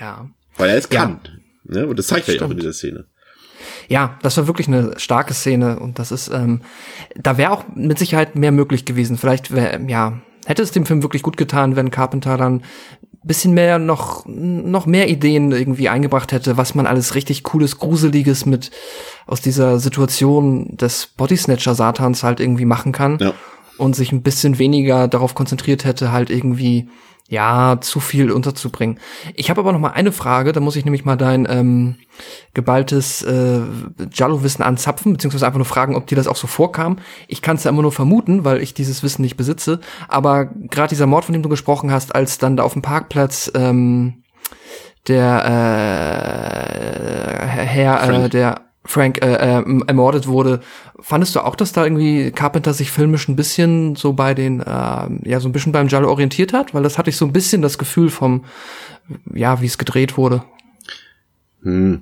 Ja. 0.00 0.28
Weil 0.56 0.70
er 0.70 0.76
es 0.76 0.88
Ja. 0.92 1.00
kann. 1.02 1.20
Ne? 1.64 1.86
Und 1.86 1.98
das 1.98 2.06
zeigt 2.08 2.28
er 2.28 2.34
ja 2.36 2.42
auch 2.42 2.50
in 2.50 2.56
dieser 2.58 2.72
Szene. 2.72 3.06
Ja, 3.88 4.18
das 4.22 4.36
war 4.36 4.46
wirklich 4.46 4.68
eine 4.68 4.94
starke 4.98 5.34
Szene 5.34 5.78
und 5.80 5.98
das 5.98 6.12
ist, 6.12 6.28
ähm, 6.28 6.62
da 7.16 7.36
wäre 7.38 7.50
auch 7.50 7.64
mit 7.74 7.98
Sicherheit 7.98 8.36
mehr 8.36 8.52
möglich 8.52 8.84
gewesen. 8.84 9.18
Vielleicht 9.18 9.50
wäre, 9.52 9.80
ja, 9.88 10.20
hätte 10.46 10.62
es 10.62 10.70
dem 10.70 10.86
Film 10.86 11.02
wirklich 11.02 11.22
gut 11.22 11.36
getan, 11.36 11.74
wenn 11.76 11.90
Carpenter 11.90 12.36
dann 12.36 12.62
bisschen 13.24 13.52
mehr 13.52 13.78
noch 13.78 14.24
noch 14.26 14.86
mehr 14.86 15.08
Ideen 15.10 15.50
irgendwie 15.52 15.88
eingebracht 15.88 16.32
hätte, 16.32 16.56
was 16.56 16.74
man 16.74 16.86
alles 16.86 17.14
richtig 17.14 17.42
cooles, 17.42 17.78
gruseliges 17.78 18.46
mit 18.46 18.70
aus 19.26 19.40
dieser 19.42 19.80
Situation 19.80 20.76
des 20.76 21.08
Bodysnatcher 21.08 21.74
Satans 21.74 22.22
halt 22.22 22.40
irgendwie 22.40 22.64
machen 22.64 22.92
kann 22.92 23.18
Ja. 23.20 23.34
und 23.76 23.96
sich 23.96 24.12
ein 24.12 24.22
bisschen 24.22 24.58
weniger 24.58 25.08
darauf 25.08 25.34
konzentriert 25.34 25.84
hätte, 25.84 26.10
halt 26.12 26.30
irgendwie 26.30 26.88
ja 27.28 27.76
zu 27.80 28.00
viel 28.00 28.32
unterzubringen. 28.32 28.98
Ich 29.34 29.50
habe 29.50 29.60
aber 29.60 29.72
noch 29.72 29.78
mal 29.78 29.90
eine 29.90 30.12
Frage, 30.12 30.52
da 30.52 30.60
muss 30.60 30.76
ich 30.76 30.86
nämlich 30.86 31.04
mal 31.04 31.16
dein 31.16 31.46
ähm, 31.48 31.96
geballtes 32.54 33.22
äh, 33.22 33.60
Jallo-Wissen 34.12 34.64
anzapfen, 34.64 35.12
beziehungsweise 35.12 35.46
einfach 35.46 35.58
nur 35.58 35.66
fragen, 35.66 35.94
ob 35.94 36.06
dir 36.06 36.16
das 36.16 36.26
auch 36.26 36.36
so 36.36 36.46
vorkam. 36.46 36.96
Ich 37.28 37.42
kann 37.42 37.56
es 37.56 37.64
ja 37.64 37.70
immer 37.70 37.82
nur 37.82 37.92
vermuten, 37.92 38.46
weil 38.46 38.62
ich 38.62 38.72
dieses 38.72 39.02
Wissen 39.02 39.20
nicht 39.22 39.36
besitze. 39.36 39.80
Aber 40.08 40.46
gerade 40.46 40.88
dieser 40.88 41.06
Mord, 41.06 41.26
von 41.26 41.34
dem 41.34 41.42
du 41.42 41.50
gesprochen 41.50 41.92
hast, 41.92 42.14
als 42.14 42.38
dann 42.38 42.56
da 42.56 42.62
auf 42.62 42.72
dem 42.72 42.80
Parkplatz 42.82 43.52
ähm, 43.54 44.22
der 45.06 45.44
äh, 45.44 45.48
Herr, 47.46 48.24
äh, 48.24 48.28
der 48.30 48.67
Frank 48.88 49.22
äh, 49.22 49.34
äh, 49.34 49.64
ermordet 49.86 50.26
wurde, 50.28 50.60
fandest 50.98 51.34
du 51.34 51.40
auch, 51.40 51.56
dass 51.56 51.72
da 51.72 51.84
irgendwie 51.84 52.30
Carpenter 52.30 52.72
sich 52.72 52.90
filmisch 52.90 53.28
ein 53.28 53.36
bisschen 53.36 53.96
so 53.96 54.14
bei 54.14 54.32
den, 54.32 54.60
äh, 54.60 54.64
ja, 54.64 55.40
so 55.40 55.48
ein 55.48 55.52
bisschen 55.52 55.72
beim 55.72 55.88
Jallo 55.88 56.08
orientiert 56.08 56.54
hat? 56.54 56.72
Weil 56.72 56.82
das 56.82 56.96
hatte 56.96 57.10
ich 57.10 57.18
so 57.18 57.26
ein 57.26 57.34
bisschen 57.34 57.60
das 57.60 57.76
Gefühl 57.76 58.08
vom, 58.08 58.46
ja, 59.34 59.60
wie 59.60 59.66
es 59.66 59.76
gedreht 59.76 60.16
wurde. 60.16 60.42
Hm. 61.62 62.00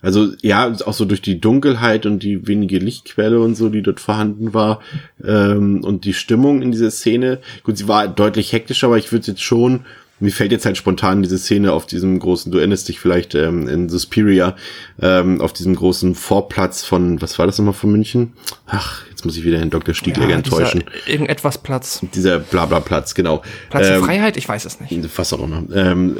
Also 0.00 0.28
ja, 0.42 0.72
auch 0.86 0.92
so 0.92 1.04
durch 1.06 1.22
die 1.22 1.40
Dunkelheit 1.40 2.06
und 2.06 2.22
die 2.22 2.46
wenige 2.46 2.78
Lichtquelle 2.78 3.40
und 3.40 3.56
so, 3.56 3.68
die 3.68 3.82
dort 3.82 3.98
vorhanden 3.98 4.54
war 4.54 4.78
ähm, 5.24 5.82
und 5.82 6.04
die 6.04 6.14
Stimmung 6.14 6.62
in 6.62 6.70
dieser 6.70 6.92
Szene. 6.92 7.40
Gut, 7.64 7.78
sie 7.78 7.88
war 7.88 8.06
deutlich 8.06 8.52
hektischer, 8.52 8.86
aber 8.86 8.98
ich 8.98 9.10
würde 9.10 9.26
jetzt 9.26 9.42
schon 9.42 9.86
mir 10.20 10.30
fällt 10.32 10.52
jetzt 10.52 10.66
halt 10.66 10.76
spontan 10.76 11.22
diese 11.22 11.38
Szene 11.38 11.72
auf 11.72 11.86
diesem 11.86 12.18
großen, 12.18 12.50
du 12.50 12.58
erinnerst 12.58 12.88
dich 12.88 12.98
vielleicht 13.00 13.34
ähm, 13.34 13.68
in 13.68 13.88
Suspiria, 13.88 14.56
ähm, 15.00 15.40
auf 15.40 15.52
diesem 15.52 15.74
großen 15.76 16.14
Vorplatz 16.14 16.84
von, 16.84 17.20
was 17.22 17.38
war 17.38 17.46
das 17.46 17.58
nochmal 17.58 17.74
von 17.74 17.92
München? 17.92 18.32
Ach, 18.66 19.02
jetzt 19.10 19.24
muss 19.24 19.36
ich 19.36 19.44
wieder 19.44 19.58
den 19.58 19.70
Dr. 19.70 19.94
Stiegler 19.94 20.28
Ja, 20.28 20.36
enttäuschen. 20.36 20.84
Irgendetwas 21.06 21.58
Platz. 21.58 22.00
Dieser 22.14 22.38
Blabla-Platz, 22.38 23.14
genau. 23.14 23.42
Platz 23.70 23.86
der 23.86 23.96
Ähm, 23.98 24.04
Freiheit? 24.04 24.36
Ich 24.36 24.48
weiß 24.48 24.64
es 24.64 24.80
nicht. 24.80 25.18
was 25.18 25.32
auch 25.32 25.42
immer. 25.42 25.62
Ähm, 25.74 26.16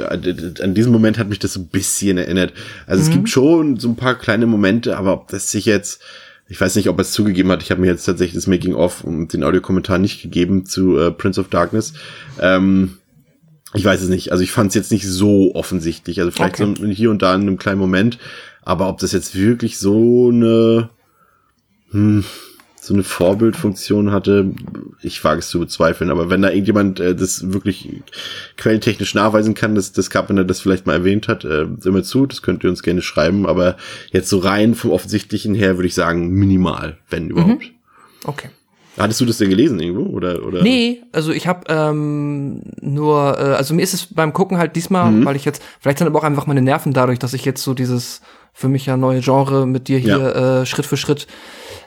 an 0.61 0.73
diesen 0.73 0.91
Moment 0.91 1.17
hat 1.17 1.29
mich 1.29 1.39
das 1.39 1.53
so 1.53 1.59
ein 1.59 1.67
bisschen 1.67 2.17
erinnert. 2.17 2.53
Also 2.87 3.03
es 3.03 3.09
gibt 3.11 3.29
schon 3.29 3.77
so 3.77 3.89
ein 3.89 3.95
paar 3.95 4.15
kleine 4.15 4.45
Momente, 4.47 4.97
aber 4.97 5.13
ob 5.13 5.27
das 5.27 5.51
sich 5.51 5.65
jetzt, 5.65 6.01
ich 6.47 6.59
weiß 6.59 6.75
nicht, 6.75 6.89
ob 6.89 6.97
er 6.97 7.01
es 7.01 7.11
zugegeben 7.11 7.51
hat. 7.51 7.61
Ich 7.63 7.71
habe 7.71 7.81
mir 7.81 7.87
jetzt 7.87 8.05
tatsächlich 8.05 8.35
das 8.35 8.47
Making-of 8.47 9.03
und 9.03 9.33
den 9.33 9.43
Audiokommentar 9.43 9.97
nicht 9.97 10.21
gegeben 10.21 10.65
zu 10.65 10.97
äh, 10.97 11.11
Prince 11.11 11.39
of 11.41 11.49
Darkness. 11.49 11.93
Ähm, 12.41 12.97
ich 13.73 13.85
weiß 13.85 14.01
es 14.01 14.09
nicht. 14.09 14.31
Also 14.31 14.43
ich 14.43 14.51
fand 14.51 14.69
es 14.69 14.75
jetzt 14.75 14.91
nicht 14.91 15.07
so 15.07 15.53
offensichtlich. 15.53 16.19
Also 16.19 16.31
vielleicht 16.31 16.59
Okay. 16.59 16.75
so 16.77 16.85
hier 16.87 17.11
und 17.11 17.21
da 17.21 17.35
in 17.35 17.41
einem 17.41 17.57
kleinen 17.57 17.79
Moment. 17.79 18.17
Aber 18.63 18.89
ob 18.89 18.99
das 18.99 19.11
jetzt 19.11 19.35
wirklich 19.35 19.77
so 19.77 20.29
eine, 20.29 20.89
hm, 21.91 22.23
so 22.81 22.93
eine 22.93 23.03
Vorbildfunktion 23.03 24.11
hatte, 24.11 24.51
ich 25.01 25.23
wage 25.23 25.39
es 25.39 25.49
zu 25.49 25.59
bezweifeln. 25.59 26.09
Aber 26.09 26.29
wenn 26.29 26.41
da 26.41 26.49
irgendjemand 26.49 26.99
äh, 26.99 27.15
das 27.15 27.51
wirklich 27.51 28.01
quellentechnisch 28.57 29.13
nachweisen 29.13 29.53
kann, 29.53 29.75
dass, 29.75 29.91
dass 29.91 30.09
Carpenter 30.09 30.45
das 30.45 30.61
vielleicht 30.61 30.87
mal 30.87 30.93
erwähnt 30.93 31.27
hat, 31.27 31.45
äh, 31.45 31.67
immer 31.83 32.03
zu, 32.03 32.25
das 32.25 32.41
könnt 32.41 32.63
ihr 32.63 32.69
uns 32.69 32.81
gerne 32.81 33.01
schreiben. 33.03 33.45
Aber 33.45 33.77
jetzt 34.11 34.29
so 34.29 34.39
rein 34.39 34.73
vom 34.73 34.91
Offensichtlichen 34.91 35.53
her 35.53 35.77
würde 35.77 35.87
ich 35.87 35.93
sagen, 35.93 36.29
minimal, 36.29 36.97
wenn 37.09 37.29
überhaupt. 37.29 37.65
Okay. 38.23 38.49
Hattest 38.97 39.21
du 39.21 39.25
das 39.25 39.37
denn 39.37 39.49
gelesen 39.49 39.79
irgendwo? 39.79 40.09
Oder, 40.15 40.45
oder? 40.45 40.61
Nee, 40.61 41.03
also 41.13 41.31
ich 41.31 41.47
habe 41.47 41.61
ähm, 41.69 42.61
nur, 42.81 43.37
äh, 43.39 43.43
also 43.55 43.73
mir 43.73 43.81
ist 43.81 43.93
es 43.93 44.13
beim 44.13 44.33
Gucken 44.33 44.57
halt 44.57 44.75
diesmal, 44.75 45.11
Mhm. 45.11 45.25
weil 45.25 45.35
ich 45.35 45.45
jetzt, 45.45 45.61
vielleicht 45.79 45.99
sind 45.99 46.07
aber 46.07 46.19
auch 46.19 46.23
einfach 46.23 46.47
meine 46.47 46.61
Nerven 46.61 46.91
dadurch, 46.93 47.19
dass 47.19 47.33
ich 47.33 47.45
jetzt 47.45 47.63
so 47.63 47.73
dieses 47.73 48.21
für 48.51 48.67
mich 48.67 48.87
ja 48.87 48.97
neue 48.97 49.21
Genre 49.21 49.65
mit 49.65 49.87
dir 49.87 49.99
hier 49.99 50.35
äh, 50.35 50.65
Schritt 50.65 50.85
für 50.85 50.97
Schritt 50.97 51.27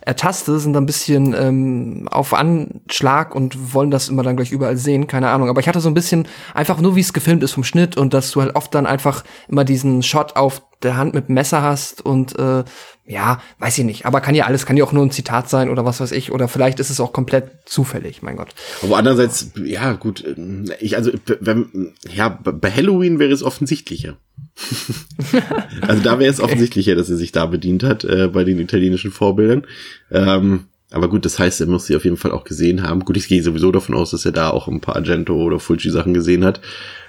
ertaste, 0.01 0.59
sind 0.59 0.77
ein 0.77 0.87
bisschen 0.87 1.35
ähm, 1.39 2.09
auf 2.11 2.33
Anschlag 2.33 3.35
und 3.35 3.75
wollen 3.75 3.91
das 3.91 4.09
immer 4.09 4.23
dann 4.23 4.37
gleich 4.37 4.53
überall 4.53 4.77
sehen, 4.77 5.07
keine 5.07 5.29
Ahnung. 5.29 5.49
Aber 5.49 5.61
ich 5.61 5.69
hatte 5.69 5.81
so 5.81 5.89
ein 5.91 5.95
bisschen 5.95 6.27
einfach 6.55 6.81
nur, 6.81 6.97
wie 6.97 7.01
es 7.01 7.13
gefilmt 7.13 7.43
ist 7.43 7.53
vom 7.53 7.65
Schnitt 7.65 7.97
und 7.97 8.15
dass 8.15 8.31
du 8.31 8.41
halt 8.41 8.57
oft 8.57 8.75
dann 8.75 8.87
einfach 8.87 9.23
immer 9.49 9.65
diesen 9.65 10.03
Shot 10.03 10.37
auf 10.37 10.63
der 10.83 10.97
Hand 10.97 11.15
mit 11.15 11.29
dem 11.29 11.35
Messer 11.35 11.63
hast 11.63 12.05
und 12.05 12.37
äh, 12.39 12.65
ja, 13.05 13.43
weiß 13.59 13.79
ich 13.79 13.85
nicht. 13.85 14.07
Aber 14.07 14.21
kann 14.21 14.35
ja 14.35 14.47
alles, 14.47 14.65
kann 14.65 14.77
ja 14.77 14.85
auch 14.85 14.93
nur 14.93 15.05
ein 15.05 15.11
Zitat 15.11 15.51
sein 15.51 15.71
oder 15.71 15.85
was 15.85 16.01
weiß 16.01 16.13
ich. 16.13 16.31
Oder 16.31 16.47
vielleicht 16.47 16.79
ist 16.79 16.91
es 16.91 17.01
auch 17.01 17.13
komplett 17.13 17.51
zufällig, 17.67 18.23
mein 18.23 18.37
Gott. 18.37 18.51
Aber 18.83 18.97
andererseits, 18.97 19.51
ja, 19.65 19.93
gut, 19.95 20.25
ähm, 20.25 20.71
ich, 20.81 20.97
also, 20.97 21.11
wenn, 21.41 21.93
ja, 22.13 22.29
bei 22.29 22.71
Halloween 22.71 23.19
wäre 23.19 23.33
es 23.33 23.43
offensichtlicher. 23.43 24.17
also 25.81 26.03
da 26.03 26.19
wäre 26.21 26.31
es 26.31 26.41
offensichtlicher, 26.41 26.95
dass 26.95 27.11
er 27.11 27.17
sich 27.17 27.33
da 27.33 27.47
bedient 27.47 27.83
hat, 27.83 28.05
äh, 28.05 28.29
bei 28.29 28.45
den 28.45 28.61
italienischen 28.61 29.11
Vorbildern. 29.11 29.67
Ähm, 30.11 30.67
aber 30.93 31.09
gut, 31.09 31.25
das 31.25 31.39
heißt, 31.39 31.61
er 31.61 31.67
muss 31.67 31.87
sie 31.87 31.97
auf 31.97 32.05
jeden 32.05 32.19
Fall 32.19 32.33
auch 32.33 32.45
gesehen 32.45 32.83
haben. 32.83 33.01
Gut, 33.01 33.17
ich 33.17 33.27
gehe 33.27 33.43
sowieso 33.43 33.73
davon 33.73 33.95
aus, 33.97 34.11
dass 34.11 34.27
er 34.27 34.33
da 34.33 34.51
auch 34.51 34.69
ein 34.69 34.81
paar 34.81 34.97
Argento 34.97 35.35
oder 35.35 35.59
Fulci 35.59 35.91
Sachen 35.91 36.15
gesehen 36.15 36.45
hat. 36.45 36.61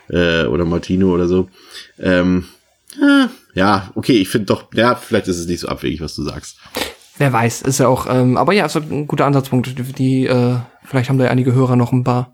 Äh, 0.09 0.45
oder 0.45 0.65
Martino 0.65 1.13
oder 1.13 1.27
so. 1.27 1.49
Ähm, 1.99 2.45
äh, 2.99 3.27
ja, 3.53 3.91
okay, 3.95 4.13
ich 4.13 4.29
finde 4.29 4.47
doch, 4.47 4.65
ja, 4.73 4.95
vielleicht 4.95 5.27
ist 5.27 5.39
es 5.39 5.47
nicht 5.47 5.59
so 5.59 5.67
abwegig, 5.67 6.01
was 6.01 6.15
du 6.15 6.23
sagst. 6.23 6.57
Wer 7.17 7.31
weiß, 7.31 7.61
ist 7.61 7.79
ja 7.79 7.87
auch, 7.87 8.07
ähm, 8.09 8.37
aber 8.37 8.53
ja, 8.53 8.65
ist 8.65 8.75
ein 8.75 9.07
guter 9.07 9.25
Ansatzpunkt. 9.25 9.77
Die, 9.77 9.93
die 9.93 10.25
äh, 10.25 10.55
vielleicht 10.83 11.09
haben 11.09 11.19
da 11.19 11.25
einige 11.25 11.53
Hörer 11.53 11.75
noch 11.75 11.91
ein 11.91 12.03
paar 12.03 12.33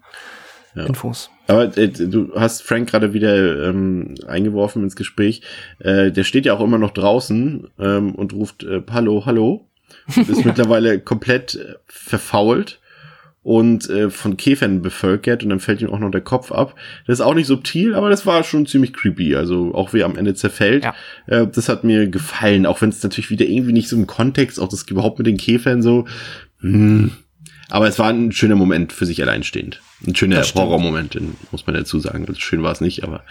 Infos. 0.75 1.29
Aber 1.47 1.77
äh, 1.77 1.89
du 1.89 2.31
hast 2.35 2.61
Frank 2.61 2.89
gerade 2.89 3.13
wieder 3.13 3.69
ähm, 3.69 4.15
eingeworfen 4.27 4.83
ins 4.83 4.95
Gespräch. 4.95 5.41
Äh, 5.79 6.11
der 6.11 6.23
steht 6.23 6.45
ja 6.45 6.53
auch 6.53 6.61
immer 6.61 6.77
noch 6.77 6.91
draußen 6.91 7.67
ähm, 7.79 8.15
und 8.15 8.33
ruft 8.33 8.63
äh, 8.63 8.81
Hallo, 8.91 9.25
hallo. 9.25 9.67
Und 10.15 10.29
ist 10.29 10.45
mittlerweile 10.45 10.99
komplett 10.99 11.55
äh, 11.55 11.75
verfault 11.87 12.78
und 13.49 13.89
äh, 13.89 14.11
von 14.11 14.37
Käfern 14.37 14.83
bevölkert 14.83 15.41
und 15.41 15.49
dann 15.49 15.59
fällt 15.59 15.81
ihm 15.81 15.89
auch 15.89 15.97
noch 15.97 16.11
der 16.11 16.21
Kopf 16.21 16.51
ab. 16.51 16.75
Das 17.07 17.17
ist 17.17 17.25
auch 17.25 17.33
nicht 17.33 17.47
subtil, 17.47 17.95
aber 17.95 18.11
das 18.11 18.27
war 18.27 18.43
schon 18.43 18.67
ziemlich 18.67 18.93
creepy. 18.93 19.35
Also 19.35 19.73
auch 19.73 19.91
wie 19.91 20.01
er 20.01 20.05
am 20.05 20.17
Ende 20.17 20.35
zerfällt. 20.35 20.83
Ja. 20.83 20.93
Äh, 21.25 21.47
das 21.47 21.67
hat 21.67 21.83
mir 21.83 22.07
gefallen, 22.09 22.67
auch 22.67 22.79
wenn 22.83 22.89
es 22.89 23.01
natürlich 23.01 23.31
wieder 23.31 23.47
irgendwie 23.47 23.73
nicht 23.73 23.89
so 23.89 23.95
im 23.95 24.05
Kontext, 24.05 24.59
auch 24.59 24.67
das 24.67 24.83
überhaupt 24.83 25.17
mit 25.17 25.25
den 25.25 25.37
Käfern 25.37 25.81
so. 25.81 26.05
Hm. 26.59 27.09
Aber 27.69 27.87
es 27.87 27.97
war 27.97 28.09
ein 28.09 28.31
schöner 28.31 28.55
Moment 28.55 28.93
für 28.93 29.07
sich 29.07 29.19
alleinstehend. 29.19 29.81
Ein 30.05 30.15
schöner. 30.15 30.43
Horrormoment, 30.43 31.15
den 31.15 31.35
muss 31.49 31.65
man 31.65 31.73
dazu 31.73 31.99
sagen. 31.99 32.25
Also 32.27 32.39
schön 32.39 32.61
war 32.61 32.71
es 32.71 32.81
nicht, 32.81 33.03
aber 33.03 33.23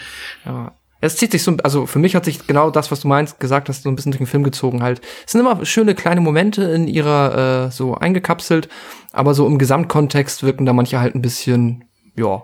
Ja. 0.44 0.72
Es 1.00 1.16
zieht 1.16 1.32
sich 1.32 1.42
so, 1.42 1.56
also 1.62 1.86
für 1.86 1.98
mich 1.98 2.16
hat 2.16 2.24
sich 2.24 2.46
genau 2.46 2.70
das, 2.70 2.90
was 2.90 3.00
du 3.00 3.08
meinst, 3.08 3.38
gesagt 3.38 3.68
hast, 3.68 3.84
so 3.84 3.88
ein 3.88 3.96
bisschen 3.96 4.12
durch 4.12 4.18
den 4.18 4.26
Film 4.26 4.42
gezogen 4.42 4.82
halt. 4.82 5.00
Es 5.24 5.32
sind 5.32 5.40
immer 5.40 5.64
schöne 5.64 5.94
kleine 5.94 6.20
Momente 6.20 6.64
in 6.64 6.88
ihrer, 6.88 7.66
äh, 7.66 7.70
so 7.70 7.94
eingekapselt, 7.94 8.68
aber 9.12 9.34
so 9.34 9.46
im 9.46 9.58
Gesamtkontext 9.58 10.42
wirken 10.42 10.66
da 10.66 10.72
manche 10.72 11.00
halt 11.00 11.14
ein 11.14 11.22
bisschen, 11.22 11.84
ja, 12.16 12.42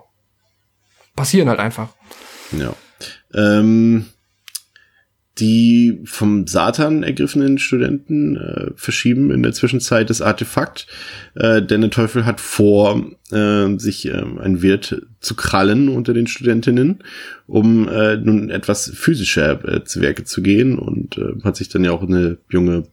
passieren 1.15 1.49
halt 1.49 1.59
einfach. 1.59 1.89
ja. 2.51 2.73
Ähm, 3.33 4.05
die 5.37 5.99
vom 6.05 6.47
Satan 6.47 7.03
ergriffenen 7.03 7.57
Studenten 7.57 8.37
äh, 8.37 8.71
verschieben 8.75 9.31
in 9.31 9.43
der 9.43 9.51
Zwischenzeit 9.51 10.09
das 10.09 10.21
Artefakt, 10.21 10.87
äh, 11.35 11.61
denn 11.61 11.81
der 11.81 11.89
Teufel 11.89 12.25
hat 12.25 12.39
vor, 12.39 13.11
äh, 13.31 13.77
sich 13.77 14.07
äh, 14.07 14.23
ein 14.41 14.61
Wirt 14.61 15.01
zu 15.19 15.35
krallen 15.35 15.89
unter 15.89 16.13
den 16.13 16.27
Studentinnen, 16.27 16.99
um 17.47 17.89
äh, 17.89 18.15
nun 18.15 18.49
etwas 18.49 18.89
physischer 18.95 19.63
äh, 19.67 19.83
zu 19.83 19.99
Werke 19.99 20.23
zu 20.23 20.41
gehen 20.41 20.79
und 20.79 21.17
äh, 21.17 21.33
hat 21.43 21.57
sich 21.57 21.67
dann 21.67 21.83
ja 21.83 21.91
auch 21.91 22.03
eine 22.03 22.37
junge 22.49 22.83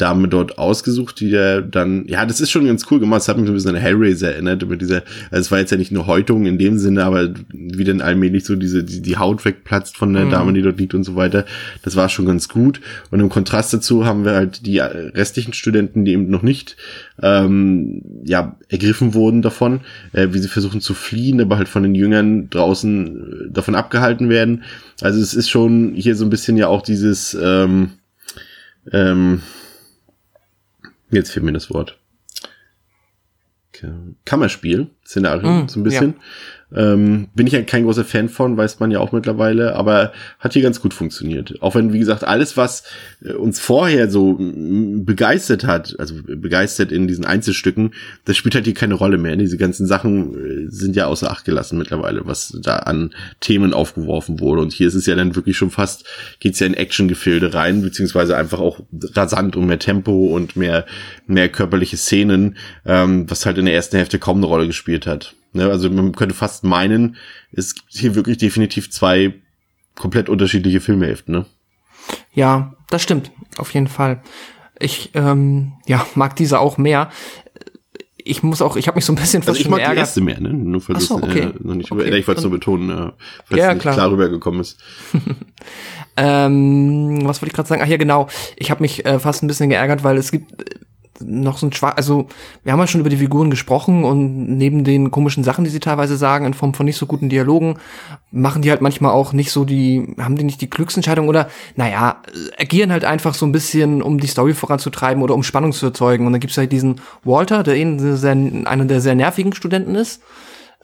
Dame 0.00 0.28
dort 0.28 0.58
ausgesucht, 0.58 1.20
die 1.20 1.30
der 1.30 1.62
dann, 1.62 2.06
ja, 2.06 2.24
das 2.24 2.40
ist 2.40 2.50
schon 2.50 2.66
ganz 2.66 2.86
cool 2.90 3.00
gemacht. 3.00 3.20
Das 3.20 3.28
hat 3.28 3.36
mich 3.36 3.46
so 3.46 3.52
ein 3.52 3.54
bisschen 3.54 3.76
an 3.76 3.80
Hellraiser 3.80 4.32
erinnert, 4.32 4.66
mit 4.68 4.80
dieser, 4.80 5.02
also 5.30 5.40
es 5.40 5.50
war 5.50 5.58
jetzt 5.58 5.70
ja 5.70 5.76
nicht 5.76 5.92
nur 5.92 6.06
Häutung 6.06 6.46
in 6.46 6.58
dem 6.58 6.78
Sinne, 6.78 7.04
aber 7.04 7.30
wie 7.52 7.84
dann 7.84 8.00
allmählich 8.00 8.44
so 8.44 8.56
diese, 8.56 8.82
die, 8.84 9.02
die 9.02 9.16
Haut 9.16 9.44
wegplatzt 9.44 9.96
von 9.96 10.12
der 10.14 10.26
Dame, 10.26 10.52
die 10.52 10.62
dort 10.62 10.78
liegt 10.78 10.94
und 10.94 11.04
so 11.04 11.16
weiter. 11.16 11.44
Das 11.82 11.96
war 11.96 12.08
schon 12.08 12.26
ganz 12.26 12.48
gut. 12.48 12.80
Und 13.10 13.20
im 13.20 13.28
Kontrast 13.28 13.72
dazu 13.74 14.06
haben 14.06 14.24
wir 14.24 14.32
halt 14.32 14.66
die 14.66 14.78
restlichen 14.78 15.52
Studenten, 15.52 16.04
die 16.04 16.12
eben 16.12 16.30
noch 16.30 16.42
nicht, 16.42 16.76
ähm, 17.22 18.02
ja, 18.24 18.56
ergriffen 18.68 19.14
wurden 19.14 19.42
davon, 19.42 19.80
äh, 20.12 20.28
wie 20.30 20.38
sie 20.38 20.48
versuchen 20.48 20.80
zu 20.80 20.94
fliehen, 20.94 21.40
aber 21.40 21.58
halt 21.58 21.68
von 21.68 21.82
den 21.82 21.94
Jüngern 21.94 22.48
draußen 22.48 23.06
äh, 23.06 23.52
davon 23.52 23.74
abgehalten 23.74 24.28
werden. 24.28 24.62
Also 25.00 25.20
es 25.20 25.34
ist 25.34 25.50
schon 25.50 25.92
hier 25.94 26.16
so 26.16 26.24
ein 26.24 26.30
bisschen 26.30 26.56
ja 26.56 26.68
auch 26.68 26.82
dieses, 26.82 27.36
ähm, 27.40 27.90
ähm, 28.92 29.42
Jetzt 31.10 31.32
fehlt 31.32 31.44
mir 31.44 31.52
das 31.52 31.70
Wort. 31.70 31.98
Kammerspiel, 34.24 34.90
Szenario, 35.06 35.48
Mm, 35.64 35.68
so 35.68 35.80
ein 35.80 35.84
bisschen. 35.84 36.14
Ähm, 36.74 37.28
bin 37.34 37.46
ich 37.46 37.52
ja 37.52 37.62
kein 37.62 37.84
großer 37.84 38.04
Fan 38.04 38.28
von, 38.28 38.56
weiß 38.56 38.78
man 38.78 38.90
ja 38.90 39.00
auch 39.00 39.12
mittlerweile, 39.12 39.74
aber 39.74 40.12
hat 40.38 40.52
hier 40.52 40.62
ganz 40.62 40.80
gut 40.80 40.94
funktioniert. 40.94 41.60
Auch 41.62 41.74
wenn, 41.74 41.92
wie 41.92 41.98
gesagt, 41.98 42.24
alles, 42.24 42.56
was 42.56 42.84
äh, 43.24 43.32
uns 43.32 43.58
vorher 43.58 44.10
so 44.10 44.36
begeistert 44.38 45.64
hat, 45.64 45.96
also 45.98 46.14
begeistert 46.24 46.92
in 46.92 47.08
diesen 47.08 47.24
Einzelstücken, 47.24 47.94
das 48.24 48.36
spielt 48.36 48.54
halt 48.54 48.66
hier 48.66 48.74
keine 48.74 48.94
Rolle 48.94 49.18
mehr. 49.18 49.36
Diese 49.36 49.56
ganzen 49.56 49.86
Sachen 49.86 50.34
äh, 50.34 50.70
sind 50.70 50.94
ja 50.94 51.06
außer 51.06 51.30
Acht 51.30 51.44
gelassen 51.44 51.78
mittlerweile, 51.78 52.26
was 52.26 52.56
da 52.62 52.76
an 52.76 53.10
Themen 53.40 53.74
aufgeworfen 53.74 54.38
wurde. 54.38 54.62
Und 54.62 54.72
hier 54.72 54.86
ist 54.86 54.94
es 54.94 55.06
ja 55.06 55.16
dann 55.16 55.34
wirklich 55.34 55.56
schon 55.56 55.70
fast, 55.70 56.04
geht's 56.38 56.60
ja 56.60 56.66
in 56.66 56.74
Actiongefilde 56.74 57.52
rein, 57.52 57.82
beziehungsweise 57.82 58.36
einfach 58.36 58.60
auch 58.60 58.80
rasant 59.14 59.56
und 59.56 59.66
mehr 59.66 59.78
Tempo 59.78 60.26
und 60.26 60.54
mehr, 60.56 60.86
mehr 61.26 61.48
körperliche 61.48 61.96
Szenen, 61.96 62.56
ähm, 62.86 63.28
was 63.28 63.44
halt 63.44 63.58
in 63.58 63.64
der 63.64 63.74
ersten 63.74 63.96
Hälfte 63.96 64.18
kaum 64.18 64.36
eine 64.36 64.46
Rolle 64.46 64.66
gespielt 64.66 65.06
hat. 65.06 65.34
Ne, 65.52 65.64
also 65.68 65.90
man 65.90 66.12
könnte 66.14 66.34
fast 66.34 66.62
meinen, 66.64 67.16
es 67.52 67.74
gibt 67.74 67.88
hier 67.90 68.14
wirklich 68.14 68.38
definitiv 68.38 68.90
zwei 68.90 69.34
komplett 69.96 70.28
unterschiedliche 70.28 70.80
Filmhälften, 70.80 71.34
ne? 71.34 71.46
Ja, 72.32 72.74
das 72.88 73.02
stimmt, 73.02 73.32
auf 73.56 73.74
jeden 73.74 73.88
Fall. 73.88 74.22
Ich 74.78 75.10
ähm, 75.14 75.72
ja, 75.86 76.06
mag 76.14 76.36
diese 76.36 76.60
auch 76.60 76.78
mehr. 76.78 77.10
Ich 78.22 78.42
muss 78.42 78.62
auch, 78.62 78.76
ich 78.76 78.86
habe 78.86 78.96
mich 78.96 79.04
so 79.04 79.12
ein 79.12 79.16
bisschen 79.16 79.42
fast 79.42 79.48
Also 79.50 79.60
ich 79.60 79.68
mag 79.68 79.78
die 79.78 79.82
geärgert. 79.84 79.98
erste 79.98 80.20
mehr, 80.20 80.40
ne? 80.40 80.50
Nur 80.52 80.80
falls 80.80 81.06
so, 81.06 81.16
es 81.18 81.22
okay. 81.22 81.40
äh, 81.40 81.52
noch 81.60 81.74
nicht 81.74 81.90
Okay, 81.90 82.06
über, 82.06 82.16
ich 82.16 82.26
wollte 82.28 82.38
es 82.40 82.44
nur 82.44 82.52
betonen, 82.52 82.90
äh, 82.90 83.12
falls 83.44 83.58
Ja, 83.60 83.68
es 83.68 83.74
nicht 83.74 83.82
klar. 83.82 83.94
klar 83.94 84.10
rübergekommen 84.12 84.60
ist. 84.60 84.78
Ähm, 86.16 87.20
was 87.24 87.40
wollte 87.40 87.46
ich 87.50 87.54
gerade 87.54 87.68
sagen? 87.68 87.80
Ach 87.82 87.88
ja, 87.88 87.96
genau. 87.96 88.28
Ich 88.56 88.70
habe 88.70 88.82
mich 88.82 89.06
äh, 89.06 89.18
fast 89.18 89.42
ein 89.42 89.46
bisschen 89.46 89.70
geärgert, 89.70 90.04
weil 90.04 90.18
es 90.18 90.30
gibt 90.30 90.52
noch 91.20 91.58
so 91.58 91.66
ein 91.66 91.72
Schwach, 91.72 91.96
also 91.96 92.26
wir 92.62 92.72
haben 92.72 92.80
ja 92.80 92.86
schon 92.86 93.00
über 93.00 93.10
die 93.10 93.16
Figuren 93.16 93.50
gesprochen 93.50 94.04
und 94.04 94.56
neben 94.56 94.84
den 94.84 95.10
komischen 95.10 95.44
Sachen, 95.44 95.64
die 95.64 95.70
sie 95.70 95.80
teilweise 95.80 96.16
sagen, 96.16 96.44
in 96.46 96.54
Form 96.54 96.74
von 96.74 96.86
nicht 96.86 96.96
so 96.96 97.06
guten 97.06 97.28
Dialogen, 97.28 97.78
machen 98.30 98.62
die 98.62 98.70
halt 98.70 98.80
manchmal 98.80 99.12
auch 99.12 99.32
nicht 99.32 99.50
so 99.50 99.64
die, 99.64 100.14
haben 100.18 100.36
die 100.36 100.44
nicht 100.44 100.60
die 100.60 100.70
Glücksentscheidung 100.70 101.28
oder, 101.28 101.48
naja, 101.76 102.22
agieren 102.58 102.92
halt 102.92 103.04
einfach 103.04 103.34
so 103.34 103.46
ein 103.46 103.52
bisschen, 103.52 104.02
um 104.02 104.18
die 104.18 104.26
Story 104.26 104.54
voranzutreiben 104.54 105.22
oder 105.22 105.34
um 105.34 105.42
Spannung 105.42 105.72
zu 105.72 105.86
erzeugen. 105.86 106.26
Und 106.26 106.32
dann 106.32 106.40
gibt's 106.40 106.58
halt 106.58 106.72
diesen 106.72 107.00
Walter, 107.24 107.62
der 107.62 107.76
eben 107.76 108.16
sehr, 108.16 108.32
einer 108.32 108.84
der 108.84 109.00
sehr 109.00 109.14
nervigen 109.14 109.52
Studenten 109.52 109.94
ist, 109.94 110.22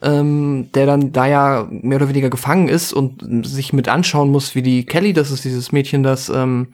ähm, 0.01 0.69
der 0.75 0.85
dann 0.85 1.11
da 1.11 1.25
ja 1.25 1.67
mehr 1.69 1.97
oder 1.97 2.09
weniger 2.09 2.29
gefangen 2.29 2.67
ist 2.67 2.93
und 2.93 3.45
sich 3.45 3.73
mit 3.73 3.89
anschauen 3.89 4.29
muss, 4.29 4.53
wie 4.53 4.61
die 4.61 4.85
Kelly, 4.85 5.13
das 5.13 5.31
ist 5.31 5.45
dieses 5.45 5.71
Mädchen, 5.71 6.03
das 6.03 6.29
ähm, 6.29 6.67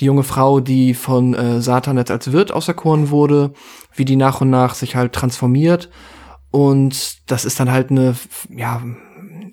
die 0.00 0.06
junge 0.06 0.24
Frau, 0.24 0.60
die 0.60 0.94
von 0.94 1.34
äh, 1.34 1.60
Satan 1.60 1.96
jetzt 1.96 2.10
als 2.10 2.32
Wirt 2.32 2.52
auserkoren 2.52 3.10
wurde, 3.10 3.52
wie 3.94 4.04
die 4.04 4.16
nach 4.16 4.40
und 4.40 4.50
nach 4.50 4.74
sich 4.74 4.96
halt 4.96 5.12
transformiert. 5.12 5.90
Und 6.50 7.30
das 7.30 7.44
ist 7.44 7.58
dann 7.60 7.70
halt 7.70 7.90
eine, 7.90 8.14
ja, 8.48 8.82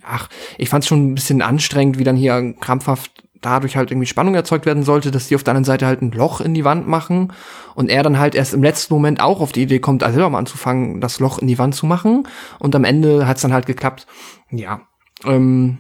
ach, 0.03 0.29
ich 0.57 0.69
fand 0.69 0.83
es 0.83 0.87
schon 0.87 1.11
ein 1.11 1.15
bisschen 1.15 1.41
anstrengend, 1.41 1.97
wie 1.97 2.03
dann 2.03 2.15
hier 2.15 2.53
krampfhaft 2.59 3.23
dadurch 3.41 3.75
halt 3.75 3.91
irgendwie 3.91 4.05
Spannung 4.05 4.35
erzeugt 4.35 4.65
werden 4.65 4.83
sollte, 4.83 5.11
dass 5.11 5.27
die 5.27 5.35
auf 5.35 5.43
der 5.43 5.51
anderen 5.51 5.65
Seite 5.65 5.87
halt 5.87 6.01
ein 6.01 6.11
Loch 6.11 6.41
in 6.41 6.53
die 6.53 6.63
Wand 6.63 6.87
machen 6.87 7.33
und 7.75 7.89
er 7.89 8.03
dann 8.03 8.19
halt 8.19 8.35
erst 8.35 8.53
im 8.53 8.63
letzten 8.63 8.93
Moment 8.93 9.19
auch 9.19 9.41
auf 9.41 9.51
die 9.51 9.63
Idee 9.63 9.79
kommt, 9.79 10.03
also 10.03 10.15
selber 10.15 10.29
mal 10.29 10.37
anzufangen, 10.37 11.01
das 11.01 11.19
Loch 11.19 11.39
in 11.39 11.47
die 11.47 11.57
Wand 11.57 11.73
zu 11.75 11.87
machen 11.87 12.27
und 12.59 12.75
am 12.75 12.83
Ende 12.83 13.27
hat 13.27 13.37
es 13.37 13.41
dann 13.41 13.53
halt 13.53 13.65
geklappt. 13.65 14.05
Ja, 14.51 14.81
ähm, 15.25 15.79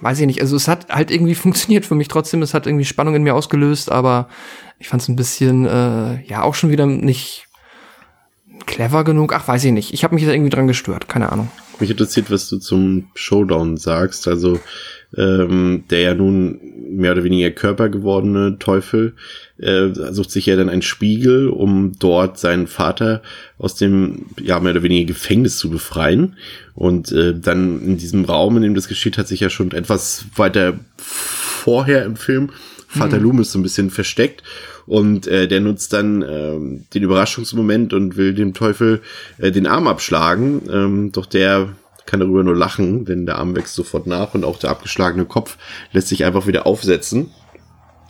weiß 0.00 0.20
ich 0.20 0.26
nicht. 0.26 0.40
Also 0.40 0.56
es 0.56 0.68
hat 0.68 0.88
halt 0.90 1.10
irgendwie 1.10 1.34
funktioniert 1.34 1.86
für 1.86 1.94
mich 1.94 2.08
trotzdem. 2.08 2.42
Es 2.42 2.54
hat 2.54 2.66
irgendwie 2.66 2.84
Spannung 2.84 3.14
in 3.14 3.22
mir 3.22 3.34
ausgelöst, 3.34 3.90
aber 3.90 4.28
ich 4.78 4.88
fand 4.88 5.02
es 5.02 5.08
ein 5.08 5.16
bisschen, 5.16 5.66
äh, 5.66 6.22
ja, 6.24 6.42
auch 6.42 6.54
schon 6.54 6.70
wieder 6.70 6.86
nicht 6.86 7.46
clever 8.66 9.04
genug. 9.04 9.32
Ach, 9.34 9.46
weiß 9.46 9.64
ich 9.64 9.72
nicht. 9.72 9.92
Ich 9.92 10.04
habe 10.04 10.14
mich 10.14 10.24
da 10.24 10.32
irgendwie 10.32 10.50
dran 10.50 10.66
gestört. 10.66 11.08
Keine 11.08 11.32
Ahnung. 11.32 11.50
Mich 11.80 11.90
interessiert, 11.90 12.30
was 12.30 12.48
du 12.48 12.58
zum 12.58 13.08
Showdown 13.14 13.76
sagst. 13.76 14.28
Also 14.28 14.60
ähm, 15.16 15.84
der 15.90 16.00
ja 16.00 16.14
nun 16.14 16.60
mehr 16.90 17.12
oder 17.12 17.24
weniger 17.24 17.50
Körper 17.50 17.88
gewordene 17.88 18.58
Teufel 18.58 19.14
äh, 19.58 19.88
sucht 20.12 20.30
sich 20.30 20.46
ja 20.46 20.56
dann 20.56 20.68
einen 20.68 20.82
Spiegel, 20.82 21.48
um 21.48 21.92
dort 21.98 22.38
seinen 22.38 22.66
Vater 22.66 23.22
aus 23.58 23.74
dem 23.74 24.26
ja 24.40 24.60
mehr 24.60 24.72
oder 24.72 24.82
weniger 24.82 25.06
Gefängnis 25.06 25.58
zu 25.58 25.70
befreien. 25.70 26.36
Und 26.74 27.12
äh, 27.12 27.34
dann 27.38 27.82
in 27.82 27.96
diesem 27.96 28.24
Raum, 28.24 28.56
in 28.56 28.62
dem 28.62 28.74
das 28.74 28.88
geschieht, 28.88 29.18
hat 29.18 29.28
sich 29.28 29.40
ja 29.40 29.50
schon 29.50 29.72
etwas 29.72 30.26
weiter 30.36 30.78
vorher 30.96 32.04
im 32.04 32.16
Film 32.16 32.50
Vater 32.90 33.16
hm. 33.18 33.22
Loomis 33.22 33.52
so 33.52 33.58
ein 33.58 33.62
bisschen 33.62 33.90
versteckt 33.90 34.42
und 34.86 35.28
äh, 35.28 35.46
der 35.46 35.60
nutzt 35.60 35.92
dann 35.92 36.22
äh, 36.22 36.58
den 36.92 37.02
Überraschungsmoment 37.02 37.92
und 37.92 38.16
will 38.16 38.34
dem 38.34 38.52
Teufel 38.52 39.00
äh, 39.38 39.52
den 39.52 39.68
Arm 39.68 39.86
abschlagen. 39.86 40.62
Ähm, 40.70 41.12
doch 41.12 41.26
der 41.26 41.76
kann 42.06 42.18
darüber 42.18 42.42
nur 42.42 42.56
lachen, 42.56 43.04
denn 43.04 43.26
der 43.26 43.38
Arm 43.38 43.54
wächst 43.54 43.76
sofort 43.76 44.08
nach 44.08 44.34
und 44.34 44.44
auch 44.44 44.58
der 44.58 44.70
abgeschlagene 44.70 45.24
Kopf 45.24 45.56
lässt 45.92 46.08
sich 46.08 46.24
einfach 46.24 46.48
wieder 46.48 46.66
aufsetzen. 46.66 47.30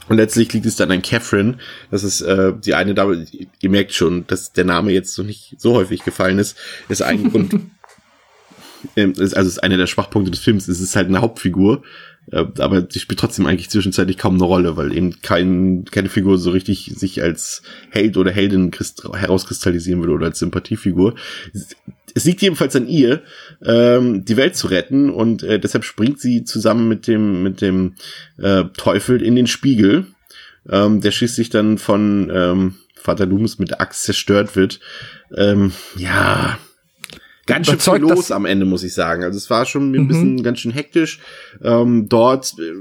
Und 0.08 0.16
letztlich 0.16 0.52
liegt 0.54 0.64
es 0.64 0.76
dann 0.76 0.90
an 0.90 1.02
Catherine. 1.02 1.58
Das 1.90 2.02
ist 2.02 2.22
äh, 2.22 2.54
die 2.58 2.74
eine 2.74 2.94
Dame, 2.94 3.26
ihr 3.60 3.70
merkt 3.70 3.92
schon, 3.92 4.26
dass 4.26 4.52
der 4.52 4.64
Name 4.64 4.92
jetzt 4.92 5.14
so 5.14 5.22
nicht 5.22 5.56
so 5.58 5.74
häufig 5.74 6.02
gefallen 6.02 6.38
ist. 6.38 6.56
Ist 6.88 7.02
ein 7.02 7.30
Grund, 7.30 7.52
ähm, 8.96 9.12
ist, 9.12 9.36
also 9.36 9.48
ist 9.48 9.62
einer 9.62 9.76
der 9.76 9.86
Schwachpunkte 9.86 10.30
des 10.30 10.40
Films. 10.40 10.66
Es 10.66 10.80
ist 10.80 10.96
halt 10.96 11.08
eine 11.08 11.20
Hauptfigur, 11.20 11.82
aber 12.32 12.82
die 12.82 12.98
spielt 12.98 13.18
trotzdem 13.18 13.46
eigentlich 13.46 13.70
zwischenzeitlich 13.70 14.16
kaum 14.16 14.34
eine 14.34 14.44
Rolle, 14.44 14.76
weil 14.76 14.96
eben 14.96 15.20
kein, 15.20 15.84
keine 15.90 16.08
Figur 16.08 16.38
so 16.38 16.50
richtig 16.50 16.92
sich 16.94 17.22
als 17.22 17.62
Held 17.90 18.16
oder 18.16 18.30
Heldin 18.30 18.70
herauskristallisieren 19.12 20.00
würde 20.00 20.12
oder 20.12 20.26
als 20.26 20.38
Sympathiefigur. 20.38 21.14
Es 22.14 22.24
liegt 22.24 22.42
jedenfalls 22.42 22.76
an 22.76 22.88
ihr, 22.88 23.22
ähm, 23.64 24.24
die 24.24 24.36
Welt 24.36 24.56
zu 24.56 24.68
retten 24.68 25.10
und 25.10 25.42
äh, 25.42 25.58
deshalb 25.58 25.84
springt 25.84 26.20
sie 26.20 26.44
zusammen 26.44 26.88
mit 26.88 27.06
dem 27.06 27.42
mit 27.42 27.60
dem 27.60 27.94
äh, 28.38 28.64
Teufel 28.76 29.22
in 29.22 29.36
den 29.36 29.46
Spiegel, 29.46 30.06
ähm, 30.68 31.00
der 31.00 31.10
schließlich 31.10 31.50
dann 31.50 31.78
von 31.78 32.30
ähm, 32.32 32.74
Vater 32.94 33.26
Loomis 33.26 33.58
mit 33.58 33.70
der 33.70 33.80
Axt 33.80 34.04
zerstört 34.04 34.56
wird. 34.56 34.80
Ähm, 35.36 35.72
ja, 35.96 36.58
ganz 37.54 37.66
schön 37.66 37.78
viel 37.78 38.00
los 38.02 38.30
am 38.30 38.46
Ende, 38.46 38.66
muss 38.66 38.82
ich 38.82 38.94
sagen. 38.94 39.24
Also 39.24 39.36
es 39.36 39.50
war 39.50 39.66
schon 39.66 39.90
ein 39.90 40.02
mhm. 40.02 40.08
bisschen 40.08 40.42
ganz 40.42 40.60
schön 40.60 40.72
hektisch. 40.72 41.20
Ähm, 41.62 42.08
dort, 42.08 42.54
äh, 42.58 42.72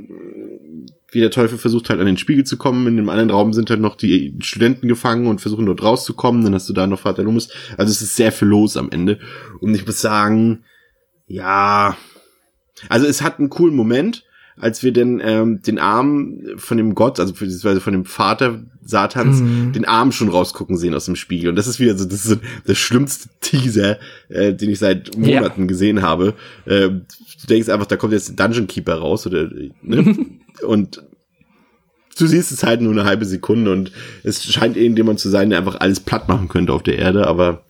wie 1.12 1.20
der 1.20 1.32
Teufel 1.32 1.58
versucht 1.58 1.90
halt 1.90 2.00
an 2.00 2.06
den 2.06 2.18
Spiegel 2.18 2.44
zu 2.44 2.58
kommen. 2.58 2.88
In 2.88 2.98
dem 2.98 3.10
anderen 3.10 3.32
Raum 3.32 3.54
sind 3.54 3.70
halt 3.70 3.82
noch 3.82 3.96
die 3.96 4.36
Studenten 4.40 4.88
gefangen 4.88 5.28
und 5.28 5.42
versuchen 5.42 5.66
dort 5.66 5.84
rauszukommen. 5.84 6.44
Dann 6.44 6.54
hast 6.54 6.70
du 6.70 6.74
da 6.74 6.88
noch 6.88 7.00
Vater 7.00 7.24
Loomis. 7.24 7.50
Also 7.78 7.92
es 7.92 8.02
ist 8.02 8.16
sehr 8.16 8.32
viel 8.32 8.48
los 8.48 8.78
am 8.78 8.92
Ende. 8.92 9.20
Und 9.60 9.74
ich 9.76 9.86
muss 9.86 10.02
sagen, 10.02 10.64
ja, 11.28 11.98
also 12.88 13.06
es 13.06 13.22
hat 13.22 13.40
einen 13.40 13.50
coolen 13.50 13.76
Moment 13.76 14.24
als 14.60 14.84
wir 14.84 14.92
denn 14.92 15.22
ähm, 15.24 15.62
den 15.62 15.80
Arm 15.80 16.42
von 16.58 16.78
dem 16.78 16.96
Gott, 16.96 17.20
also 17.20 17.34
beziehungsweise 17.34 17.82
von 17.82 17.94
dem 17.94 18.06
Vater 18.06 18.62
Satans, 18.82 19.40
mhm. 19.40 19.74
den 19.74 19.86
Arm 19.86 20.12
schon 20.12 20.30
rausgucken 20.30 20.78
sehen 20.78 20.94
aus 20.94 21.06
dem 21.06 21.16
Spiegel. 21.16 21.50
Und 21.50 21.56
das 21.56 21.68
ist 21.68 21.80
wieder 21.80 21.98
so, 21.98 22.06
das 22.06 22.26
ist 22.26 22.40
der 22.68 22.76
schlimmste 22.76 23.30
Teaser, 23.40 24.00
äh, 24.30 24.54
den 24.54 24.70
ich 24.70 24.80
seit 24.80 25.18
Monaten 25.18 25.62
ja. 25.62 25.68
gesehen 25.68 26.02
habe. 26.02 26.34
Äh, 26.66 26.90
du 26.90 27.48
denkst 27.48 27.70
einfach, 27.70 27.86
da 27.86 27.96
kommt 27.96 28.14
jetzt 28.14 28.30
der 28.30 28.48
Dungeon 28.48 28.68
Keeper 28.68 28.96
raus 28.96 29.26
oder 29.26 29.50
ne? 29.82 30.16
und 30.64 31.04
du 32.18 32.28
siehst 32.28 32.52
es 32.52 32.64
halt 32.64 32.82
nur 32.82 32.92
eine 32.92 33.06
halbe 33.06 33.26
Sekunde 33.26 33.72
und 33.72 33.92
es 34.24 34.44
scheint 34.44 34.76
irgendjemand 34.76 35.20
zu 35.20 35.30
sein, 35.30 35.50
der 35.50 35.60
einfach 35.60 35.80
alles 35.80 36.02
platt 36.02 36.28
machen 36.28 36.50
könnte 36.50 36.74
auf 36.74 36.84
der 36.84 36.98
Erde, 36.98 37.28
aber 37.28 37.64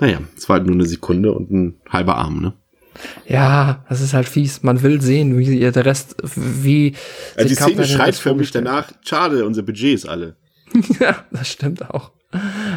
naja, 0.00 0.18
es 0.36 0.48
war 0.48 0.56
halt 0.56 0.66
nur 0.66 0.74
eine 0.74 0.86
Sekunde 0.86 1.32
und 1.32 1.50
ein 1.50 1.74
halber 1.88 2.16
Arm, 2.16 2.40
ne? 2.40 2.54
Ja, 3.26 3.84
das 3.88 4.00
ist 4.00 4.14
halt 4.14 4.28
fies. 4.28 4.62
Man 4.62 4.82
will 4.82 5.00
sehen, 5.00 5.38
wie 5.38 5.58
der 5.58 5.84
Rest, 5.84 6.16
wie. 6.34 6.94
Ja, 7.36 7.44
die 7.44 7.54
Szene 7.54 7.86
schreit 7.86 8.14
für 8.14 8.34
mich 8.34 8.50
danach, 8.50 8.92
schade, 9.04 9.44
unser 9.44 9.62
Budget 9.62 9.94
ist 9.94 10.08
alle. 10.08 10.36
ja, 11.00 11.24
das 11.30 11.48
stimmt 11.48 11.90
auch. 11.90 12.12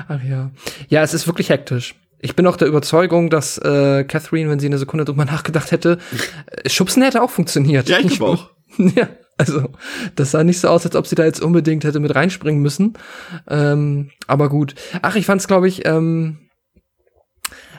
Ach 0.07 0.23
ja. 0.23 0.51
Ja, 0.89 1.01
es 1.03 1.13
ist 1.13 1.27
wirklich 1.27 1.49
hektisch. 1.49 1.95
Ich 2.19 2.35
bin 2.35 2.47
auch 2.47 2.57
der 2.57 2.67
Überzeugung, 2.67 3.29
dass 3.29 3.57
äh, 3.59 4.03
Catherine, 4.03 4.49
wenn 4.49 4.59
sie 4.59 4.65
eine 4.65 4.77
Sekunde 4.77 5.05
drüber 5.05 5.25
nachgedacht 5.25 5.71
hätte, 5.71 5.99
äh, 6.47 6.69
Schubsen 6.69 7.03
hätte 7.03 7.21
auch 7.21 7.29
funktioniert. 7.29 7.87
Ja, 7.87 7.99
ich 7.99 8.17
glaube 8.17 8.25
auch. 8.25 8.49
ja, 8.77 9.09
also 9.37 9.69
das 10.15 10.31
sah 10.31 10.43
nicht 10.43 10.59
so 10.59 10.67
aus, 10.69 10.85
als 10.85 10.95
ob 10.95 11.07
sie 11.07 11.15
da 11.15 11.25
jetzt 11.25 11.41
unbedingt 11.41 11.83
hätte 11.83 11.99
mit 11.99 12.15
reinspringen 12.15 12.61
müssen. 12.61 12.93
Ähm, 13.47 14.11
aber 14.27 14.49
gut. 14.49 14.75
Ach, 15.01 15.15
ich 15.15 15.25
fand's, 15.25 15.47
glaube 15.47 15.67
ich, 15.67 15.85
ähm, 15.85 16.39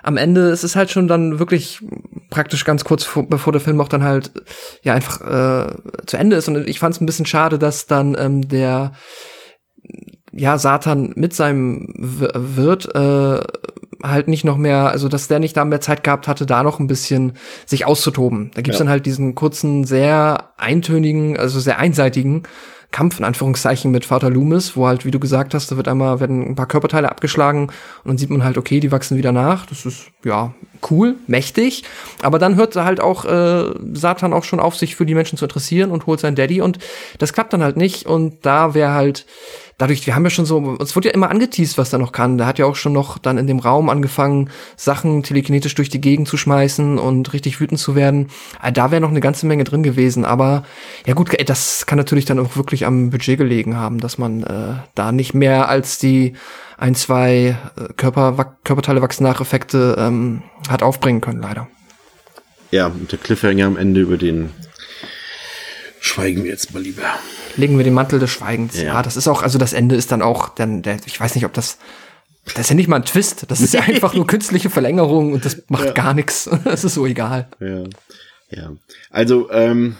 am 0.02 0.16
Ende 0.16 0.50
ist 0.50 0.62
es 0.62 0.76
halt 0.76 0.90
schon 0.90 1.08
dann 1.08 1.38
wirklich 1.40 1.80
praktisch 2.30 2.64
ganz 2.64 2.84
kurz 2.84 3.04
vor, 3.04 3.28
bevor 3.28 3.52
der 3.52 3.60
Film 3.60 3.80
auch 3.80 3.88
dann 3.88 4.02
halt 4.02 4.32
ja 4.82 4.94
einfach 4.94 5.20
äh, 5.20 5.74
zu 6.06 6.16
Ende 6.16 6.36
ist. 6.36 6.48
Und 6.48 6.68
ich 6.68 6.78
fand 6.78 6.94
es 6.94 7.00
ein 7.00 7.06
bisschen 7.06 7.26
schade, 7.26 7.58
dass 7.58 7.86
dann 7.86 8.16
ähm, 8.18 8.48
der 8.48 8.92
ja 10.32 10.58
Satan 10.58 11.12
mit 11.16 11.34
seinem 11.34 11.88
Wirt 11.96 12.94
äh, 12.94 13.40
halt 14.02 14.28
nicht 14.28 14.44
noch 14.44 14.56
mehr, 14.56 14.90
also 14.90 15.08
dass 15.08 15.28
der 15.28 15.38
nicht 15.38 15.56
da 15.56 15.64
mehr 15.64 15.80
Zeit 15.80 16.04
gehabt 16.04 16.28
hatte, 16.28 16.46
da 16.46 16.62
noch 16.62 16.78
ein 16.78 16.86
bisschen 16.86 17.32
sich 17.64 17.86
auszutoben. 17.86 18.50
Da 18.54 18.62
gibt's 18.62 18.78
ja. 18.78 18.84
dann 18.84 18.90
halt 18.90 19.06
diesen 19.06 19.34
kurzen, 19.34 19.84
sehr 19.84 20.50
eintönigen, 20.58 21.36
also 21.36 21.60
sehr 21.60 21.78
einseitigen 21.78 22.42
Kampf 22.96 23.18
in 23.18 23.26
Anführungszeichen 23.26 23.90
mit 23.90 24.06
Vater 24.06 24.30
Loomis, 24.30 24.74
wo 24.74 24.86
halt, 24.86 25.04
wie 25.04 25.10
du 25.10 25.20
gesagt 25.20 25.52
hast, 25.52 25.70
da 25.70 25.76
wird 25.76 25.86
einmal 25.86 26.18
werden 26.18 26.46
ein 26.46 26.54
paar 26.54 26.64
Körperteile 26.64 27.10
abgeschlagen 27.10 27.64
und 27.66 28.06
dann 28.06 28.16
sieht 28.16 28.30
man 28.30 28.42
halt, 28.42 28.56
okay, 28.56 28.80
die 28.80 28.90
wachsen 28.90 29.18
wieder 29.18 29.32
nach. 29.32 29.66
Das 29.66 29.84
ist 29.84 30.06
ja 30.24 30.54
cool, 30.90 31.16
mächtig. 31.26 31.84
Aber 32.22 32.38
dann 32.38 32.56
hört 32.56 32.74
halt 32.74 33.00
auch 33.00 33.26
äh, 33.26 33.74
Satan 33.92 34.32
auch 34.32 34.44
schon 34.44 34.60
auf, 34.60 34.76
sich 34.76 34.96
für 34.96 35.04
die 35.04 35.14
Menschen 35.14 35.36
zu 35.36 35.44
interessieren 35.44 35.90
und 35.90 36.06
holt 36.06 36.20
seinen 36.20 36.36
Daddy 36.36 36.62
und 36.62 36.78
das 37.18 37.34
klappt 37.34 37.52
dann 37.52 37.62
halt 37.62 37.76
nicht. 37.76 38.06
Und 38.06 38.46
da 38.46 38.72
wäre 38.72 38.94
halt 38.94 39.26
dadurch, 39.78 40.06
wir 40.06 40.14
haben 40.14 40.24
ja 40.24 40.30
schon 40.30 40.46
so, 40.46 40.76
es 40.80 40.96
wurde 40.96 41.08
ja 41.08 41.14
immer 41.14 41.30
angeteased, 41.30 41.78
was 41.78 41.92
er 41.92 41.98
noch 41.98 42.12
kann. 42.12 42.38
Der 42.38 42.46
hat 42.46 42.58
ja 42.58 42.66
auch 42.66 42.76
schon 42.76 42.92
noch 42.92 43.18
dann 43.18 43.38
in 43.38 43.46
dem 43.46 43.58
Raum 43.58 43.88
angefangen, 43.90 44.50
Sachen 44.76 45.22
telekinetisch 45.22 45.74
durch 45.74 45.88
die 45.88 46.00
Gegend 46.00 46.28
zu 46.28 46.36
schmeißen 46.36 46.98
und 46.98 47.32
richtig 47.32 47.60
wütend 47.60 47.80
zu 47.80 47.94
werden. 47.94 48.28
Ah, 48.60 48.70
da 48.70 48.90
wäre 48.90 49.00
noch 49.00 49.10
eine 49.10 49.20
ganze 49.20 49.46
Menge 49.46 49.64
drin 49.64 49.82
gewesen. 49.82 50.24
Aber 50.24 50.64
ja 51.06 51.14
gut, 51.14 51.36
das 51.48 51.86
kann 51.86 51.98
natürlich 51.98 52.24
dann 52.24 52.38
auch 52.38 52.56
wirklich 52.56 52.86
am 52.86 53.10
Budget 53.10 53.38
gelegen 53.38 53.76
haben, 53.76 54.00
dass 54.00 54.18
man 54.18 54.42
äh, 54.42 54.74
da 54.94 55.12
nicht 55.12 55.34
mehr 55.34 55.68
als 55.68 55.98
die 55.98 56.34
ein, 56.78 56.94
zwei 56.94 57.56
äh, 57.76 57.92
Körper, 57.96 58.56
Körperteile 58.64 59.02
wachsen 59.02 59.24
nach 59.24 59.40
Effekte 59.40 59.96
ähm, 59.98 60.42
hat 60.68 60.82
aufbringen 60.82 61.20
können, 61.20 61.42
leider. 61.42 61.68
Ja, 62.70 62.90
der 62.90 63.18
Cliffhanger 63.18 63.66
am 63.66 63.76
Ende 63.76 64.00
über 64.00 64.16
den 64.16 64.50
schweigen 66.06 66.44
wir 66.44 66.50
jetzt 66.50 66.72
mal 66.72 66.82
lieber 66.82 67.18
legen 67.56 67.76
wir 67.76 67.84
den 67.84 67.94
Mantel 67.94 68.18
des 68.18 68.30
Schweigens. 68.30 68.76
Ja. 68.76 68.84
ja, 68.84 69.02
das 69.02 69.16
ist 69.16 69.28
auch, 69.28 69.42
also 69.42 69.58
das 69.58 69.72
Ende 69.72 69.96
ist 69.96 70.12
dann 70.12 70.22
auch, 70.22 70.48
dann, 70.50 70.82
der, 70.82 70.98
ich 71.06 71.18
weiß 71.18 71.34
nicht, 71.34 71.44
ob 71.44 71.52
das, 71.52 71.78
das 72.44 72.60
ist 72.60 72.70
ja 72.70 72.76
nicht 72.76 72.88
mal 72.88 72.96
ein 72.96 73.04
Twist, 73.04 73.46
das 73.48 73.60
ist 73.60 73.74
ja 73.74 73.80
einfach 73.86 74.14
nur 74.14 74.26
künstliche 74.26 74.70
Verlängerung 74.70 75.32
und 75.32 75.44
das 75.44 75.62
macht 75.68 75.86
ja. 75.86 75.92
gar 75.92 76.14
nichts. 76.14 76.48
Das 76.64 76.84
ist 76.84 76.94
so 76.94 77.06
egal. 77.06 77.48
Ja. 77.60 77.84
Ja. 78.50 78.72
Also, 79.10 79.50
ähm, 79.50 79.96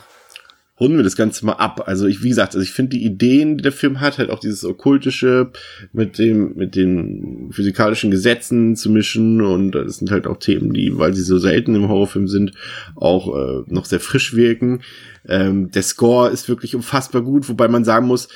runden 0.79 0.97
wir 0.97 1.05
das 1.05 1.17
Ganze 1.17 1.47
mal 1.47 1.55
ab. 1.55 1.85
Also 1.87 2.07
ich, 2.07 2.23
wie 2.23 2.29
gesagt, 2.29 2.55
also 2.55 2.63
ich 2.63 2.73
finde 2.73 2.97
die 2.97 3.05
Ideen, 3.05 3.57
die 3.57 3.63
der 3.63 3.73
Film 3.73 4.01
hat, 4.01 4.19
halt 4.19 4.31
auch 4.31 4.41
dieses 4.41 4.65
okkultische 4.65 5.51
mit 5.93 6.19
dem, 6.19 6.55
mit 6.55 6.77
den 6.77 7.51
physikalischen 7.53 8.11
Gesetzen 8.11 8.77
zu 8.77 8.91
mischen 8.91 9.41
und 9.41 9.73
das 9.73 9.99
sind 9.99 10.11
halt 10.11 10.27
auch 10.27 10.39
Themen, 10.39 10.73
die, 10.73 10.99
weil 10.99 11.15
sie 11.15 11.23
so 11.23 11.39
selten 11.39 11.75
im 11.75 11.89
Horrorfilm 11.89 12.29
sind, 12.29 12.53
auch 12.95 13.35
äh, 13.35 13.63
noch 13.67 13.87
sehr 13.87 14.01
frisch 14.01 14.35
wirken. 14.35 14.83
Ähm, 15.29 15.71
der 15.71 15.83
Score 15.83 16.31
ist 16.31 16.49
wirklich 16.49 16.77
unfassbar 16.77 17.23
gut, 17.23 17.49
wobei 17.49 17.69
man 17.69 17.85
sagen 17.85 18.07
muss, 18.07 18.29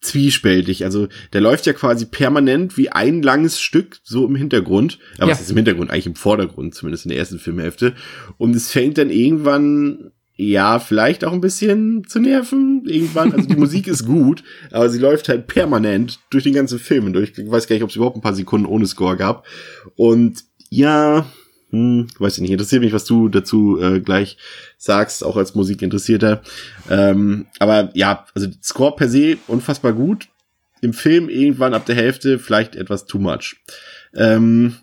zwiespältig. 0.00 0.84
Also 0.84 1.08
der 1.32 1.40
läuft 1.40 1.66
ja 1.66 1.72
quasi 1.72 2.06
permanent 2.06 2.76
wie 2.76 2.90
ein 2.90 3.22
langes 3.22 3.60
Stück 3.60 3.98
so 4.04 4.26
im 4.26 4.36
Hintergrund. 4.36 4.98
Aber 5.18 5.28
ja. 5.28 5.34
es 5.34 5.40
ist 5.40 5.50
im 5.50 5.56
Hintergrund, 5.56 5.90
eigentlich 5.90 6.06
im 6.06 6.14
Vordergrund, 6.14 6.74
zumindest 6.74 7.06
in 7.06 7.08
der 7.08 7.18
ersten 7.18 7.38
Filmhälfte. 7.38 7.94
Und 8.38 8.54
es 8.54 8.70
fängt 8.70 8.98
dann 8.98 9.10
irgendwann 9.10 10.12
ja, 10.42 10.78
vielleicht 10.78 11.22
auch 11.22 11.34
ein 11.34 11.42
bisschen 11.42 12.04
zu 12.08 12.18
nerven 12.18 12.84
irgendwann. 12.86 13.32
Also 13.34 13.46
die 13.46 13.56
Musik 13.56 13.86
ist 13.86 14.06
gut, 14.06 14.42
aber 14.70 14.88
sie 14.88 14.98
läuft 14.98 15.28
halt 15.28 15.46
permanent 15.46 16.18
durch 16.30 16.44
den 16.44 16.54
ganzen 16.54 16.78
Film 16.78 17.12
durch. 17.12 17.36
Ich 17.36 17.50
weiß 17.50 17.66
gar 17.66 17.76
nicht, 17.76 17.82
ob 17.82 17.90
es 17.90 17.96
überhaupt 17.96 18.16
ein 18.16 18.22
paar 18.22 18.34
Sekunden 18.34 18.64
ohne 18.64 18.86
Score 18.86 19.18
gab. 19.18 19.46
Und 19.96 20.44
ja, 20.70 21.26
hm, 21.68 22.08
weiß 22.18 22.36
ich 22.36 22.40
nicht, 22.40 22.52
interessiert 22.52 22.80
mich, 22.80 22.94
was 22.94 23.04
du 23.04 23.28
dazu 23.28 23.78
äh, 23.78 24.00
gleich 24.00 24.38
sagst, 24.78 25.22
auch 25.24 25.36
als 25.36 25.54
Musikinteressierter. 25.54 26.40
Ähm, 26.88 27.46
aber 27.58 27.90
ja, 27.92 28.24
also 28.34 28.48
Score 28.62 28.96
per 28.96 29.10
se 29.10 29.36
unfassbar 29.46 29.92
gut. 29.92 30.28
Im 30.80 30.94
Film 30.94 31.28
irgendwann 31.28 31.74
ab 31.74 31.84
der 31.84 31.96
Hälfte 31.96 32.38
vielleicht 32.38 32.76
etwas 32.76 33.04
too 33.04 33.18
much. 33.18 33.56
Ähm, 34.14 34.76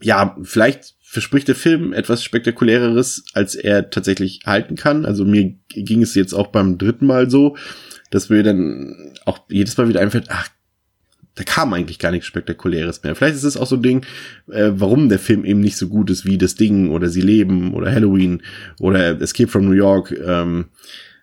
ja, 0.00 0.34
vielleicht 0.42 0.94
verspricht 1.12 1.46
der 1.46 1.54
Film 1.54 1.92
etwas 1.92 2.24
spektakuläreres, 2.24 3.26
als 3.34 3.54
er 3.54 3.90
tatsächlich 3.90 4.40
halten 4.46 4.76
kann. 4.76 5.04
Also 5.04 5.26
mir 5.26 5.52
ging 5.68 6.00
es 6.00 6.14
jetzt 6.14 6.32
auch 6.32 6.46
beim 6.46 6.78
dritten 6.78 7.04
Mal 7.04 7.28
so, 7.28 7.54
dass 8.08 8.30
mir 8.30 8.42
dann 8.42 9.12
auch 9.26 9.40
jedes 9.50 9.76
Mal 9.76 9.90
wieder 9.90 10.00
einfällt, 10.00 10.28
ach, 10.30 10.48
da 11.34 11.44
kam 11.44 11.74
eigentlich 11.74 11.98
gar 11.98 12.12
nichts 12.12 12.28
Spektakuläres 12.28 13.02
mehr. 13.02 13.14
Vielleicht 13.14 13.34
ist 13.34 13.44
es 13.44 13.58
auch 13.58 13.66
so 13.66 13.76
ein 13.76 13.82
Ding, 13.82 14.06
äh, 14.50 14.70
warum 14.72 15.10
der 15.10 15.18
Film 15.18 15.44
eben 15.44 15.60
nicht 15.60 15.76
so 15.76 15.88
gut 15.88 16.08
ist 16.08 16.24
wie 16.24 16.38
das 16.38 16.54
Ding 16.54 16.88
oder 16.88 17.10
Sie 17.10 17.20
leben 17.20 17.74
oder 17.74 17.92
Halloween 17.92 18.40
oder 18.80 19.20
Escape 19.20 19.50
from 19.50 19.66
New 19.66 19.72
York. 19.72 20.12
Ähm, 20.12 20.68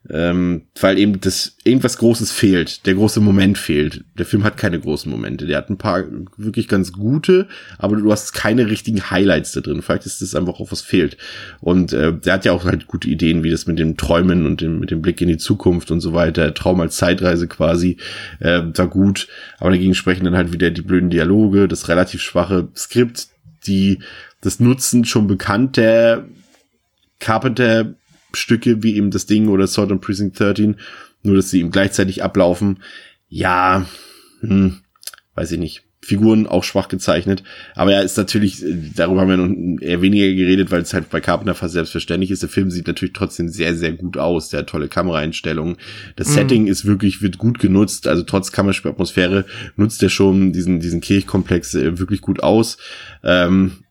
ähm, 0.10 0.64
weil 0.80 0.98
eben 0.98 1.20
das 1.20 1.58
irgendwas 1.64 1.98
Großes 1.98 2.32
fehlt, 2.32 2.86
der 2.86 2.96
große 2.96 3.20
Moment 3.20 3.58
fehlt. 3.58 4.04
Der 4.18 4.26
Film 4.26 4.44
hat 4.44 4.56
keine 4.56 4.80
großen 4.80 5.12
Momente. 5.12 5.46
Der 5.46 5.58
hat 5.58 5.70
ein 5.70 5.78
paar 5.78 6.06
wirklich 6.38 6.68
ganz 6.68 6.94
gute, 6.94 7.48
aber 7.78 7.98
du 7.98 8.12
hast 8.12 8.34
keine 8.34 8.70
richtigen 8.70 9.12
Highlights 9.12 9.52
da 9.52 9.62
drin. 9.62 9.82
Vielleicht 9.82 10.06
ist 10.06 10.22
das 10.22 10.36
einfach 10.36 10.60
auch 10.60 10.72
was 10.72 10.82
fehlt. 10.82 11.18
Und 11.60 11.92
äh, 11.92 12.18
der 12.18 12.34
hat 12.34 12.46
ja 12.46 12.54
auch 12.54 12.64
halt 12.64 12.88
gute 12.88 13.10
Ideen, 13.10 13.44
wie 13.44 13.52
das 13.52 13.68
mit 13.68 13.78
dem 13.78 13.98
Träumen 13.98 14.46
und 14.46 14.62
dem, 14.62 14.80
mit 14.80 14.90
dem 14.90 15.02
Blick 15.02 15.20
in 15.22 15.28
die 15.28 15.38
Zukunft 15.38 15.92
und 15.92 16.00
so 16.00 16.14
weiter. 16.14 16.54
Traum 16.54 16.80
als 16.80 16.96
Zeitreise 16.96 17.48
quasi 17.48 17.98
äh, 18.40 18.62
war 18.74 18.88
gut, 18.88 19.28
aber 19.60 19.72
dagegen 19.72 19.96
sprechen 19.96 20.24
dann 20.24 20.38
halt 20.38 20.54
wieder 20.54 20.72
die 20.72 20.82
blöden 20.82 21.10
Dialoge, 21.10 21.68
das 21.68 21.90
relativ 21.90 22.22
schwache 22.22 22.70
Skript, 22.76 23.28
die 23.68 24.00
das 24.42 24.62
Nutzen 24.62 25.04
schon 25.04 25.28
bekannter 25.28 26.26
Carpenter 27.20 27.96
Stücke 28.34 28.84
wie 28.84 28.96
eben 28.96 29.12
das 29.12 29.26
Ding 29.26 29.48
oder 29.48 29.68
Sword 29.68 29.92
and 29.92 30.02
Precinct 30.02 30.40
13, 30.40 30.76
nur 31.24 31.36
dass 31.36 31.50
sie 31.50 31.60
eben 31.60 31.72
gleichzeitig 31.72 32.24
ablaufen. 32.24 32.80
Ja, 33.28 33.86
hm, 34.42 34.78
weiß 35.36 35.52
ich 35.52 35.60
nicht. 35.60 35.84
Figuren 36.02 36.48
auch 36.48 36.64
schwach 36.64 36.88
gezeichnet. 36.88 37.44
Aber 37.76 37.94
er 37.94 38.04
ist 38.04 38.18
natürlich, 38.18 38.64
darüber 38.96 39.22
haben 39.22 39.30
wir 39.30 39.38
noch 39.38 39.82
eher 39.82 40.02
weniger 40.02 40.34
geredet, 40.34 40.72
weil 40.72 40.82
es 40.82 40.94
halt 40.94 41.10
bei 41.10 41.20
Carpenter 41.20 41.56
fast 41.56 41.74
selbstverständlich 41.74 42.32
ist. 42.32 42.42
Der 42.42 42.50
Film 42.50 42.72
sieht 42.72 42.88
natürlich 42.88 43.14
trotzdem 43.14 43.50
sehr, 43.50 43.76
sehr 43.76 43.92
gut 43.92 44.18
aus. 44.18 44.50
Der 44.50 44.62
hat 44.62 44.68
tolle 44.68 44.88
Kameraeinstellungen. 44.88 45.76
Das 46.16 46.30
mhm. 46.30 46.34
Setting 46.34 46.68
ist 46.68 46.86
wirklich, 46.86 47.22
wird 47.22 47.38
gut 47.38 47.60
genutzt. 47.60 48.08
Also 48.08 48.24
trotz 48.24 48.54
Kammerspielatmosphäre 48.54 49.46
nutzt 49.76 50.02
er 50.02 50.10
schon 50.10 50.54
diesen, 50.54 50.80
diesen 50.80 51.02
Kirchkomplex 51.02 51.76
äh, 51.76 52.00
wirklich 52.00 52.22
gut 52.22 52.42
aus. 52.42 52.78
Ähm, 53.22 53.84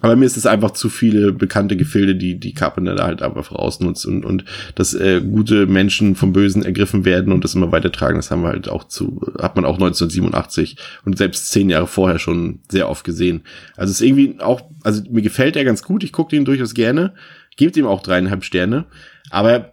aber 0.00 0.16
mir 0.16 0.24
ist 0.24 0.36
es 0.36 0.46
einfach 0.46 0.70
zu 0.72 0.88
viele 0.88 1.32
bekannte 1.32 1.76
Gefilde, 1.76 2.16
die 2.16 2.38
die 2.38 2.54
Carpenter 2.54 2.94
da 2.94 3.06
halt 3.06 3.22
einfach 3.22 3.52
rausnutzt 3.52 4.06
und, 4.06 4.24
und 4.24 4.44
dass 4.74 4.94
äh, 4.94 5.20
gute 5.20 5.66
Menschen 5.66 6.16
vom 6.16 6.32
Bösen 6.32 6.64
ergriffen 6.64 7.04
werden 7.04 7.32
und 7.32 7.44
das 7.44 7.54
immer 7.54 7.70
weitertragen. 7.72 8.16
Das 8.16 8.30
haben 8.30 8.42
wir 8.42 8.48
halt 8.48 8.68
auch 8.68 8.84
zu, 8.84 9.20
hat 9.38 9.56
man 9.56 9.64
auch 9.64 9.74
1987 9.74 10.76
und 11.04 11.18
selbst 11.18 11.50
zehn 11.50 11.68
Jahre 11.68 11.86
vorher 11.86 12.18
schon 12.18 12.60
sehr 12.70 12.88
oft 12.88 13.04
gesehen. 13.04 13.42
Also 13.76 13.90
es 13.90 14.00
ist 14.00 14.06
irgendwie 14.06 14.40
auch, 14.40 14.62
also 14.82 15.02
mir 15.10 15.22
gefällt 15.22 15.56
er 15.56 15.64
ganz 15.64 15.82
gut. 15.82 16.02
Ich 16.02 16.12
gucke 16.12 16.34
den 16.34 16.44
durchaus 16.44 16.74
gerne, 16.74 17.14
gebe 17.56 17.78
ihm 17.78 17.86
auch 17.86 18.02
dreieinhalb 18.02 18.44
Sterne. 18.44 18.86
Aber 19.30 19.72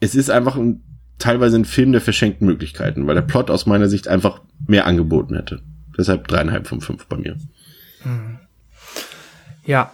es 0.00 0.14
ist 0.14 0.30
einfach 0.30 0.56
ein, 0.56 0.82
teilweise 1.18 1.56
ein 1.56 1.64
Film 1.64 1.92
der 1.92 2.00
verschenkten 2.00 2.46
Möglichkeiten, 2.46 3.06
weil 3.06 3.14
der 3.14 3.22
Plot 3.22 3.50
aus 3.50 3.66
meiner 3.66 3.88
Sicht 3.88 4.08
einfach 4.08 4.40
mehr 4.66 4.86
angeboten 4.86 5.34
hätte. 5.34 5.62
Deshalb 5.98 6.28
dreieinhalb 6.28 6.66
von 6.66 6.80
fünf 6.80 7.06
bei 7.06 7.16
mir. 7.16 7.36
Hm. 8.02 8.38
Ja. 9.66 9.92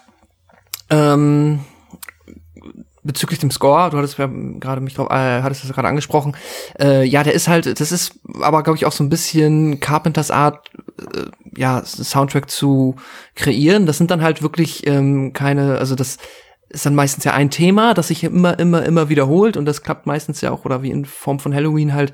Ähm, 0.91 1.61
bezüglich 3.03 3.41
dem 3.41 3.51
Score, 3.51 3.91
du 3.91 3.99
hattest 3.99 4.19
ja 4.19 4.29
gerade 4.29 4.81
mich 4.81 4.95
drauf, 4.95 5.11
äh, 5.11 5.43
hattest 5.43 5.65
das 5.65 5.73
gerade 5.73 5.89
angesprochen. 5.89 6.37
Äh, 6.79 7.05
ja, 7.05 7.25
der 7.25 7.33
ist 7.33 7.49
halt, 7.49 7.81
das 7.81 7.93
ist 7.93 8.21
aber 8.41 8.63
glaube 8.63 8.77
ich 8.77 8.87
auch 8.87 8.93
so 8.93 9.03
ein 9.03 9.09
bisschen 9.09 9.81
Carpenters 9.81 10.31
Art, 10.31 10.71
äh, 10.99 11.25
ja, 11.57 11.83
Soundtrack 11.85 12.49
zu 12.49 12.97
kreieren. 13.35 13.87
Das 13.87 13.99
sind 13.99 14.11
dann 14.11 14.23
halt 14.23 14.43
wirklich 14.43 14.87
ähm, 14.87 15.33
keine, 15.33 15.79
also 15.79 15.95
das 15.95 16.19
ist 16.69 16.87
dann 16.87 16.95
meistens 16.95 17.25
ja 17.25 17.33
ein 17.33 17.51
Thema, 17.51 17.93
das 17.93 18.09
sich 18.09 18.25
immer, 18.25 18.59
immer, 18.59 18.85
immer 18.85 19.09
wiederholt 19.09 19.57
und 19.57 19.67
das 19.67 19.83
klappt 19.83 20.07
meistens 20.07 20.41
ja 20.41 20.53
auch 20.53 20.65
oder 20.65 20.83
wie 20.83 20.91
in 20.91 21.05
Form 21.05 21.39
von 21.39 21.55
Halloween 21.55 21.93
halt 21.93 22.13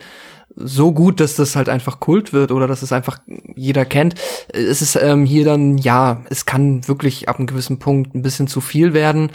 so 0.55 0.93
gut, 0.93 1.21
dass 1.21 1.37
das 1.37 1.57
halt 1.57 1.69
einfach 1.69 2.01
Kult 2.01 2.33
wird 2.33 2.51
oder 2.51 2.67
dass 2.67 2.83
es 2.83 2.93
einfach 2.93 3.19
jeder 3.55 3.85
kennt. 3.85 4.15
Es 4.49 4.83
ist 4.83 4.97
ähm, 4.97 5.25
hier 5.25 5.45
dann, 5.45 5.79
ja, 5.79 6.23
es 6.31 6.47
kann 6.47 6.87
wirklich 6.89 7.29
ab 7.29 7.39
einem 7.39 7.47
gewissen 7.47 7.79
Punkt 7.79 8.15
ein 8.15 8.23
bisschen 8.23 8.49
zu 8.49 8.61
viel 8.61 8.93
werden. 8.93 9.31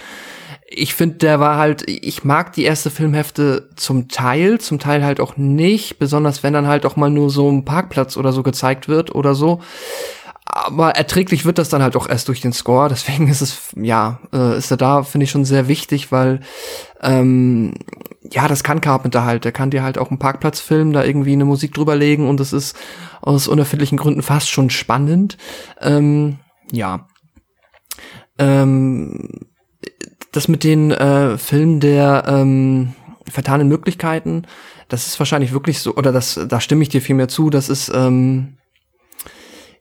Ich 0.67 0.95
finde, 0.95 1.17
der 1.17 1.39
war 1.39 1.57
halt, 1.57 1.87
ich 1.87 2.23
mag 2.23 2.53
die 2.53 2.63
erste 2.63 2.89
Filmhefte 2.89 3.69
zum 3.75 4.09
Teil, 4.09 4.59
zum 4.59 4.79
Teil 4.79 5.05
halt 5.05 5.19
auch 5.19 5.37
nicht, 5.37 5.99
besonders 5.99 6.41
wenn 6.41 6.53
dann 6.53 6.67
halt 6.67 6.85
auch 6.85 6.95
mal 6.95 7.09
nur 7.09 7.29
so 7.29 7.49
ein 7.49 7.63
Parkplatz 7.63 8.17
oder 8.17 8.33
so 8.33 8.43
gezeigt 8.43 8.87
wird 8.87 9.13
oder 9.13 9.35
so 9.35 9.61
aber 10.55 10.91
erträglich 10.91 11.45
wird 11.45 11.57
das 11.57 11.69
dann 11.69 11.81
halt 11.81 11.95
auch 11.95 12.07
erst 12.07 12.27
durch 12.27 12.41
den 12.41 12.53
Score. 12.53 12.89
Deswegen 12.89 13.27
ist 13.27 13.41
es, 13.41 13.71
ja, 13.75 14.19
äh, 14.31 14.57
ist 14.57 14.71
er 14.71 14.77
da, 14.77 15.03
finde 15.03 15.23
ich, 15.25 15.31
schon 15.31 15.45
sehr 15.45 15.67
wichtig, 15.67 16.11
weil, 16.11 16.41
ähm, 17.01 17.73
ja, 18.31 18.47
das 18.47 18.63
kann 18.63 18.81
Carpenter 18.81 19.25
halt. 19.25 19.45
Der 19.45 19.51
kann 19.51 19.69
dir 19.69 19.83
halt 19.83 19.97
auch 19.97 20.09
einen 20.09 20.19
Parkplatz 20.19 20.59
filmen, 20.59 20.93
da 20.93 21.03
irgendwie 21.03 21.33
eine 21.33 21.45
Musik 21.45 21.73
drüber 21.73 21.95
legen 21.95 22.27
und 22.27 22.39
das 22.39 22.53
ist 22.53 22.75
aus 23.21 23.47
unerfindlichen 23.47 23.97
Gründen 23.97 24.21
fast 24.21 24.49
schon 24.49 24.69
spannend. 24.69 25.37
Ähm, 25.81 26.39
ja. 26.71 27.07
Ähm, 28.37 29.29
das 30.31 30.47
mit 30.47 30.63
den 30.63 30.91
äh, 30.91 31.37
Filmen 31.37 31.79
der 31.79 32.23
ähm, 32.27 32.93
vertanen 33.29 33.67
Möglichkeiten, 33.67 34.43
das 34.89 35.07
ist 35.07 35.19
wahrscheinlich 35.19 35.53
wirklich 35.53 35.79
so, 35.79 35.95
oder 35.95 36.11
das, 36.11 36.39
da 36.47 36.59
stimme 36.59 36.83
ich 36.83 36.89
dir 36.89 37.01
viel 37.01 37.15
mehr 37.15 37.27
zu, 37.27 37.49
das 37.49 37.69
ist, 37.69 37.91
ähm, 37.93 38.57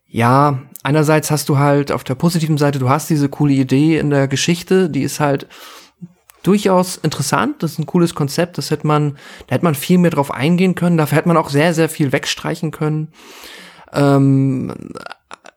ja, 0.06 0.62
einerseits 0.82 1.30
hast 1.30 1.48
du 1.48 1.58
halt 1.58 1.90
auf 1.90 2.04
der 2.04 2.14
positiven 2.14 2.58
Seite, 2.58 2.78
du 2.78 2.88
hast 2.88 3.08
diese 3.08 3.28
coole 3.28 3.54
Idee 3.54 3.98
in 3.98 4.10
der 4.10 4.28
Geschichte, 4.28 4.90
die 4.90 5.02
ist 5.02 5.20
halt 5.20 5.48
durchaus 6.42 6.96
interessant, 6.96 7.62
das 7.62 7.72
ist 7.72 7.78
ein 7.78 7.86
cooles 7.86 8.14
Konzept, 8.14 8.58
das 8.58 8.70
hätte 8.70 8.86
man, 8.86 9.16
da 9.46 9.54
hätte 9.54 9.64
man 9.64 9.74
viel 9.74 9.98
mehr 9.98 10.10
drauf 10.10 10.30
eingehen 10.30 10.74
können, 10.74 10.96
dafür 10.96 11.18
hätte 11.18 11.28
man 11.28 11.36
auch 11.36 11.50
sehr, 11.50 11.74
sehr 11.74 11.88
viel 11.88 12.12
wegstreichen 12.12 12.70
können. 12.70 13.08
Ähm, 13.92 14.72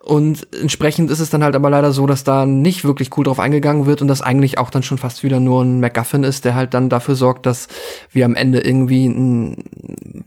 und 0.05 0.53
entsprechend 0.53 1.09
ist 1.09 1.19
es 1.19 1.31
dann 1.31 1.43
halt 1.43 1.55
aber 1.55 1.71
leider 1.71 1.91
so, 1.91 2.05
dass 2.05 2.23
da 2.23 2.45
nicht 2.45 2.83
wirklich 2.83 3.17
cool 3.17 3.23
drauf 3.23 3.39
eingegangen 3.39 3.87
wird 3.87 4.03
und 4.03 4.07
das 4.07 4.21
eigentlich 4.21 4.59
auch 4.59 4.69
dann 4.69 4.83
schon 4.83 4.99
fast 4.99 5.23
wieder 5.23 5.39
nur 5.39 5.63
ein 5.63 5.79
MacGuffin 5.79 6.23
ist, 6.23 6.45
der 6.45 6.53
halt 6.53 6.75
dann 6.75 6.89
dafür 6.89 7.15
sorgt, 7.15 7.47
dass 7.47 7.67
wir 8.11 8.25
am 8.25 8.35
Ende 8.35 8.59
irgendwie 8.59 9.05
einen 9.05 9.63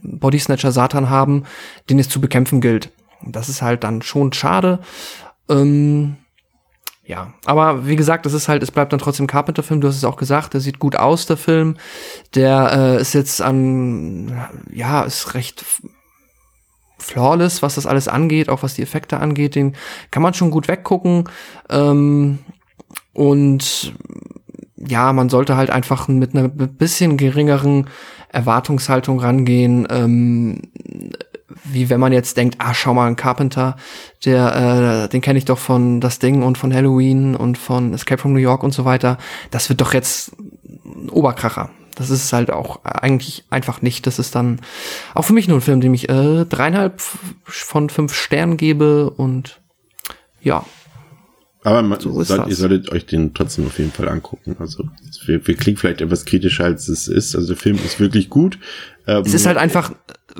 Bodysnatcher 0.03 0.73
Satan 0.73 1.09
haben, 1.09 1.43
den 1.89 1.97
es 1.97 2.09
zu 2.09 2.19
bekämpfen 2.19 2.59
gilt. 2.59 2.89
Das 3.25 3.47
ist 3.47 3.61
halt 3.61 3.85
dann 3.85 4.01
schon 4.01 4.33
schade. 4.33 4.79
Ähm, 5.49 6.17
ja, 7.09 7.33
aber 7.45 7.87
wie 7.87 7.95
gesagt, 7.95 8.27
es 8.27 8.33
ist 8.33 8.47
halt, 8.47 8.61
es 8.61 8.69
bleibt 8.69 8.93
dann 8.93 8.99
trotzdem 8.99 9.25
Carpenter-Film. 9.25 9.81
Du 9.81 9.87
hast 9.87 9.95
es 9.95 10.03
auch 10.03 10.15
gesagt, 10.15 10.53
der 10.53 10.61
sieht 10.61 10.77
gut 10.77 10.95
aus, 10.95 11.25
der 11.25 11.37
Film. 11.37 11.75
Der 12.35 12.71
äh, 12.71 13.01
ist 13.01 13.13
jetzt 13.13 13.41
an, 13.41 14.39
ja, 14.71 15.01
ist 15.01 15.33
recht 15.33 15.65
flawless, 16.99 17.63
was 17.63 17.73
das 17.73 17.87
alles 17.87 18.07
angeht, 18.07 18.47
auch 18.47 18.61
was 18.61 18.75
die 18.75 18.83
Effekte 18.83 19.17
angeht. 19.17 19.55
Den 19.55 19.75
kann 20.11 20.21
man 20.21 20.35
schon 20.35 20.51
gut 20.51 20.67
weggucken. 20.67 21.23
Ähm, 21.71 22.37
und 23.13 23.95
ja, 24.77 25.11
man 25.11 25.29
sollte 25.29 25.57
halt 25.57 25.71
einfach 25.71 26.07
mit 26.07 26.35
einer 26.35 26.47
bisschen 26.47 27.17
geringeren 27.17 27.87
Erwartungshaltung 28.31 29.19
rangehen. 29.19 29.87
Ähm, 29.89 30.61
wie 31.63 31.89
wenn 31.89 31.99
man 31.99 32.13
jetzt 32.13 32.37
denkt, 32.37 32.55
ah, 32.59 32.73
schau 32.73 32.93
mal, 32.93 33.07
ein 33.07 33.15
Carpenter, 33.15 33.75
der, 34.25 35.03
äh, 35.05 35.09
den 35.09 35.21
kenne 35.21 35.37
ich 35.39 35.45
doch 35.45 35.57
von 35.59 36.01
Das 36.01 36.19
Ding 36.19 36.43
und 36.43 36.57
von 36.57 36.73
Halloween 36.73 37.35
und 37.35 37.57
von 37.57 37.93
Escape 37.93 38.21
from 38.21 38.33
New 38.33 38.39
York 38.39 38.63
und 38.63 38.73
so 38.73 38.85
weiter. 38.85 39.17
Das 39.51 39.69
wird 39.69 39.81
doch 39.81 39.93
jetzt 39.93 40.31
ein 40.85 41.09
Oberkracher. 41.09 41.69
Das 41.95 42.09
ist 42.09 42.31
halt 42.31 42.49
auch 42.49 42.85
eigentlich 42.85 43.43
einfach 43.49 43.81
nicht. 43.81 44.07
Das 44.07 44.19
ist 44.19 44.33
dann 44.33 44.61
auch 45.13 45.23
für 45.23 45.33
mich 45.33 45.47
nur 45.49 45.57
ein 45.57 45.61
Film, 45.61 45.81
dem 45.81 45.93
ich 45.93 46.07
äh, 46.09 46.45
dreieinhalb 46.45 47.01
von 47.43 47.89
fünf 47.89 48.13
Sternen 48.13 48.55
gebe 48.55 49.09
und 49.09 49.59
ja, 50.41 50.63
Aber 51.63 51.81
man, 51.81 51.99
So 51.99 52.23
das. 52.23 52.47
ihr 52.47 52.55
solltet 52.55 52.89
euch 52.93 53.05
den 53.05 53.33
trotzdem 53.33 53.67
auf 53.67 53.77
jeden 53.77 53.91
Fall 53.91 54.07
angucken. 54.07 54.55
Also 54.59 54.85
wir, 55.25 55.45
wir 55.45 55.55
klingen 55.57 55.77
vielleicht 55.77 55.99
etwas 55.99 56.23
kritischer, 56.23 56.63
als 56.63 56.87
es 56.87 57.09
ist. 57.09 57.35
Also 57.35 57.49
der 57.49 57.57
Film 57.57 57.75
ist 57.83 57.99
wirklich 57.99 58.29
gut. 58.29 58.57
Ähm, 59.05 59.23
Es 59.25 59.33
ist 59.33 59.45
halt 59.45 59.57
einfach, 59.57 59.91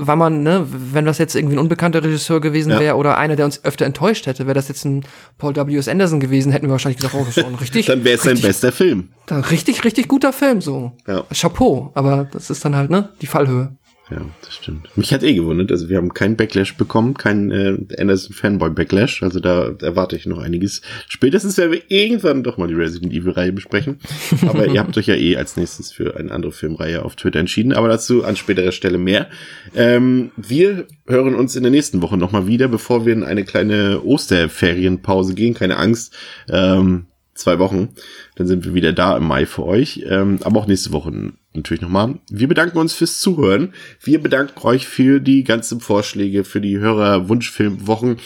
weil 0.07 0.15
man, 0.15 0.43
ne, 0.43 0.65
wenn 0.69 1.05
das 1.05 1.17
jetzt 1.17 1.35
irgendwie 1.35 1.55
ein 1.55 1.59
unbekannter 1.59 2.03
Regisseur 2.03 2.39
gewesen 2.41 2.71
Ja. 2.71 2.79
wäre 2.79 2.95
oder 2.95 3.17
einer, 3.17 3.35
der 3.35 3.45
uns 3.45 3.63
öfter 3.63 3.85
enttäuscht 3.85 4.25
hätte, 4.27 4.45
wäre 4.45 4.55
das 4.55 4.67
jetzt 4.67 4.85
ein 4.85 5.03
Paul 5.37 5.55
W.S. 5.55 5.87
Anderson 5.87 6.19
gewesen, 6.19 6.51
hätten 6.51 6.67
wir 6.67 6.71
wahrscheinlich 6.71 6.97
gesagt, 6.97 7.15
oh, 7.15 7.23
das 7.25 7.37
ist 7.37 7.43
schon 7.43 7.55
richtig, 7.55 7.85
dann 7.87 8.03
wäre 8.03 8.15
es 8.15 8.23
sein 8.23 8.39
bester 8.39 8.71
Film. 8.71 9.09
dann 9.27 9.41
richtig, 9.43 9.83
richtig 9.83 10.07
guter 10.07 10.33
Film, 10.33 10.61
so. 10.61 10.93
Ja. 11.07 11.23
Chapeau, 11.33 11.91
aber 11.95 12.27
das 12.31 12.49
ist 12.49 12.63
dann 12.65 12.75
halt, 12.75 12.89
ne, 12.89 13.09
die 13.21 13.27
Fallhöhe. 13.27 13.75
Ja, 14.11 14.25
das 14.41 14.55
stimmt. 14.55 14.89
Mich 14.97 15.13
hat 15.13 15.21
eh 15.21 15.35
gewundert. 15.35 15.71
Also 15.71 15.87
wir 15.87 15.97
haben 15.97 16.13
keinen 16.13 16.35
Backlash 16.35 16.75
bekommen, 16.75 17.13
keinen 17.13 17.51
äh, 17.51 17.77
Anderson 17.99 18.33
Fanboy 18.33 18.71
Backlash. 18.71 19.21
Also 19.21 19.39
da 19.39 19.71
erwarte 19.81 20.15
ich 20.15 20.25
noch 20.25 20.39
einiges. 20.39 20.81
Spätestens 21.07 21.57
werden 21.57 21.73
wir 21.73 21.81
irgendwann 21.89 22.43
doch 22.43 22.57
mal 22.57 22.67
die 22.67 22.73
Resident 22.73 23.13
Evil 23.13 23.31
Reihe 23.31 23.53
besprechen. 23.53 23.99
Aber 24.47 24.65
ihr 24.65 24.79
habt 24.79 24.97
euch 24.97 25.07
ja 25.07 25.15
eh 25.15 25.37
als 25.37 25.57
nächstes 25.57 25.91
für 25.91 26.17
eine 26.17 26.31
andere 26.31 26.51
Filmreihe 26.51 27.05
auf 27.05 27.15
Twitter 27.15 27.39
entschieden. 27.39 27.71
Aber 27.71 27.87
dazu 27.87 28.23
an 28.23 28.35
späterer 28.35 28.71
Stelle 28.71 28.97
mehr. 28.97 29.27
Ähm, 29.75 30.31
wir 30.37 30.87
hören 31.07 31.35
uns 31.35 31.55
in 31.55 31.61
der 31.61 31.71
nächsten 31.71 32.01
Woche 32.01 32.17
nochmal 32.17 32.47
wieder, 32.47 32.67
bevor 32.67 33.05
wir 33.05 33.13
in 33.13 33.23
eine 33.23 33.43
kleine 33.43 34.01
Osterferienpause 34.03 35.35
gehen. 35.35 35.53
Keine 35.53 35.77
Angst. 35.77 36.15
Ähm, 36.49 37.05
zwei 37.39 37.59
Wochen. 37.59 37.89
Dann 38.35 38.47
sind 38.47 38.65
wir 38.65 38.73
wieder 38.73 38.93
da 38.93 39.17
im 39.17 39.25
Mai 39.27 39.45
für 39.45 39.65
euch. 39.65 40.03
Ähm, 40.07 40.39
aber 40.43 40.59
auch 40.59 40.67
nächste 40.67 40.91
Woche 40.91 41.11
natürlich 41.53 41.81
nochmal. 41.81 42.19
Wir 42.29 42.47
bedanken 42.47 42.77
uns 42.77 42.93
fürs 42.93 43.19
Zuhören. 43.19 43.73
Wir 44.01 44.21
bedanken 44.21 44.59
euch 44.65 44.87
für 44.87 45.19
die 45.19 45.43
ganzen 45.43 45.79
Vorschläge, 45.79 46.43
für 46.43 46.61
die 46.61 46.77
Hörer-Wunschfilmwochen. 46.77 48.17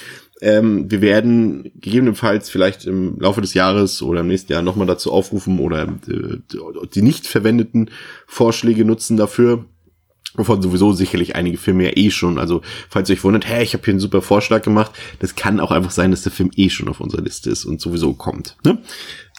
Ähm, 0.42 0.92
wir 0.92 1.02
werden 1.02 1.72
gegebenenfalls 1.76 2.50
vielleicht 2.50 2.86
im 2.86 3.20
Laufe 3.20 3.40
des 3.40 3.54
Jahres 3.54 4.02
oder 4.02 4.22
im 4.22 4.28
nächsten 4.28 4.52
Jahr 4.52 4.62
nochmal 4.62 4.88
dazu 4.88 5.12
aufrufen 5.12 5.60
oder 5.60 5.84
äh, 5.84 6.38
die 6.94 7.02
nicht 7.02 7.28
verwendeten 7.28 7.90
Vorschläge 8.28 8.84
nutzen 8.84 9.16
dafür 9.16 9.66
wovon 10.36 10.62
sowieso 10.62 10.94
sicherlich 10.94 11.36
einige 11.36 11.58
Filme 11.58 11.86
ja 11.86 11.92
eh 11.96 12.10
schon, 12.12 12.38
also 12.40 12.62
falls 12.90 13.10
ihr 13.10 13.16
euch 13.16 13.24
wundert, 13.24 13.48
hä, 13.48 13.64
ich 13.64 13.74
habe 13.74 13.84
hier 13.84 13.94
einen 13.94 14.00
super 14.00 14.22
Vorschlag 14.22 14.62
gemacht, 14.64 14.92
das 15.20 15.36
kann 15.36 15.60
auch 15.60 15.72
einfach 15.72 15.92
sein, 15.92 16.12
dass 16.12 16.24
der 16.24 16.32
Film 16.32 16.52
eh 16.56 16.70
schon 16.70 16.88
auf 16.88 17.00
unserer 17.00 17.22
Liste 17.22 17.50
ist 17.50 17.66
und 17.66 17.80
sowieso 17.82 18.14
kommt. 18.14 18.58
Ne? 18.66 18.80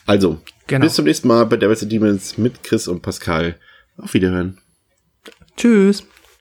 Also, 0.06 0.40
Genau. 0.66 0.84
bis 0.84 0.94
zum 0.94 1.04
nächsten 1.04 1.28
Mal 1.28 1.44
bei 1.46 1.56
Devils 1.56 1.82
and 1.82 1.92
Demons 1.92 2.38
mit 2.38 2.62
Chris 2.62 2.88
und 2.88 3.02
Pascal. 3.02 3.58
Auf 3.98 4.14
Wiederhören. 4.14 4.58
Tschüss. 5.56 6.04